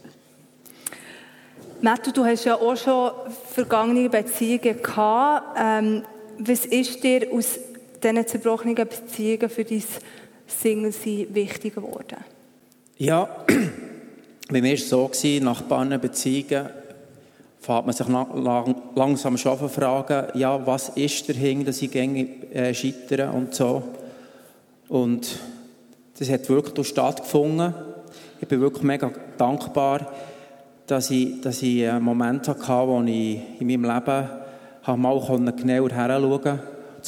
Matthew, 1.80 2.12
du 2.12 2.24
hast 2.24 2.44
ja 2.44 2.54
auch 2.54 2.76
schon 2.76 3.12
vergangene 3.52 4.08
Beziehungen 4.08 4.82
gehabt. 4.82 5.58
Ähm, 5.58 6.04
was 6.38 6.64
ist 6.66 7.02
dir 7.02 7.28
aus 7.32 7.58
diesen 8.02 8.26
zerbrochenen 8.26 8.74
Beziehungen 8.74 9.48
für 9.48 9.64
dein 9.64 9.82
Single-Sein 10.46 11.26
wichtig 11.32 11.74
geworden? 11.74 12.18
Ja, 12.98 13.28
bei 14.48 14.60
mir 14.60 14.70
war 14.70 14.74
es 14.74 14.88
so, 14.88 15.10
nach 15.40 15.68
paar 15.68 15.84
Beziehungen 15.98 16.68
fängt 17.66 17.86
man 17.86 17.94
sich 17.94 18.06
lang, 18.08 18.76
langsam 18.94 19.36
schon 19.36 19.68
fragen, 19.68 20.38
ja, 20.38 20.64
was 20.66 20.90
ist 20.90 21.28
dahinter, 21.28 21.66
dass 21.66 21.82
ich 21.82 21.90
gängig 21.90 22.54
äh, 22.54 22.72
scheitere 22.72 23.30
und 23.30 23.54
so. 23.54 23.82
Und 24.88 25.36
das 26.18 26.30
hat 26.30 26.48
wirklich 26.48 26.86
stattgefunden. 26.86 27.74
Ich 28.40 28.46
bin 28.46 28.60
wirklich 28.60 28.84
mega 28.84 29.10
dankbar, 29.36 30.12
dass 30.86 31.10
ich, 31.10 31.40
dass 31.40 31.60
ich 31.62 31.88
einen 31.88 32.04
Moment 32.04 32.46
hatte, 32.46 32.86
wo 32.86 33.02
ich 33.02 33.40
in 33.58 33.66
meinem 33.66 33.82
Leben 33.82 35.00
mal 35.02 35.52
genauer 35.56 35.90
hinschauen 35.90 36.42
konnte, 36.42 36.60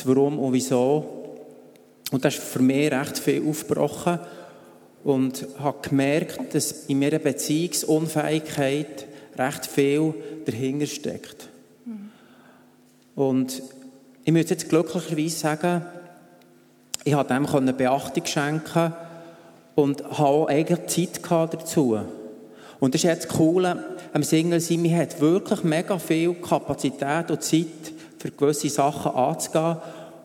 warum 0.05 0.39
und 0.41 0.53
wieso 0.53 1.18
und 2.11 2.25
das 2.25 2.35
ist 2.35 2.43
für 2.43 2.63
mich 2.63 2.91
recht 2.91 3.19
viel 3.19 3.47
aufgebrochen 3.47 4.19
und 5.05 5.47
habe 5.59 5.89
gemerkt, 5.89 6.55
dass 6.55 6.87
in 6.89 6.99
meiner 6.99 7.19
Beziehungsunfähigkeit 7.19 9.07
recht 9.37 9.67
viel 9.67 10.15
dahinter 10.47 10.87
steckt. 10.87 11.49
Mhm. 11.85 12.11
Und 13.15 13.63
ich 14.25 14.33
muss 14.33 14.51
jetzt 14.51 14.69
glücklicherweise 14.69 15.37
sagen, 15.37 15.83
ich 17.05 17.15
habe 17.15 17.29
dem 17.29 17.77
Beachtung 17.77 18.27
schenken 18.27 18.93
und 19.75 20.03
habe 20.05 20.23
auch 20.23 20.47
eigentlich 20.49 20.87
Zeit 20.87 21.21
dazu. 21.31 21.99
Und 22.81 22.95
das 22.95 23.03
ist 23.03 23.09
jetzt 23.09 23.31
das 23.31 23.37
Coole 23.37 23.85
am 24.13 24.23
Single 24.23 24.61
sein, 24.61 24.83
man 24.83 24.97
hat 24.97 25.21
wirklich 25.21 25.63
mega 25.65 25.99
viel 25.99 26.35
Kapazität 26.35 27.31
und 27.31 27.43
Zeit, 27.43 27.93
für 28.19 28.31
gewisse 28.31 28.69
Sachen 28.69 29.13
anzugehen. 29.13 29.77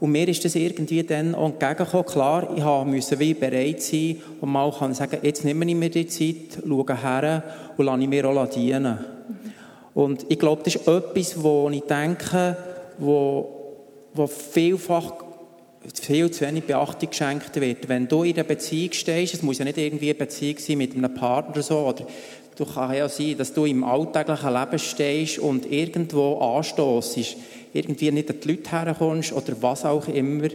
Und 0.04 0.12
mir 0.12 0.28
ist 0.28 0.43
das 0.43 0.56
irgendwie 0.56 1.01
dann 1.04 1.34
auch 1.34 1.45
entgegengekommen. 1.45 2.06
Klar, 2.06 2.49
ich 2.58 2.91
musste 2.91 3.18
wie 3.20 3.34
bereit 3.34 3.82
sein 3.82 4.18
und 4.41 4.51
mal 4.51 4.70
kann 4.70 4.93
sagen, 4.93 5.20
jetzt 5.22 5.45
nehme 5.45 5.64
ich 5.64 5.76
mir 5.76 5.89
die 5.89 6.08
Zeit, 6.08 6.62
schaue 6.62 7.01
her 7.01 7.41
und 7.78 7.86
lasse 7.86 8.06
mir 8.06 8.26
auch 8.28 8.49
dienen. 8.49 8.97
Und 9.93 10.26
ich 10.28 10.38
glaube, 10.38 10.62
das 10.66 10.76
ist 10.76 10.86
etwas, 10.89 11.41
wo 11.41 11.70
ich 11.70 11.84
denke, 11.84 12.58
wo, 12.97 13.78
wo 14.14 14.28
vielfach 14.28 15.14
viel 16.01 16.30
zu 16.32 16.45
wenig 16.45 16.66
Beachtung 16.66 17.10
geschenkt 17.10 17.56
wird. 17.62 17.88
Wenn 17.88 18.06
du 18.10 18.24
in 18.24 18.34
einer 18.34 18.43
Beziehung 18.43 18.91
stehst, 18.91 19.36
es 19.36 19.41
muss 19.41 19.60
ja 19.60 19.64
nicht 19.64 19.78
irgendwie 19.78 20.10
eine 20.10 20.16
Beziehung 20.16 20.58
sein 20.60 20.80
mit 20.80 20.97
einem 20.97 21.14
Partner 21.14 21.54
oder 21.54 21.64
so, 21.64 21.78
oder 21.78 22.06
du 22.58 22.66
kann 22.66 22.93
ja 22.93 23.08
sein, 23.08 23.38
dass 23.38 23.54
du 23.54 23.64
im 23.64 23.86
alltäglichen 23.86 24.54
Leben 24.54 24.80
stehst 24.80 25.39
und 25.39 25.72
irgendwo 25.72 26.39
anstoßest, 26.39 27.38
irgendwie 27.74 28.11
nicht 28.11 28.30
an 28.30 28.39
die 28.41 28.47
Leute 28.47 28.71
herkommst 28.71 29.34
oder 29.34 29.53
was 29.61 29.86
auch 29.86 30.07
immer, 30.07 30.47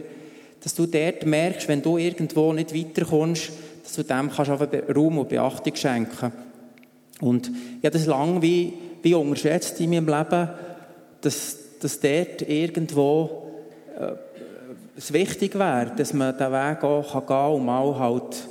dass 0.63 0.75
du 0.75 0.85
dort 0.85 1.25
merkst, 1.25 1.67
wenn 1.67 1.81
du 1.81 1.97
irgendwo 1.97 2.53
nicht 2.53 2.75
weiterkommst, 2.75 3.51
dass 3.83 3.93
du 3.93 4.03
dem 4.03 4.29
kannst 4.29 4.51
Raum 4.95 5.17
und 5.19 5.29
Beachtung 5.29 5.75
schenken. 5.75 6.31
Und 7.21 7.49
ich 7.49 7.85
habe 7.85 7.91
das 7.91 8.05
lange 8.05 8.41
wie, 8.41 8.73
wie 9.01 9.13
unterschätzt 9.13 9.79
in 9.79 9.89
meinem 9.89 10.07
Leben, 10.07 10.49
dass, 11.21 11.57
dass 11.79 11.99
dort 11.99 12.41
irgendwo 12.41 13.51
äh, 13.97 14.13
es 14.97 15.11
wichtig 15.13 15.55
wäre, 15.55 15.91
dass 15.95 16.13
man 16.13 16.37
den 16.37 16.51
Weg 16.51 16.83
auch 16.83 17.13
gehen 17.13 17.25
kann 17.25 17.51
und 17.53 17.65
mal 17.65 17.99
halt 17.99 18.47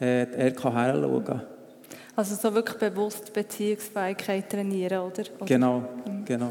äh, 0.00 0.26
er 0.32 0.50
kann 0.52 0.94
hinschauen 0.94 1.42
Also 2.16 2.34
so 2.34 2.54
wirklich 2.54 2.78
bewusst 2.78 3.32
Beziehungsfähigkeit 3.32 4.48
trainieren, 4.48 5.00
oder? 5.00 5.24
oder? 5.38 5.46
Genau, 5.46 5.82
genau. 6.24 6.50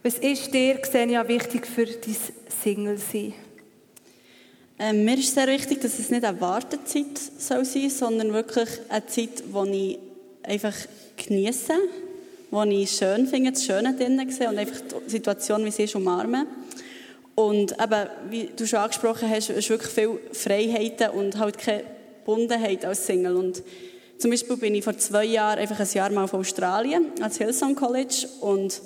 Was 0.00 0.14
ist 0.18 0.54
dir, 0.54 0.76
Xenia, 0.76 1.26
wichtig 1.26 1.66
für 1.66 1.84
dein 1.84 2.16
Single-Sein? 2.62 3.34
Ähm, 4.78 5.04
mir 5.04 5.18
ist 5.18 5.34
sehr 5.34 5.48
wichtig, 5.48 5.80
dass 5.80 5.98
es 5.98 6.08
nicht 6.08 6.24
eine 6.24 6.40
Wartezeit 6.40 7.18
soll 7.36 7.64
sein 7.64 7.90
soll, 7.90 7.90
sondern 7.90 8.32
wirklich 8.32 8.68
eine 8.88 9.06
Zeit, 9.06 9.42
die 9.44 9.90
ich 9.90 9.98
einfach 10.48 10.74
genieße, 11.16 11.72
die 12.52 12.82
ich 12.82 12.92
schön 12.92 13.26
finde, 13.26 13.50
das 13.50 13.64
Schöne 13.64 13.92
drinnen 13.96 14.30
sehe 14.30 14.48
und 14.48 14.56
einfach 14.56 14.80
die 15.04 15.10
Situation, 15.10 15.64
wie 15.64 15.72
sie 15.72 15.82
ist, 15.82 15.96
umarmen. 15.96 16.46
Und 17.34 17.72
eben, 17.72 18.06
wie 18.30 18.50
du 18.54 18.68
schon 18.68 18.78
angesprochen 18.78 19.28
hast, 19.28 19.50
ist 19.50 19.68
wirklich 19.68 19.92
viel 19.92 20.20
Freiheiten 20.30 21.10
und 21.10 21.36
halt 21.38 21.58
keine 21.58 21.82
Bundenheit 22.24 22.84
als 22.84 23.04
Single. 23.04 23.34
Und 23.34 23.64
zum 24.16 24.30
Beispiel 24.30 24.56
bin 24.58 24.76
ich 24.76 24.84
vor 24.84 24.96
zwei 24.96 25.24
Jahren 25.24 25.58
einfach 25.58 25.80
ein 25.80 25.88
Jahr 25.92 26.10
mal 26.10 26.22
auf 26.22 26.34
Australien, 26.34 27.06
als 27.20 27.38
Hillsong 27.38 27.74
College 27.74 28.28
und 28.40 28.80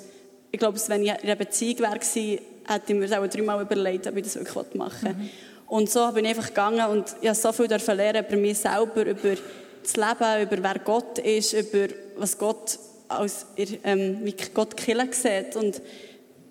ich 0.53 0.59
glaube, 0.59 0.79
wenn 0.87 1.01
ich 1.01 1.09
in 1.09 1.15
einer 1.15 1.35
Beziehung 1.35 1.79
wäre, 1.79 1.93
hätte 1.95 2.39
ich 2.87 2.93
mir 2.93 3.07
das 3.07 3.17
auch 3.17 3.27
dreimal 3.27 3.63
überlegt, 3.63 4.05
ob 4.05 4.15
ich 4.15 4.23
das 4.23 4.35
wirklich 4.35 4.75
machen 4.75 5.01
will. 5.01 5.13
Mhm. 5.13 5.29
Und 5.65 5.89
so 5.89 6.11
bin 6.11 6.25
ich 6.25 6.29
einfach 6.29 6.49
gegangen 6.49 6.85
und 6.91 7.05
ich 7.21 7.27
habe 7.27 7.35
so 7.35 7.51
viel 7.51 7.65
lernen 7.65 8.23
über 8.23 8.37
mich 8.37 8.59
selber, 8.59 9.03
über 9.03 9.35
das 9.81 9.95
Leben, 9.95 10.43
über 10.43 10.63
wer 10.63 10.79
Gott 10.85 11.17
ist, 11.17 11.53
über 11.53 11.91
was 12.17 12.37
Gott 12.37 12.77
als, 13.07 13.47
ähm, 13.83 14.19
wie 14.21 14.35
Gott 14.53 14.77
Killen 14.77 15.11
sieht. 15.11 15.55
Und 15.55 15.81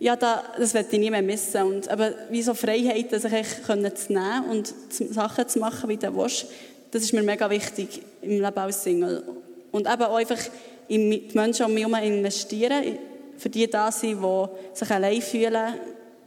ja, 0.00 0.16
da, 0.16 0.42
das 0.58 0.74
werde 0.74 0.88
ich 0.90 0.98
nie 0.98 1.10
mehr 1.10 1.22
missen. 1.22 1.62
Und, 1.62 1.88
aber 1.88 2.12
wie 2.28 2.42
so 2.42 2.54
Freiheit, 2.54 3.08
sich 3.12 3.32
echt 3.32 3.64
können 3.64 3.94
zu 3.94 4.12
nehmen 4.12 4.50
und 4.50 4.74
Sachen 4.90 5.48
zu 5.48 5.60
machen, 5.60 5.88
wie 5.88 5.96
du 5.96 6.12
willst, 6.16 6.46
das 6.90 7.04
ist 7.04 7.12
mir 7.12 7.22
mega 7.22 7.48
wichtig 7.48 8.02
im 8.20 8.42
Leben 8.42 8.58
als 8.58 8.82
Single. 8.82 9.22
Und 9.70 9.86
eben 9.86 10.02
auch 10.02 10.16
einfach 10.16 10.40
in 10.88 11.08
die 11.08 11.28
Menschen 11.34 11.66
um 11.66 11.72
mich 11.72 11.84
herum 11.84 12.02
investieren, 12.02 12.98
für 13.42 13.50
die 13.50 13.68
da 13.68 13.90
sind, 13.90 14.22
die 14.22 14.46
sich 14.72 14.90
allein 14.90 15.20
fühlen, 15.20 15.74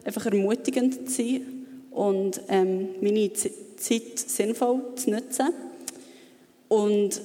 einfach 0.04 0.26
ermutigend 0.26 1.10
zu 1.10 1.16
sein 1.16 1.66
und 1.92 2.42
ähm, 2.50 2.90
meine 3.00 3.32
Zeit 3.32 4.20
sinnvoll 4.20 4.82
zu 4.98 5.12
nutzen. 5.12 5.48
Und 6.68 7.22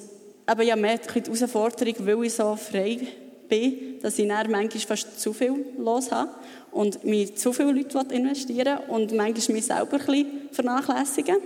aber 0.47 0.63
ja, 0.63 0.77
mehr 0.77 0.99
die 0.99 1.21
Herausforderung, 1.21 1.95
weil 2.07 2.25
ich 2.25 2.35
so 2.35 2.55
frei 2.55 3.01
bin, 3.49 3.99
dass 4.01 4.17
ich 4.17 4.29
dann 4.29 4.49
manchmal 4.49 4.81
fast 4.81 5.21
zu 5.21 5.33
viel 5.33 5.65
los 5.77 6.13
habe 6.13 6.31
und 6.71 7.05
mich 7.05 7.37
zu 7.37 7.53
viele 7.53 7.73
Leute 7.73 8.15
investieren 8.15 8.79
und 8.89 9.13
manchmal 9.13 9.57
mich 9.57 9.67
selber 9.67 9.99
ein 9.99 10.07
bisschen 10.07 10.49
vernachlässigen. 10.53 11.37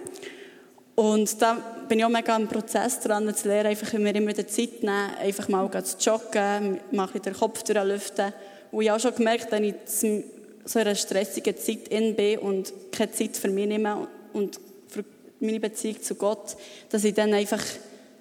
Und 0.95 1.43
da 1.43 1.57
bin 1.89 1.99
ich 1.99 2.05
auch 2.05 2.11
mega 2.11 2.37
im 2.37 2.47
Prozess 2.47 3.01
dran, 3.01 3.35
zu 3.35 3.49
lernen, 3.49 3.71
einfach 3.71 3.93
mir 3.95 4.15
immer 4.15 4.33
die 4.33 4.47
Zeit 4.47 4.83
nehmen, 4.83 5.15
einfach 5.21 5.49
mal 5.49 5.69
zu 5.85 5.97
joggen, 5.99 6.81
mal 6.93 7.09
den 7.09 7.35
Kopf 7.35 7.63
durchlüften. 7.65 8.33
Und 8.71 8.83
ich 8.83 8.89
habe 8.89 8.99
auch 8.99 9.03
schon 9.03 9.15
gemerkt, 9.15 9.51
wenn 9.51 9.65
ich 9.65 9.75
in 10.03 10.25
so 10.65 10.79
einer 10.79 10.95
stressigen 10.95 11.57
Zeit 11.57 11.89
in 11.89 12.15
bin 12.15 12.39
und 12.39 12.73
keine 12.93 13.13
Zeit 13.13 13.37
für 13.37 13.49
mich 13.49 13.67
nehme 13.67 14.07
und 14.33 14.61
für 14.89 15.05
meine 15.41 15.61
Beziehung 15.61 16.01
zu 16.01 16.15
Gott, 16.15 16.57
dass 16.91 17.05
ich 17.05 17.15
dann 17.15 17.35
einfach 17.35 17.63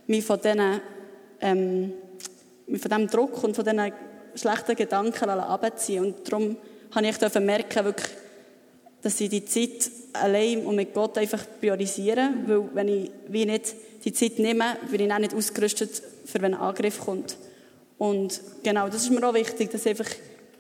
mich 0.08 0.26
von 0.26 0.40
diesen, 0.42 0.82
ähm, 1.40 1.94
von 2.68 2.90
diesem 2.90 3.08
Druck 3.08 3.44
und 3.44 3.56
von 3.56 3.64
diesen 3.64 3.94
schlechten 4.36 4.76
Gedanken 4.76 5.30
abziehe. 5.30 6.02
Und 6.02 6.28
darum 6.28 6.58
habe 6.92 7.08
ich 7.08 7.40
merken, 7.40 7.86
wirklich, 7.86 8.10
dass 9.04 9.20
ich 9.22 9.30
die 9.30 9.46
Zeit 9.46 9.92
allein 10.14 10.66
und 10.66 10.76
mit 10.76 10.94
Gott 10.94 11.18
einfach 11.18 11.46
priorisiere, 11.60 12.30
weil 12.48 12.64
wenn 12.74 12.88
ich 12.88 13.12
wie 13.28 13.46
nicht 13.46 13.76
die 14.04 14.14
Zeit 14.14 14.40
nehme, 14.40 14.78
bin 14.90 15.02
ich 15.02 15.12
auch 15.12 15.20
nicht 15.20 15.34
ausgerüstet, 15.34 16.02
für 16.26 16.42
wenn 16.42 16.54
ein 16.54 16.60
Angriff 16.60 17.00
kommt. 17.00 17.38
Und 17.98 18.42
genau, 18.64 18.88
das 18.88 19.04
ist 19.04 19.12
mir 19.12 19.28
auch 19.28 19.34
wichtig, 19.34 19.70
dass 19.72 19.86
ich 19.86 19.92
einfach 19.92 20.12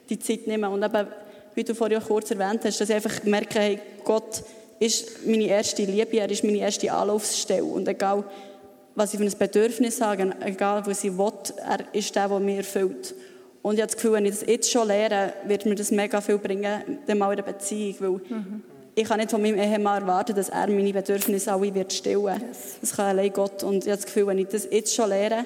die 0.10 0.20
Zeit 0.20 0.48
nehme 0.48 0.70
und 0.70 0.84
eben 0.84 1.08
wie 1.56 1.64
du 1.64 1.76
vorhin 1.76 1.98
auch 2.00 2.08
kurz 2.08 2.32
erwähnt 2.32 2.62
hast, 2.66 2.82
dass 2.82 2.89
ich 2.89 2.96
einfach 2.96 3.24
merke, 3.24 3.60
hey, 3.60 3.80
Gott 4.04 4.44
ist 4.80 5.26
meine 5.26 5.46
erste 5.46 5.84
Liebe, 5.84 6.18
er 6.18 6.30
ist 6.30 6.44
meine 6.44 6.58
erste 6.58 6.91
Anlaufstelle. 6.91 7.64
Und 7.64 7.88
egal, 7.88 8.24
was 8.96 9.14
ich 9.14 9.20
für 9.20 9.26
ein 9.26 9.38
Bedürfnis 9.38 10.02
habe, 10.02 10.36
egal, 10.41 10.84
was 10.86 11.04
ich 11.04 11.18
will, 11.18 11.32
er 11.58 11.94
ist 11.94 12.16
der, 12.16 12.28
der 12.28 12.39
mir 12.39 12.58
erfüllt. 12.58 13.14
Und 13.64 13.76
ich 13.76 13.82
habe 13.82 13.88
das 13.88 13.95
Gefühl, 13.95 14.11
wenn 14.11 14.26
ich 14.26 14.32
das 14.32 14.45
jetzt 14.45 14.70
schon 14.70 14.89
lehre, 14.89 15.34
wird 15.45 15.66
mir 15.66 15.74
das 15.74 15.89
mega 15.89 16.20
viel 16.20 16.38
bringen, 16.38 16.99
dann 17.07 17.18
mal 17.18 17.32
in 17.32 17.38
der 17.38 17.43
Beziehung. 17.43 17.95
Weil 17.99 18.38
mhm. 18.38 18.64
ich 18.93 19.05
kann 19.05 19.18
nicht 19.18 19.32
von 19.32 19.41
meinem 19.41 19.57
Ehemann 19.57 20.03
erwarten, 20.03 20.36
dass 20.36 20.49
er 20.49 20.68
meine 20.68 20.91
Bedürfnisse 20.91 21.51
alle 21.51 21.74
wird 21.74 21.93
stillen. 21.93 22.41
Yes. 22.45 22.78
Das 22.82 22.95
kann 22.95 23.05
allein 23.05 23.32
Gott. 23.32 23.64
Und 23.64 23.86
ich 23.86 23.89
habe 23.89 23.95
das 23.95 24.05
Gefühl, 24.05 24.28
wenn 24.28 24.38
ich 24.38 24.49
das 24.49 24.68
jetzt 24.70 24.93
schon 24.93 25.09
lehre, 25.09 25.45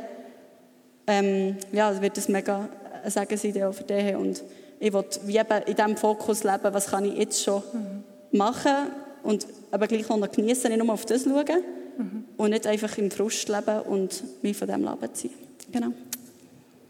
ähm, 1.05 1.57
ja, 1.71 2.01
wird 2.01 2.17
das 2.17 2.27
mega 2.27 2.67
ein 3.03 3.11
Segen 3.11 3.37
sein 3.37 3.63
auch 3.63 3.73
für 3.73 3.83
dich. 3.83 4.15
Und 4.15 4.43
ich 4.79 4.91
will 4.91 5.05
wie 5.25 5.37
eben 5.37 5.63
in 5.67 5.75
diesem 5.75 5.95
Fokus 5.95 6.43
leben, 6.43 6.73
was 6.73 6.87
kann 6.87 7.05
ich 7.05 7.17
jetzt 7.17 7.43
schon 7.43 7.61
mhm. 7.71 8.37
machen 8.37 8.91
und 9.21 9.45
aber 9.69 9.87
gleich 9.87 10.09
auch 10.09 10.17
noch 10.17 10.31
genießen, 10.31 10.71
nicht 10.71 10.83
nur 10.83 10.93
auf 10.93 11.05
das 11.05 11.23
schauen 11.23 11.63
mhm. 11.97 12.25
und 12.35 12.49
nicht 12.49 12.65
einfach 12.65 12.97
im 12.97 13.11
Frust 13.11 13.47
leben 13.47 13.81
und 13.81 14.23
mich 14.43 14.57
von 14.57 14.67
dem 14.67 14.83
Leben 14.83 15.13
ziehen. 15.13 15.33
Genau. 15.71 15.89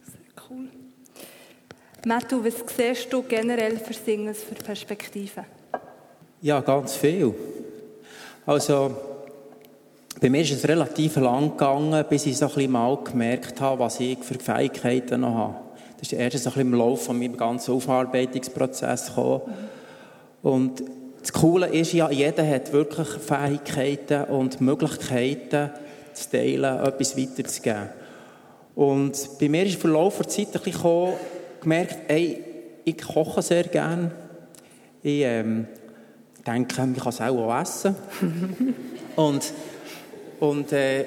Sehr 0.06 0.46
cool. 0.50 0.68
Matthew, 2.08 2.42
was 2.46 2.64
siehst 2.74 3.12
du 3.12 3.22
generell 3.24 3.78
für 3.80 3.94
Singles, 3.94 4.42
für 4.42 4.56
Perspektiven? 4.56 5.44
Ja, 6.42 6.62
ganz 6.62 6.96
viel. 6.96 7.36
Also, 8.46 8.96
bei 10.22 10.30
mir 10.30 10.42
ist 10.42 10.54
es 10.54 10.66
relativ 10.66 11.18
lang 11.18 11.52
gegangen, 11.52 12.06
bis 12.10 12.26
ich 12.26 12.38
so 12.38 12.46
ein 12.46 12.54
bisschen 12.54 12.72
mal 12.72 12.98
gemerkt 13.04 13.60
habe, 13.60 13.82
was 13.82 14.00
ich 14.00 14.20
für 14.20 14.36
Fähigkeiten 14.36 15.20
noch 15.20 15.36
habe. 15.36 15.56
Das 16.00 16.14
ist 16.14 16.14
erst 16.14 16.44
so 16.46 16.50
ein 16.50 16.54
bisschen 16.54 16.72
im 16.72 16.74
Laufe 16.76 17.04
von 17.04 17.20
meinem 17.20 17.36
ganzen 17.36 17.74
Aufarbeitungsprozess 17.74 19.08
gekommen. 19.08 19.42
Und 20.44 20.84
das 21.20 21.34
Coole 21.34 21.68
ist 21.68 21.92
ja, 21.92 22.10
jeder 22.10 22.48
hat 22.48 22.72
wirklich 22.72 23.10
Fähigkeiten 23.10 24.24
und 24.32 24.62
Möglichkeiten 24.62 25.72
zu 26.14 26.32
teilen, 26.32 26.86
etwas 26.86 27.18
weiterzugeben. 27.18 27.90
Und 28.76 29.30
bei 29.42 29.50
mir 29.50 29.66
ist 29.66 29.74
im 29.74 29.82
Verlauf 29.82 30.16
der 30.20 30.30
Zeit 30.30 30.48
ein 30.48 30.52
bisschen 30.54 30.72
gekommen, 30.72 31.14
gemerkt, 31.68 31.98
ey, 32.08 32.42
ich 32.86 32.98
koche 32.98 33.42
sehr 33.42 33.64
gerne. 33.66 34.12
Ich 35.04 35.22
ähm, 35.22 35.68
denke, 36.46 36.92
ich 36.96 37.04
kann 37.04 37.10
es 37.10 37.20
auch 37.20 37.60
essen. 37.60 37.94
und 39.18 39.54
und 40.40 40.72
äh, 40.72 41.06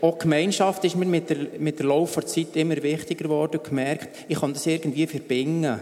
auch 0.00 0.18
Gemeinschaft 0.18 0.84
ist 0.84 0.94
mir 0.94 1.06
mit 1.06 1.28
der, 1.30 1.38
mit 1.58 1.78
der 1.78 1.86
Lauf 1.86 2.16
immer 2.54 2.82
wichtiger 2.82 3.24
geworden. 3.24 3.60
gemerkt, 3.62 4.26
ich 4.28 4.38
kann 4.38 4.52
das 4.52 4.66
irgendwie 4.66 5.06
verbinden. 5.06 5.80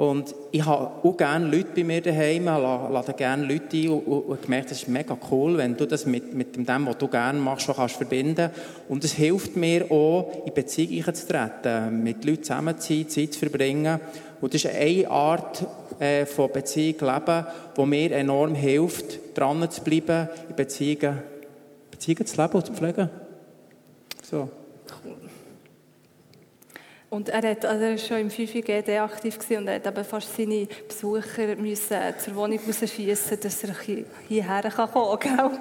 Und 0.00 0.34
ich 0.50 0.64
habe 0.64 1.06
auch 1.06 1.14
gerne 1.14 1.44
Leute 1.44 1.72
bei 1.74 1.84
mir 1.84 2.00
daheim, 2.00 2.46
lade 2.46 3.12
gerne 3.12 3.44
Leute 3.44 3.76
ein 3.76 3.90
und, 3.90 4.00
und, 4.00 4.42
gemerkt, 4.42 4.70
das 4.70 4.78
ist 4.80 4.88
mega 4.88 5.14
cool, 5.30 5.58
wenn 5.58 5.76
du 5.76 5.86
das 5.86 6.06
mit, 6.06 6.32
mit 6.32 6.56
dem, 6.56 6.86
was 6.86 6.96
du 6.96 7.06
gerne 7.06 7.38
machst, 7.38 7.66
schon 7.66 7.74
kannst 7.74 7.96
verbinden 7.96 8.48
Und 8.88 9.04
es 9.04 9.12
hilft 9.12 9.56
mir 9.56 9.92
auch, 9.92 10.46
in 10.46 10.54
Beziehungen 10.54 11.14
zu 11.14 11.28
treten, 11.28 12.02
mit 12.02 12.24
Leuten 12.24 12.44
zusammen 12.44 12.78
zu 12.78 12.94
sein, 12.94 13.08
Zeit 13.10 13.34
zu 13.34 13.40
verbringen. 13.40 14.00
Und 14.40 14.54
das 14.54 14.64
ist 14.64 14.74
eine 14.74 15.10
Art 15.10 15.66
äh, 15.98 16.24
von 16.24 16.50
Beziehung 16.50 16.96
leben, 17.00 17.46
die 17.76 17.84
mir 17.84 18.12
enorm 18.12 18.54
hilft, 18.54 19.36
dran 19.36 19.70
zu 19.70 19.82
bleiben, 19.82 20.30
in 20.48 20.56
Beziehungen, 20.56 21.18
Beziehungen 21.90 22.24
zu 22.24 22.40
leben 22.40 22.54
und 22.54 22.64
zu 22.64 22.72
pflegen. 22.72 23.10
So. 24.22 24.48
Und 27.10 27.28
er, 27.28 27.50
hat, 27.50 27.64
also 27.64 27.84
er 27.84 27.90
war 27.90 27.98
schon 27.98 28.18
im 28.18 28.30
5GD 28.30 29.00
aktiv 29.00 29.36
und 29.50 29.66
er 29.66 29.74
hat 29.74 29.86
aber 29.88 30.04
fast 30.04 30.36
seine 30.36 30.68
Besucher 30.86 31.56
müssen 31.56 31.98
zur 32.18 32.36
Wohnung 32.36 32.60
rausschiessen, 32.64 33.40
dass 33.40 33.64
er 33.64 33.74
hierher 34.28 34.70
kommen 34.70 35.18
kann. 35.18 35.58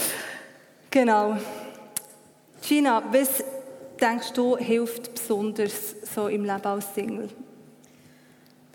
genau. 0.90 1.36
Gina, 2.66 3.02
was 3.12 3.44
denkst 4.00 4.32
du, 4.32 4.56
hilft 4.56 5.14
besonders 5.14 5.94
so 6.14 6.28
im 6.28 6.44
Leben 6.44 6.64
als 6.64 6.94
Single? 6.94 7.28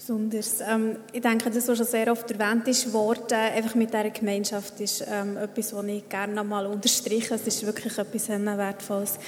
Besonders. 0.07 0.61
Ähm, 0.61 0.95
ich 1.11 1.19
denke, 1.19 1.49
das, 1.49 1.67
was 1.67 1.77
schon 1.77 1.85
sehr 1.85 2.09
oft 2.09 2.31
erwähnt 2.31 2.65
ist, 2.69 2.93
Worte, 2.93 3.35
einfach 3.35 3.75
mit 3.75 3.89
dieser 3.89 4.09
Gemeinschaft, 4.09 4.79
ist 4.79 5.03
ähm, 5.05 5.35
etwas, 5.35 5.75
was 5.75 5.85
ich 5.85 6.07
gerne 6.07 6.33
noch 6.33 6.45
mal 6.45 6.65
unterstreiche. 6.65 7.35
Es 7.35 7.45
ist 7.45 7.65
wirklich 7.65 7.97
etwas 7.97 8.29
Wertvolles. 8.29 9.19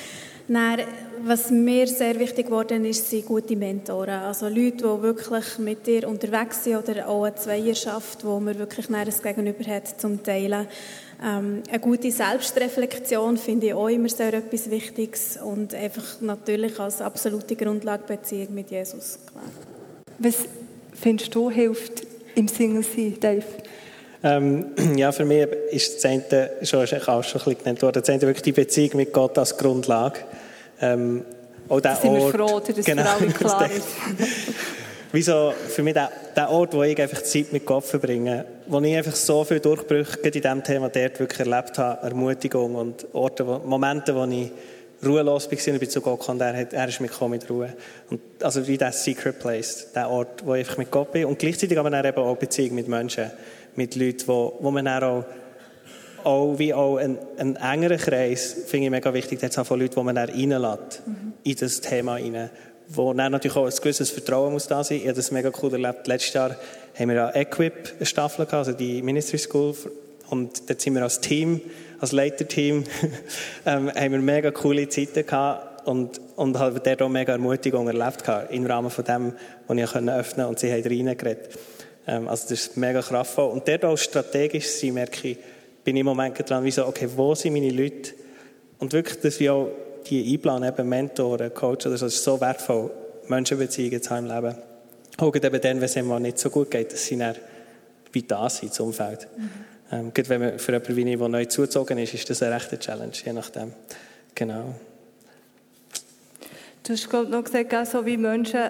Dann, 0.48 0.80
was 1.26 1.52
mir 1.52 1.86
sehr 1.86 2.18
wichtig 2.18 2.46
geworden 2.46 2.86
ist, 2.86 3.10
sind 3.10 3.26
gute 3.26 3.58
Mentoren. 3.58 4.22
Also 4.22 4.48
Leute, 4.48 4.78
die 4.78 5.02
wirklich 5.02 5.58
mit 5.58 5.86
dir 5.86 6.08
unterwegs 6.08 6.64
sind 6.64 6.78
oder 6.78 7.10
auch 7.10 7.26
eine 7.26 7.36
Zweierschaft, 7.36 8.24
wo 8.24 8.40
man 8.40 8.58
wirklich 8.58 8.90
ein 8.90 9.10
Gegenüber 9.22 9.66
hat 9.70 10.00
zum 10.00 10.24
Teilen. 10.24 10.66
Ähm, 11.22 11.62
eine 11.70 11.80
gute 11.82 12.10
Selbstreflexion 12.10 13.36
finde 13.36 13.68
ich 13.68 13.74
auch 13.74 13.90
immer 13.90 14.08
sehr 14.08 14.34
etwas 14.34 14.72
Wichtiges 14.72 15.38
und 15.44 15.74
einfach 15.74 16.22
natürlich 16.22 16.80
als 16.80 17.02
absolute 17.02 17.58
Grundlage 17.58 18.04
Beziehung 18.08 18.54
mit 18.54 18.72
Jesus. 18.72 19.20
Klar. 19.30 19.44
Was 20.20 20.46
findest 21.00 21.34
du 21.36 21.50
hilft 21.50 22.04
im 22.36 22.48
Single-Sein, 22.48 23.18
Dave? 23.20 23.46
Ähm, 24.24 24.68
ja, 24.96 25.12
für 25.12 25.26
mich 25.26 25.48
ist 25.72 25.96
das 25.96 26.06
eine, 26.06 26.52
schon, 26.64 26.82
auch 26.82 26.88
schon 26.88 27.06
ein 27.06 27.24
bisschen 27.24 27.58
genannt 27.58 27.82
worden, 27.82 28.02
das 28.02 28.10
eine 28.10 28.22
wirklich 28.22 28.44
die 28.44 28.52
Beziehung 28.52 28.98
mit 28.98 29.14
Gott 29.14 29.38
als 29.38 29.58
Grundlage. 29.58 30.20
Ähm, 30.82 31.26
auch 31.68 31.80
der 31.80 31.96
sind 31.96 32.12
Ort, 32.12 32.34
wir 32.34 32.48
froh, 32.48 32.60
dass 32.60 32.86
genau, 32.86 33.04
für 33.04 33.10
alle 33.10 33.28
klar 33.28 33.70
ist. 33.76 33.88
Wieso 35.12 35.54
für 35.68 35.82
mich 35.82 35.96
der, 35.96 36.12
der 36.36 36.52
Ort, 36.52 36.74
wo 36.76 36.84
ich 36.84 37.00
einfach 37.02 37.24
Zeit 37.24 37.52
mit 37.52 37.66
Gott 37.66 37.84
verbringe, 37.84 38.46
wo 38.68 38.80
ich 38.80 38.96
einfach 38.96 39.16
so 39.16 39.44
viele 39.44 39.60
Durchbrüche 39.60 40.20
in 40.20 40.32
diesem 40.32 40.64
Thema 40.64 40.90
dort 40.90 41.20
wirklich 41.20 41.40
erlebt 41.40 41.78
habe, 41.80 42.06
Ermutigung 42.06 42.76
und 42.76 43.08
Orte, 43.14 43.48
wo, 43.48 43.58
Momente, 43.60 44.16
wo 44.16 44.26
ich 44.26 44.52
ruhelos 45.06 45.50
war 45.52 45.74
und 45.74 45.80
bin 45.80 45.90
zu 45.90 46.02
Gott 46.02 46.20
gekommen, 46.20 46.42
er, 46.42 46.56
hat, 46.56 46.74
er 46.74 46.88
ist 46.88 47.00
mitgekommen 47.00 47.32
mit 47.32 47.50
Ruhe. 47.50 47.74
Und, 48.10 48.22
also 48.42 48.68
wie 48.68 48.78
der 48.78 48.92
Secret 48.92 49.40
Place, 49.40 49.88
der 49.94 50.10
Ort, 50.10 50.46
wo 50.46 50.56
ich 50.56 50.62
einfach 50.62 50.78
mit 50.78 50.92
Gott 50.92 51.12
bin 51.12 51.26
und 51.26 51.40
gleichzeitig 51.40 51.78
aber 51.78 51.90
dann 51.90 52.06
eben 52.06 52.18
auch 52.18 52.36
Beziehung 52.36 52.76
mit 52.76 52.88
Menschen, 52.88 53.32
mit 53.76 53.96
Leuten, 53.96 54.28
wo, 54.28 54.58
wo 54.60 54.72
man 54.72 54.86
dann 54.86 55.04
auch 55.04 55.26
auch 56.24 56.58
wie 56.58 56.74
auch 56.74 56.98
ein, 56.98 57.18
ein 57.38 57.56
engerer 57.56 57.98
Kreis, 57.98 58.56
finde 58.68 58.86
ich 58.86 58.92
mega 58.92 59.14
wichtig, 59.14 59.42
jetzt 59.42 59.60
von 59.60 59.80
Leuten, 59.80 59.96
die 59.96 60.04
man 60.04 60.16
dann 60.16 60.30
reinlässt, 60.30 61.04
mhm. 61.06 61.34
in 61.44 61.56
das 61.56 61.82
Thema 61.82 62.14
rein. 62.14 62.50
Wo 62.88 63.14
dann 63.14 63.32
natürlich 63.32 63.56
auch 63.56 63.66
ein 63.66 63.74
gewisses 63.76 64.10
Vertrauen 64.10 64.52
muss 64.52 64.68
da 64.68 64.84
sein. 64.84 64.98
Ich 64.98 65.04
habe 65.04 65.14
das 65.14 65.32
mega 65.32 65.52
cool 65.62 65.72
erlebt. 65.74 66.08
Letztes 66.08 66.34
Jahr 66.34 66.56
haben 66.98 67.10
wir 67.10 67.28
eine 67.28 67.36
Equip 67.36 67.94
eine 67.98 68.06
Staffel 68.06 68.46
gehabt, 68.46 68.68
also 68.68 68.74
die 68.74 69.02
Ministry 69.02 69.38
School. 69.38 69.76
Und 70.30 70.70
dort 70.70 70.82
sind 70.82 70.96
wir 70.96 71.04
als 71.04 71.22
Team, 71.22 71.62
als 72.00 72.12
Leiterteam, 72.12 72.84
ähm, 73.66 73.92
haben 73.94 74.12
wir 74.12 74.20
mega 74.20 74.52
coole 74.52 74.88
Zeiten 74.90 75.26
gehabt 75.26 75.88
und, 75.88 76.20
und 76.36 76.58
haben 76.58 76.80
dort 76.84 77.02
auch 77.02 77.10
mega 77.10 77.34
Ermutigung 77.34 77.88
erlebt 77.88 78.24
gehabt, 78.24 78.52
im 78.52 78.66
Rahmen 78.66 78.90
von 78.90 79.04
dem, 79.04 79.34
was 79.68 79.78
ich 79.78 79.84
öffnen 79.84 80.16
konnte 80.16 80.48
und 80.48 80.60
sie 80.60 80.72
haben 80.72 80.84
reingeredet. 80.84 81.58
Ähm, 82.08 82.28
also 82.28 82.44
das 82.44 82.52
ist 82.52 82.78
mega 82.78 83.02
kraftvoll. 83.02 83.52
Und 83.52 83.68
dort 83.68 83.86
auch 83.86 83.98
strategisch 83.98 84.68
sein, 84.68 84.94
merke 84.94 85.30
ich, 85.30 85.38
bin 85.84 85.96
ich 85.96 86.02
im 86.02 86.06
Moment 86.06 86.50
dran, 86.50 86.64
wie 86.64 86.72
so, 86.72 86.86
okay, 86.86 87.08
wo 87.16 87.36
sind 87.36 87.54
meine 87.54 87.70
Leute? 87.70 88.14
Und 88.80 88.94
wirklich, 88.94 89.20
dass 89.20 89.40
wir 89.40 89.54
auch 89.54 89.70
die 90.08 90.34
einplanen, 90.34 90.70
eben 90.70 90.88
Mentoren, 90.88 91.54
Coach 91.54 91.86
oder 91.86 91.98
so, 91.98 92.06
das 92.06 92.16
ist 92.16 92.24
so 92.24 92.40
wertvoll, 92.40 92.92
Menschenbeziehungen 93.28 94.02
zu 94.02 94.10
haben 94.10 94.30
im 94.30 94.36
Leben. 94.36 94.56
Auch 95.18 95.36
eben 95.36 95.62
dann, 95.62 95.78
wenn 95.78 95.84
es 95.84 95.98
einem 95.98 96.22
nicht 96.22 96.40
so 96.40 96.50
gut 96.50 96.72
geht, 96.72 96.94
dass 96.94 97.06
sie 97.06 97.18
dann 97.18 97.36
wie 98.12 98.24
da 98.24 98.50
sind, 98.50 98.72
das 98.72 98.80
Umfeld. 98.80 99.28
Mhm. 99.38 99.50
Ähm, 99.92 100.14
gerade 100.14 100.30
wenn 100.30 100.42
man 100.42 100.60
für 100.60 100.72
jemanden 100.72 100.96
wie 100.96 101.12
ich, 101.12 101.18
der 101.18 101.28
neu 101.28 101.46
zugezogen 101.46 101.98
ist, 101.98 102.14
ist 102.14 102.30
das 102.30 102.44
eine 102.44 102.56
rechte 102.56 102.78
Challenge, 102.78 103.14
je 103.26 103.34
nachdem. 103.34 103.74
Genau. 104.36 104.76
Du 106.84 106.94
hast 106.94 107.10
glaub, 107.10 107.30
noch 107.30 107.44
gesagt, 107.44 107.88
so 107.88 108.06
wie 108.06 108.18
Menschen 108.18 108.70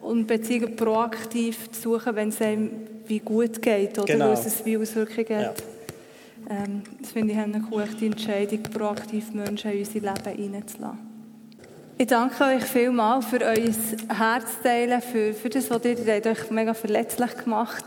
und 0.00 0.26
Beziehungen 0.26 0.76
proaktiv 0.76 1.70
zu 1.72 1.80
suchen, 1.82 2.16
wenn 2.16 2.28
es 2.30 2.40
einem 2.40 2.70
wie 3.06 3.18
gut 3.18 3.60
geht 3.60 3.98
oder 3.98 4.12
genau. 4.12 4.32
es 4.32 4.64
wie 4.64 4.76
Auswirkungen 4.76 5.46
hat. 5.46 5.62
Ja. 6.48 6.56
Ähm, 6.64 6.82
das 7.00 7.12
finde 7.12 7.32
ich 7.32 7.38
eine 7.38 7.60
coole 7.60 7.88
Entscheidung, 8.00 8.62
proaktiv 8.62 9.32
Menschen 9.32 9.72
in 9.72 9.78
unser 9.80 9.94
Leben 9.94 10.42
hineinzulassen. 10.42 10.98
Ich 11.98 12.06
danke 12.08 12.44
euch 12.44 12.64
vielmals 12.64 13.26
für 13.26 13.40
euer 13.40 13.72
Herzteilen, 14.14 15.00
für, 15.00 15.32
für 15.32 15.48
das, 15.48 15.70
was 15.70 15.84
ihr, 15.84 15.98
ihr 15.98 16.14
habt 16.14 16.26
euch 16.26 16.50
mega 16.50 16.74
verletzlich 16.74 17.36
gemacht 17.38 17.84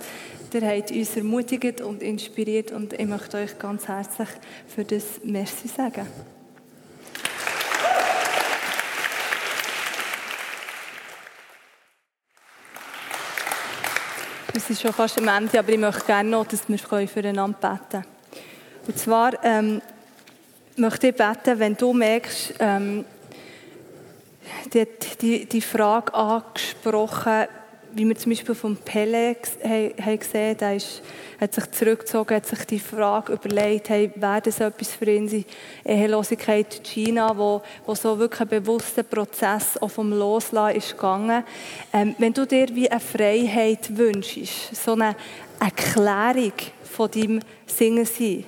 Ihr 0.51 0.67
habt 0.67 0.89
uns 0.89 1.15
ermutigt 1.15 1.79
und 1.79 2.01
inspiriert 2.01 2.71
und 2.71 2.93
ich 2.93 3.05
möchte 3.05 3.37
euch 3.37 3.59
ganz 3.59 3.87
herzlich 3.87 4.29
für 4.67 4.83
das 4.83 5.03
Merci 5.23 5.67
sagen. 5.67 6.07
Wir 14.51 14.61
sind 14.61 14.79
schon 14.79 14.91
fast 14.91 15.19
am 15.19 15.27
Ende, 15.27 15.59
aber 15.59 15.69
ich 15.69 15.77
möchte 15.77 16.05
gerne 16.05 16.29
noch, 16.29 16.47
dass 16.47 16.67
wir 16.67 17.07
füreinander 17.07 17.57
beten 17.59 17.79
können. 17.91 18.05
Und 18.87 18.97
zwar 18.97 19.43
ähm, 19.43 19.83
möchte 20.77 21.09
ich 21.09 21.15
beten, 21.15 21.59
wenn 21.59 21.77
du 21.77 21.93
merkst, 21.93 22.55
ähm, 22.59 23.05
die, 24.73 24.87
die, 25.21 25.45
die 25.45 25.61
Frage 25.61 26.11
angesprochen, 26.15 27.47
wie 27.93 28.07
wir 28.07 28.15
zum 28.15 28.31
Beispiel 28.31 28.55
von 28.55 28.75
Pele 28.75 29.35
haben 29.63 30.19
gesehen 30.19 30.57
der 30.57 30.75
ist, 30.75 31.01
hat 31.39 31.53
sich 31.53 31.71
zurückgezogen, 31.71 32.35
hat 32.35 32.45
sich 32.45 32.65
die 32.65 32.79
Frage 32.79 33.33
überlegt, 33.33 33.89
hey, 33.89 34.11
wäre 34.15 34.41
das 34.41 34.59
etwas 34.59 34.91
für 34.91 35.09
ihn, 35.09 35.27
die 35.27 35.45
Ehelosigkeit 35.85 36.77
in 36.77 36.83
China, 36.83 37.37
wo, 37.37 37.61
wo 37.85 37.95
so 37.95 38.17
wirklich 38.19 38.41
ein 38.41 38.47
bewusster 38.47 39.03
Prozess 39.03 39.77
auch 39.81 39.89
vom 39.89 40.11
Loslassen 40.11 40.77
ist 40.77 40.91
gegangen. 40.91 41.43
Ähm, 41.93 42.15
wenn 42.17 42.33
du 42.33 42.45
dir 42.45 42.67
wie 42.73 42.89
eine 42.89 42.99
Freiheit 42.99 43.95
wünschst, 43.97 44.75
so 44.75 44.93
eine 44.93 45.15
Erklärung 45.59 46.53
von 46.83 47.09
deinem 47.11 47.39
Singen 47.65 48.05
sein, 48.05 48.45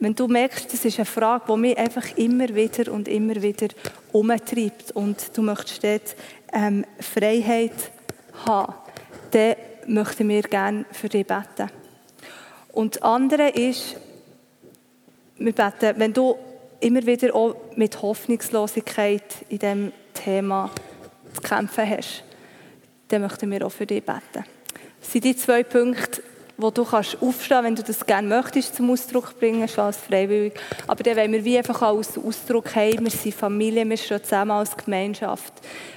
wenn 0.00 0.14
du 0.14 0.28
merkst, 0.28 0.72
das 0.72 0.84
ist 0.84 0.98
eine 0.98 1.06
Frage, 1.06 1.52
die 1.52 1.58
mich 1.58 1.76
einfach 1.76 2.16
immer 2.16 2.48
wieder 2.54 2.92
und 2.92 3.08
immer 3.08 3.42
wieder 3.42 3.68
umtreibt 4.12 4.92
und 4.92 5.36
du 5.36 5.42
möchtest 5.42 5.82
dort 5.82 6.16
ähm, 6.52 6.84
Freiheit 7.00 7.72
haben, 8.46 8.74
dann 9.30 9.56
möchten 9.86 10.28
wir 10.28 10.42
gerne 10.42 10.84
für 10.92 11.08
dich 11.08 11.26
beten. 11.26 11.70
Und 12.72 12.96
das 12.96 13.02
andere 13.02 13.48
ist, 13.48 13.96
wir 15.36 15.52
beten, 15.52 15.94
wenn 15.96 16.12
du 16.12 16.36
immer 16.80 17.04
wieder 17.06 17.34
auch 17.34 17.56
mit 17.76 18.00
Hoffnungslosigkeit 18.02 19.22
in 19.48 19.58
diesem 19.58 19.92
Thema 20.14 20.70
zu 21.34 21.40
kämpfen 21.40 21.88
hast, 21.88 22.24
dann 23.08 23.22
möchten 23.22 23.50
wir 23.50 23.66
auch 23.66 23.72
für 23.72 23.86
dich 23.86 24.04
beten. 24.04 24.44
Das 25.00 25.12
sind 25.12 25.24
die 25.24 25.36
zwei 25.36 25.62
Punkte, 25.62 26.22
wo 26.56 26.70
du 26.70 26.84
kannst 26.84 27.22
aufstehen, 27.22 27.64
wenn 27.64 27.76
du 27.76 27.82
das 27.82 28.04
gerne 28.04 28.26
möchtest, 28.26 28.74
zum 28.74 28.90
Ausdruck 28.90 29.38
bringen, 29.38 29.68
schon 29.68 29.84
als 29.84 29.96
freiwillig. 29.96 30.54
Aber 30.88 31.02
dann 31.02 31.16
wollen 31.16 31.32
wir 31.32 31.44
wie 31.44 31.56
einfach 31.56 31.80
als 31.82 32.18
Ausdruck 32.18 32.74
haben, 32.74 33.04
wir 33.04 33.10
sind 33.10 33.34
Familie, 33.34 33.88
wir 33.88 33.96
stehen 33.96 34.22
zusammen 34.22 34.50
als 34.50 34.76
Gemeinschaft. 34.76 35.54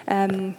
Ähm, 0.07 0.55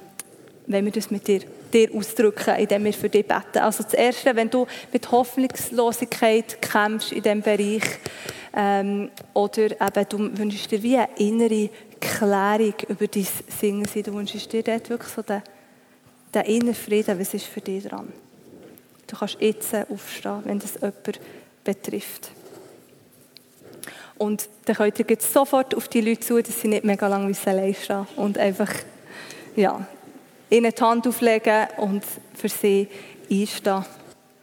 wenn 0.67 0.85
wir 0.85 0.93
das 0.93 1.11
mit 1.11 1.27
dir, 1.29 1.43
dir 1.73 1.95
ausdrücken, 1.95 2.57
indem 2.57 2.85
wir 2.85 2.93
für 2.93 3.09
dich 3.09 3.27
beten. 3.27 3.59
Also 3.59 3.83
das 3.83 3.95
Erste, 3.95 4.35
wenn 4.37 4.51
du 4.51 4.67
mit 4.93 5.11
Hoffnungslosigkeit 5.11 6.61
kämpfst 6.61 7.13
in 7.13 7.23
diesem 7.23 7.43
Bereich, 7.43 7.83
ähm, 8.55 9.11
oder 9.35 9.71
eben, 9.71 10.09
du 10.09 10.39
wünschst 10.39 10.71
dir 10.71 10.83
wie 10.83 10.97
eine 10.97 11.09
innere 11.17 11.71
Klärung 12.01 12.75
über 12.89 13.07
dein 13.07 13.27
Singen 13.49 13.87
sein, 13.87 14.03
du 14.03 14.13
wünschst 14.13 14.53
dir 14.53 14.63
dort 14.63 14.91
wirklich 14.91 15.13
so 15.13 15.23
den, 15.23 15.43
den 16.35 16.43
inneren 16.43 16.75
Frieden, 16.75 17.19
was 17.19 17.35
ist 17.35 17.47
für 17.47 17.61
dich 17.61 17.85
dran? 17.85 18.13
Du 19.07 19.17
kannst 19.17 19.41
jetzt 19.41 19.75
aufstehen, 19.75 20.43
wenn 20.45 20.59
das 20.59 20.75
jemand 20.75 21.21
betrifft. 21.65 22.31
Und 24.19 24.49
dann 24.67 24.77
könnt 24.77 24.99
ihr 24.99 25.17
sofort 25.19 25.75
auf 25.75 25.89
die 25.89 26.01
Leute 26.01 26.21
zu, 26.21 26.41
dass 26.43 26.61
sie 26.61 26.69
nicht 26.69 26.85
mega 26.85 27.09
lange 27.09 27.35
allein 27.45 27.75
stehen 27.75 28.07
und 28.17 28.39
einfach, 28.39 28.71
ja, 29.57 29.87
ihnen 30.53 30.73
die 30.77 30.83
Hand 30.83 31.07
auflegen 31.09 31.67
und 31.79 32.05
für 32.35 32.49
sie 32.49 32.89
einstehen. 33.31 33.85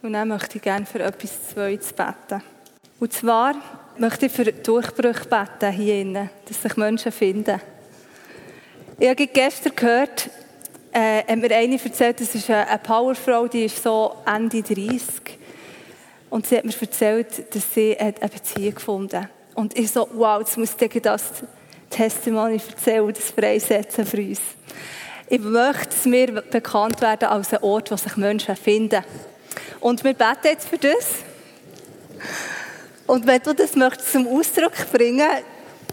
Und 0.02 0.12
dann 0.14 0.28
möchte 0.28 0.56
ich 0.56 0.62
gerne 0.62 0.84
für 0.84 1.00
etwas 1.00 1.50
Zweites 1.50 1.92
beten. 1.92 2.42
Und 2.98 3.12
zwar 3.12 3.54
möchte 3.96 4.26
ich 4.26 4.32
für 4.32 4.52
Durchbrüche 4.52 5.26
beten 5.26 5.72
hier 5.72 6.00
innen, 6.00 6.30
dass 6.46 6.60
sich 6.60 6.76
Menschen 6.76 7.12
finden. 7.12 7.60
Ich 8.98 9.08
habe 9.08 9.26
gestern 9.26 9.76
gehört, 9.76 10.30
äh, 10.92 11.22
hat 11.22 11.36
mir 11.36 11.54
eine 11.54 11.80
erzählt, 11.82 12.20
das 12.20 12.34
ist 12.34 12.50
eine 12.50 12.78
Powerfrau, 12.82 13.46
die 13.46 13.66
ist 13.66 13.82
so 13.82 14.16
Ende 14.26 14.62
30. 14.62 15.38
Und 16.28 16.46
sie 16.46 16.56
hat 16.56 16.64
mir 16.64 16.74
erzählt, 16.80 17.54
dass 17.54 17.74
sie 17.74 17.96
eine 17.96 18.12
Beziehung 18.12 18.74
gefunden 18.74 19.22
hat. 19.22 19.28
Und 19.54 19.78
ich 19.78 19.90
so, 19.90 20.08
wow, 20.14 20.40
jetzt 20.40 20.58
muss 20.58 20.74
ich 20.78 21.02
das 21.02 21.24
Testimony 21.88 22.60
erzählen, 22.68 23.12
das 23.12 23.30
freisetzen 23.30 24.06
für 24.06 24.18
uns. 24.18 24.40
Ich 25.32 25.38
möchte, 25.38 25.86
dass 25.86 26.04
wir 26.06 26.42
bekannt 26.42 27.00
werden 27.00 27.28
als 27.28 27.54
ein 27.54 27.62
Ort, 27.62 27.92
wo 27.92 27.96
sich 27.96 28.16
Menschen 28.16 28.56
finden. 28.56 29.04
Und 29.78 30.02
wir 30.02 30.12
beten 30.12 30.46
jetzt 30.46 30.68
für 30.68 30.76
das. 30.76 31.06
Und 33.06 33.28
wenn 33.28 33.40
du 33.40 33.54
das 33.54 33.76
möchtest 33.76 34.10
zum 34.10 34.26
Ausdruck 34.26 34.72
bringen, 34.90 35.30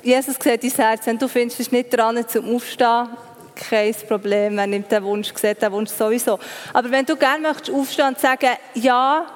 Jesus 0.02 0.38
sieht 0.42 0.64
dein 0.64 0.72
Herz, 0.72 1.06
wenn 1.06 1.20
du 1.20 1.28
findest, 1.28 1.60
es 1.60 1.72
nicht 1.72 1.96
dran 1.96 2.28
zum 2.28 2.56
Aufstehen, 2.56 3.10
kein 3.54 3.94
Problem, 4.08 4.58
er 4.58 4.66
nimmt 4.66 4.92
den 4.92 5.04
Wunsch, 5.04 5.32
sieht 5.36 5.62
den 5.62 5.72
Wunsch 5.72 5.92
sowieso. 5.92 6.40
Aber 6.74 6.90
wenn 6.90 7.06
du 7.06 7.16
gerne 7.16 7.48
möchtest 7.48 7.70
aufstehen 7.70 8.08
und 8.08 8.20
sagen, 8.20 8.50
ja, 8.74 9.28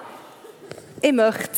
ich 1.00 1.12
möchte 1.12 1.50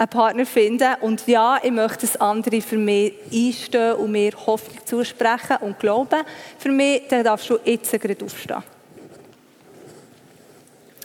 einen 0.00 0.08
Partner 0.08 0.46
finden 0.46 0.94
und 1.02 1.26
ja, 1.26 1.58
ich 1.62 1.70
möchte, 1.70 2.06
dass 2.06 2.16
andere 2.16 2.62
für 2.62 2.78
mich 2.78 3.12
einstehen 3.30 3.92
und 3.96 4.12
mir 4.12 4.32
Hoffnung 4.46 4.78
zusprechen 4.86 5.58
und 5.60 5.78
glauben, 5.78 6.22
für 6.58 6.70
mich, 6.70 7.02
dann 7.08 7.22
darfst 7.22 7.50
du 7.50 7.58
jetzt 7.64 7.92
gerade 7.92 8.24
aufstehen. 8.24 8.62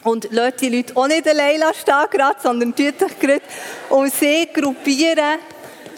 Und 0.04 0.30
lasst 0.32 0.62
die 0.62 0.70
Leute 0.70 0.96
auch 0.96 1.08
nicht 1.08 1.28
allein 1.28 1.62
stehen, 1.74 2.10
gerade, 2.10 2.40
sondern 2.42 2.74
tut 2.74 3.02
euch 3.04 3.20
gerade 3.20 3.42
um 3.90 4.08
sie 4.08 4.48
gruppieren 4.54 5.40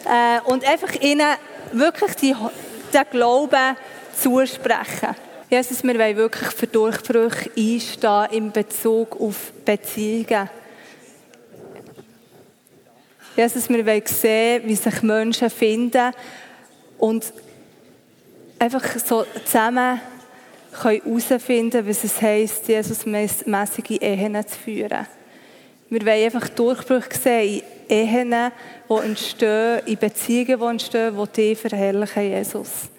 äh, 0.06 0.40
und 0.46 0.68
einfach 0.68 0.96
ihnen 1.00 1.36
wirklich 1.74 2.16
die, 2.16 2.36
den 2.94 3.04
Glauben 3.12 3.78
zusprechen. 4.20 5.16
Jesus, 5.52 5.84
wir 5.84 6.00
wollen 6.00 6.18
wirklich 6.18 6.50
für 6.50 6.68
Durchbrüche 6.68 7.52
einstehen 7.56 8.28
in 8.32 8.52
Bezug 8.52 9.22
auf 9.22 9.52
Beziehungen. 9.64 10.50
Jesus, 13.38 13.70
wir 13.70 13.86
wollen 13.86 14.02
sehen, 14.04 14.64
wie 14.66 14.76
sich 14.76 15.04
Menschen 15.04 15.52
finden 15.52 16.12
und 16.98 17.32
einfach 18.58 18.84
so 18.98 19.26
zusammen 19.46 20.02
herausfinden 20.72 21.72
können, 21.72 21.88
was 21.88 22.04
es 22.04 22.20
heisst, 22.20 22.68
Jesus-mässige 22.68 24.02
Ehen 24.02 24.36
zu 24.48 24.58
führen. 24.58 25.06
Wir 25.90 26.02
wollen 26.02 26.26
einfach 26.26 26.50
Durchbrüche 26.50 27.16
sehen 27.22 27.62
in 27.88 28.08
Ehen, 28.08 28.52
die 28.90 28.94
entstehen, 28.94 29.82
in 29.86 29.98
Beziehungen, 29.98 30.60
die 30.60 30.66
entstehen, 30.66 31.16
die 31.16 31.32
dich 31.32 31.60
verherrlichen, 31.60 32.24
Jesus. 32.24 32.90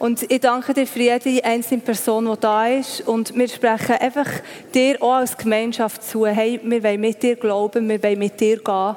Und 0.00 0.30
ich 0.30 0.40
danke 0.40 0.74
dir 0.74 0.88
für 0.88 0.98
jede 0.98 1.44
einzelne 1.44 1.80
Person, 1.80 2.26
die 2.26 2.40
da 2.40 2.66
ist. 2.66 3.06
Und 3.06 3.36
wir 3.36 3.48
sprechen 3.48 3.96
einfach 4.00 4.28
dir 4.74 5.00
auch 5.00 5.14
als 5.14 5.36
Gemeinschaft 5.36 6.02
zu. 6.02 6.26
Hey, 6.26 6.60
wir 6.62 6.82
wollen 6.82 7.00
mit 7.00 7.22
dir 7.22 7.36
glauben, 7.36 7.88
wir 7.88 8.02
wollen 8.02 8.18
mit 8.18 8.40
dir 8.40 8.58
gehen. 8.58 8.96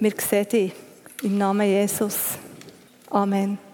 Wir 0.00 0.12
sehen 0.18 0.48
dich. 0.48 0.72
Im 1.22 1.38
Namen 1.38 1.66
Jesus. 1.66 2.38
Amen. 3.10 3.67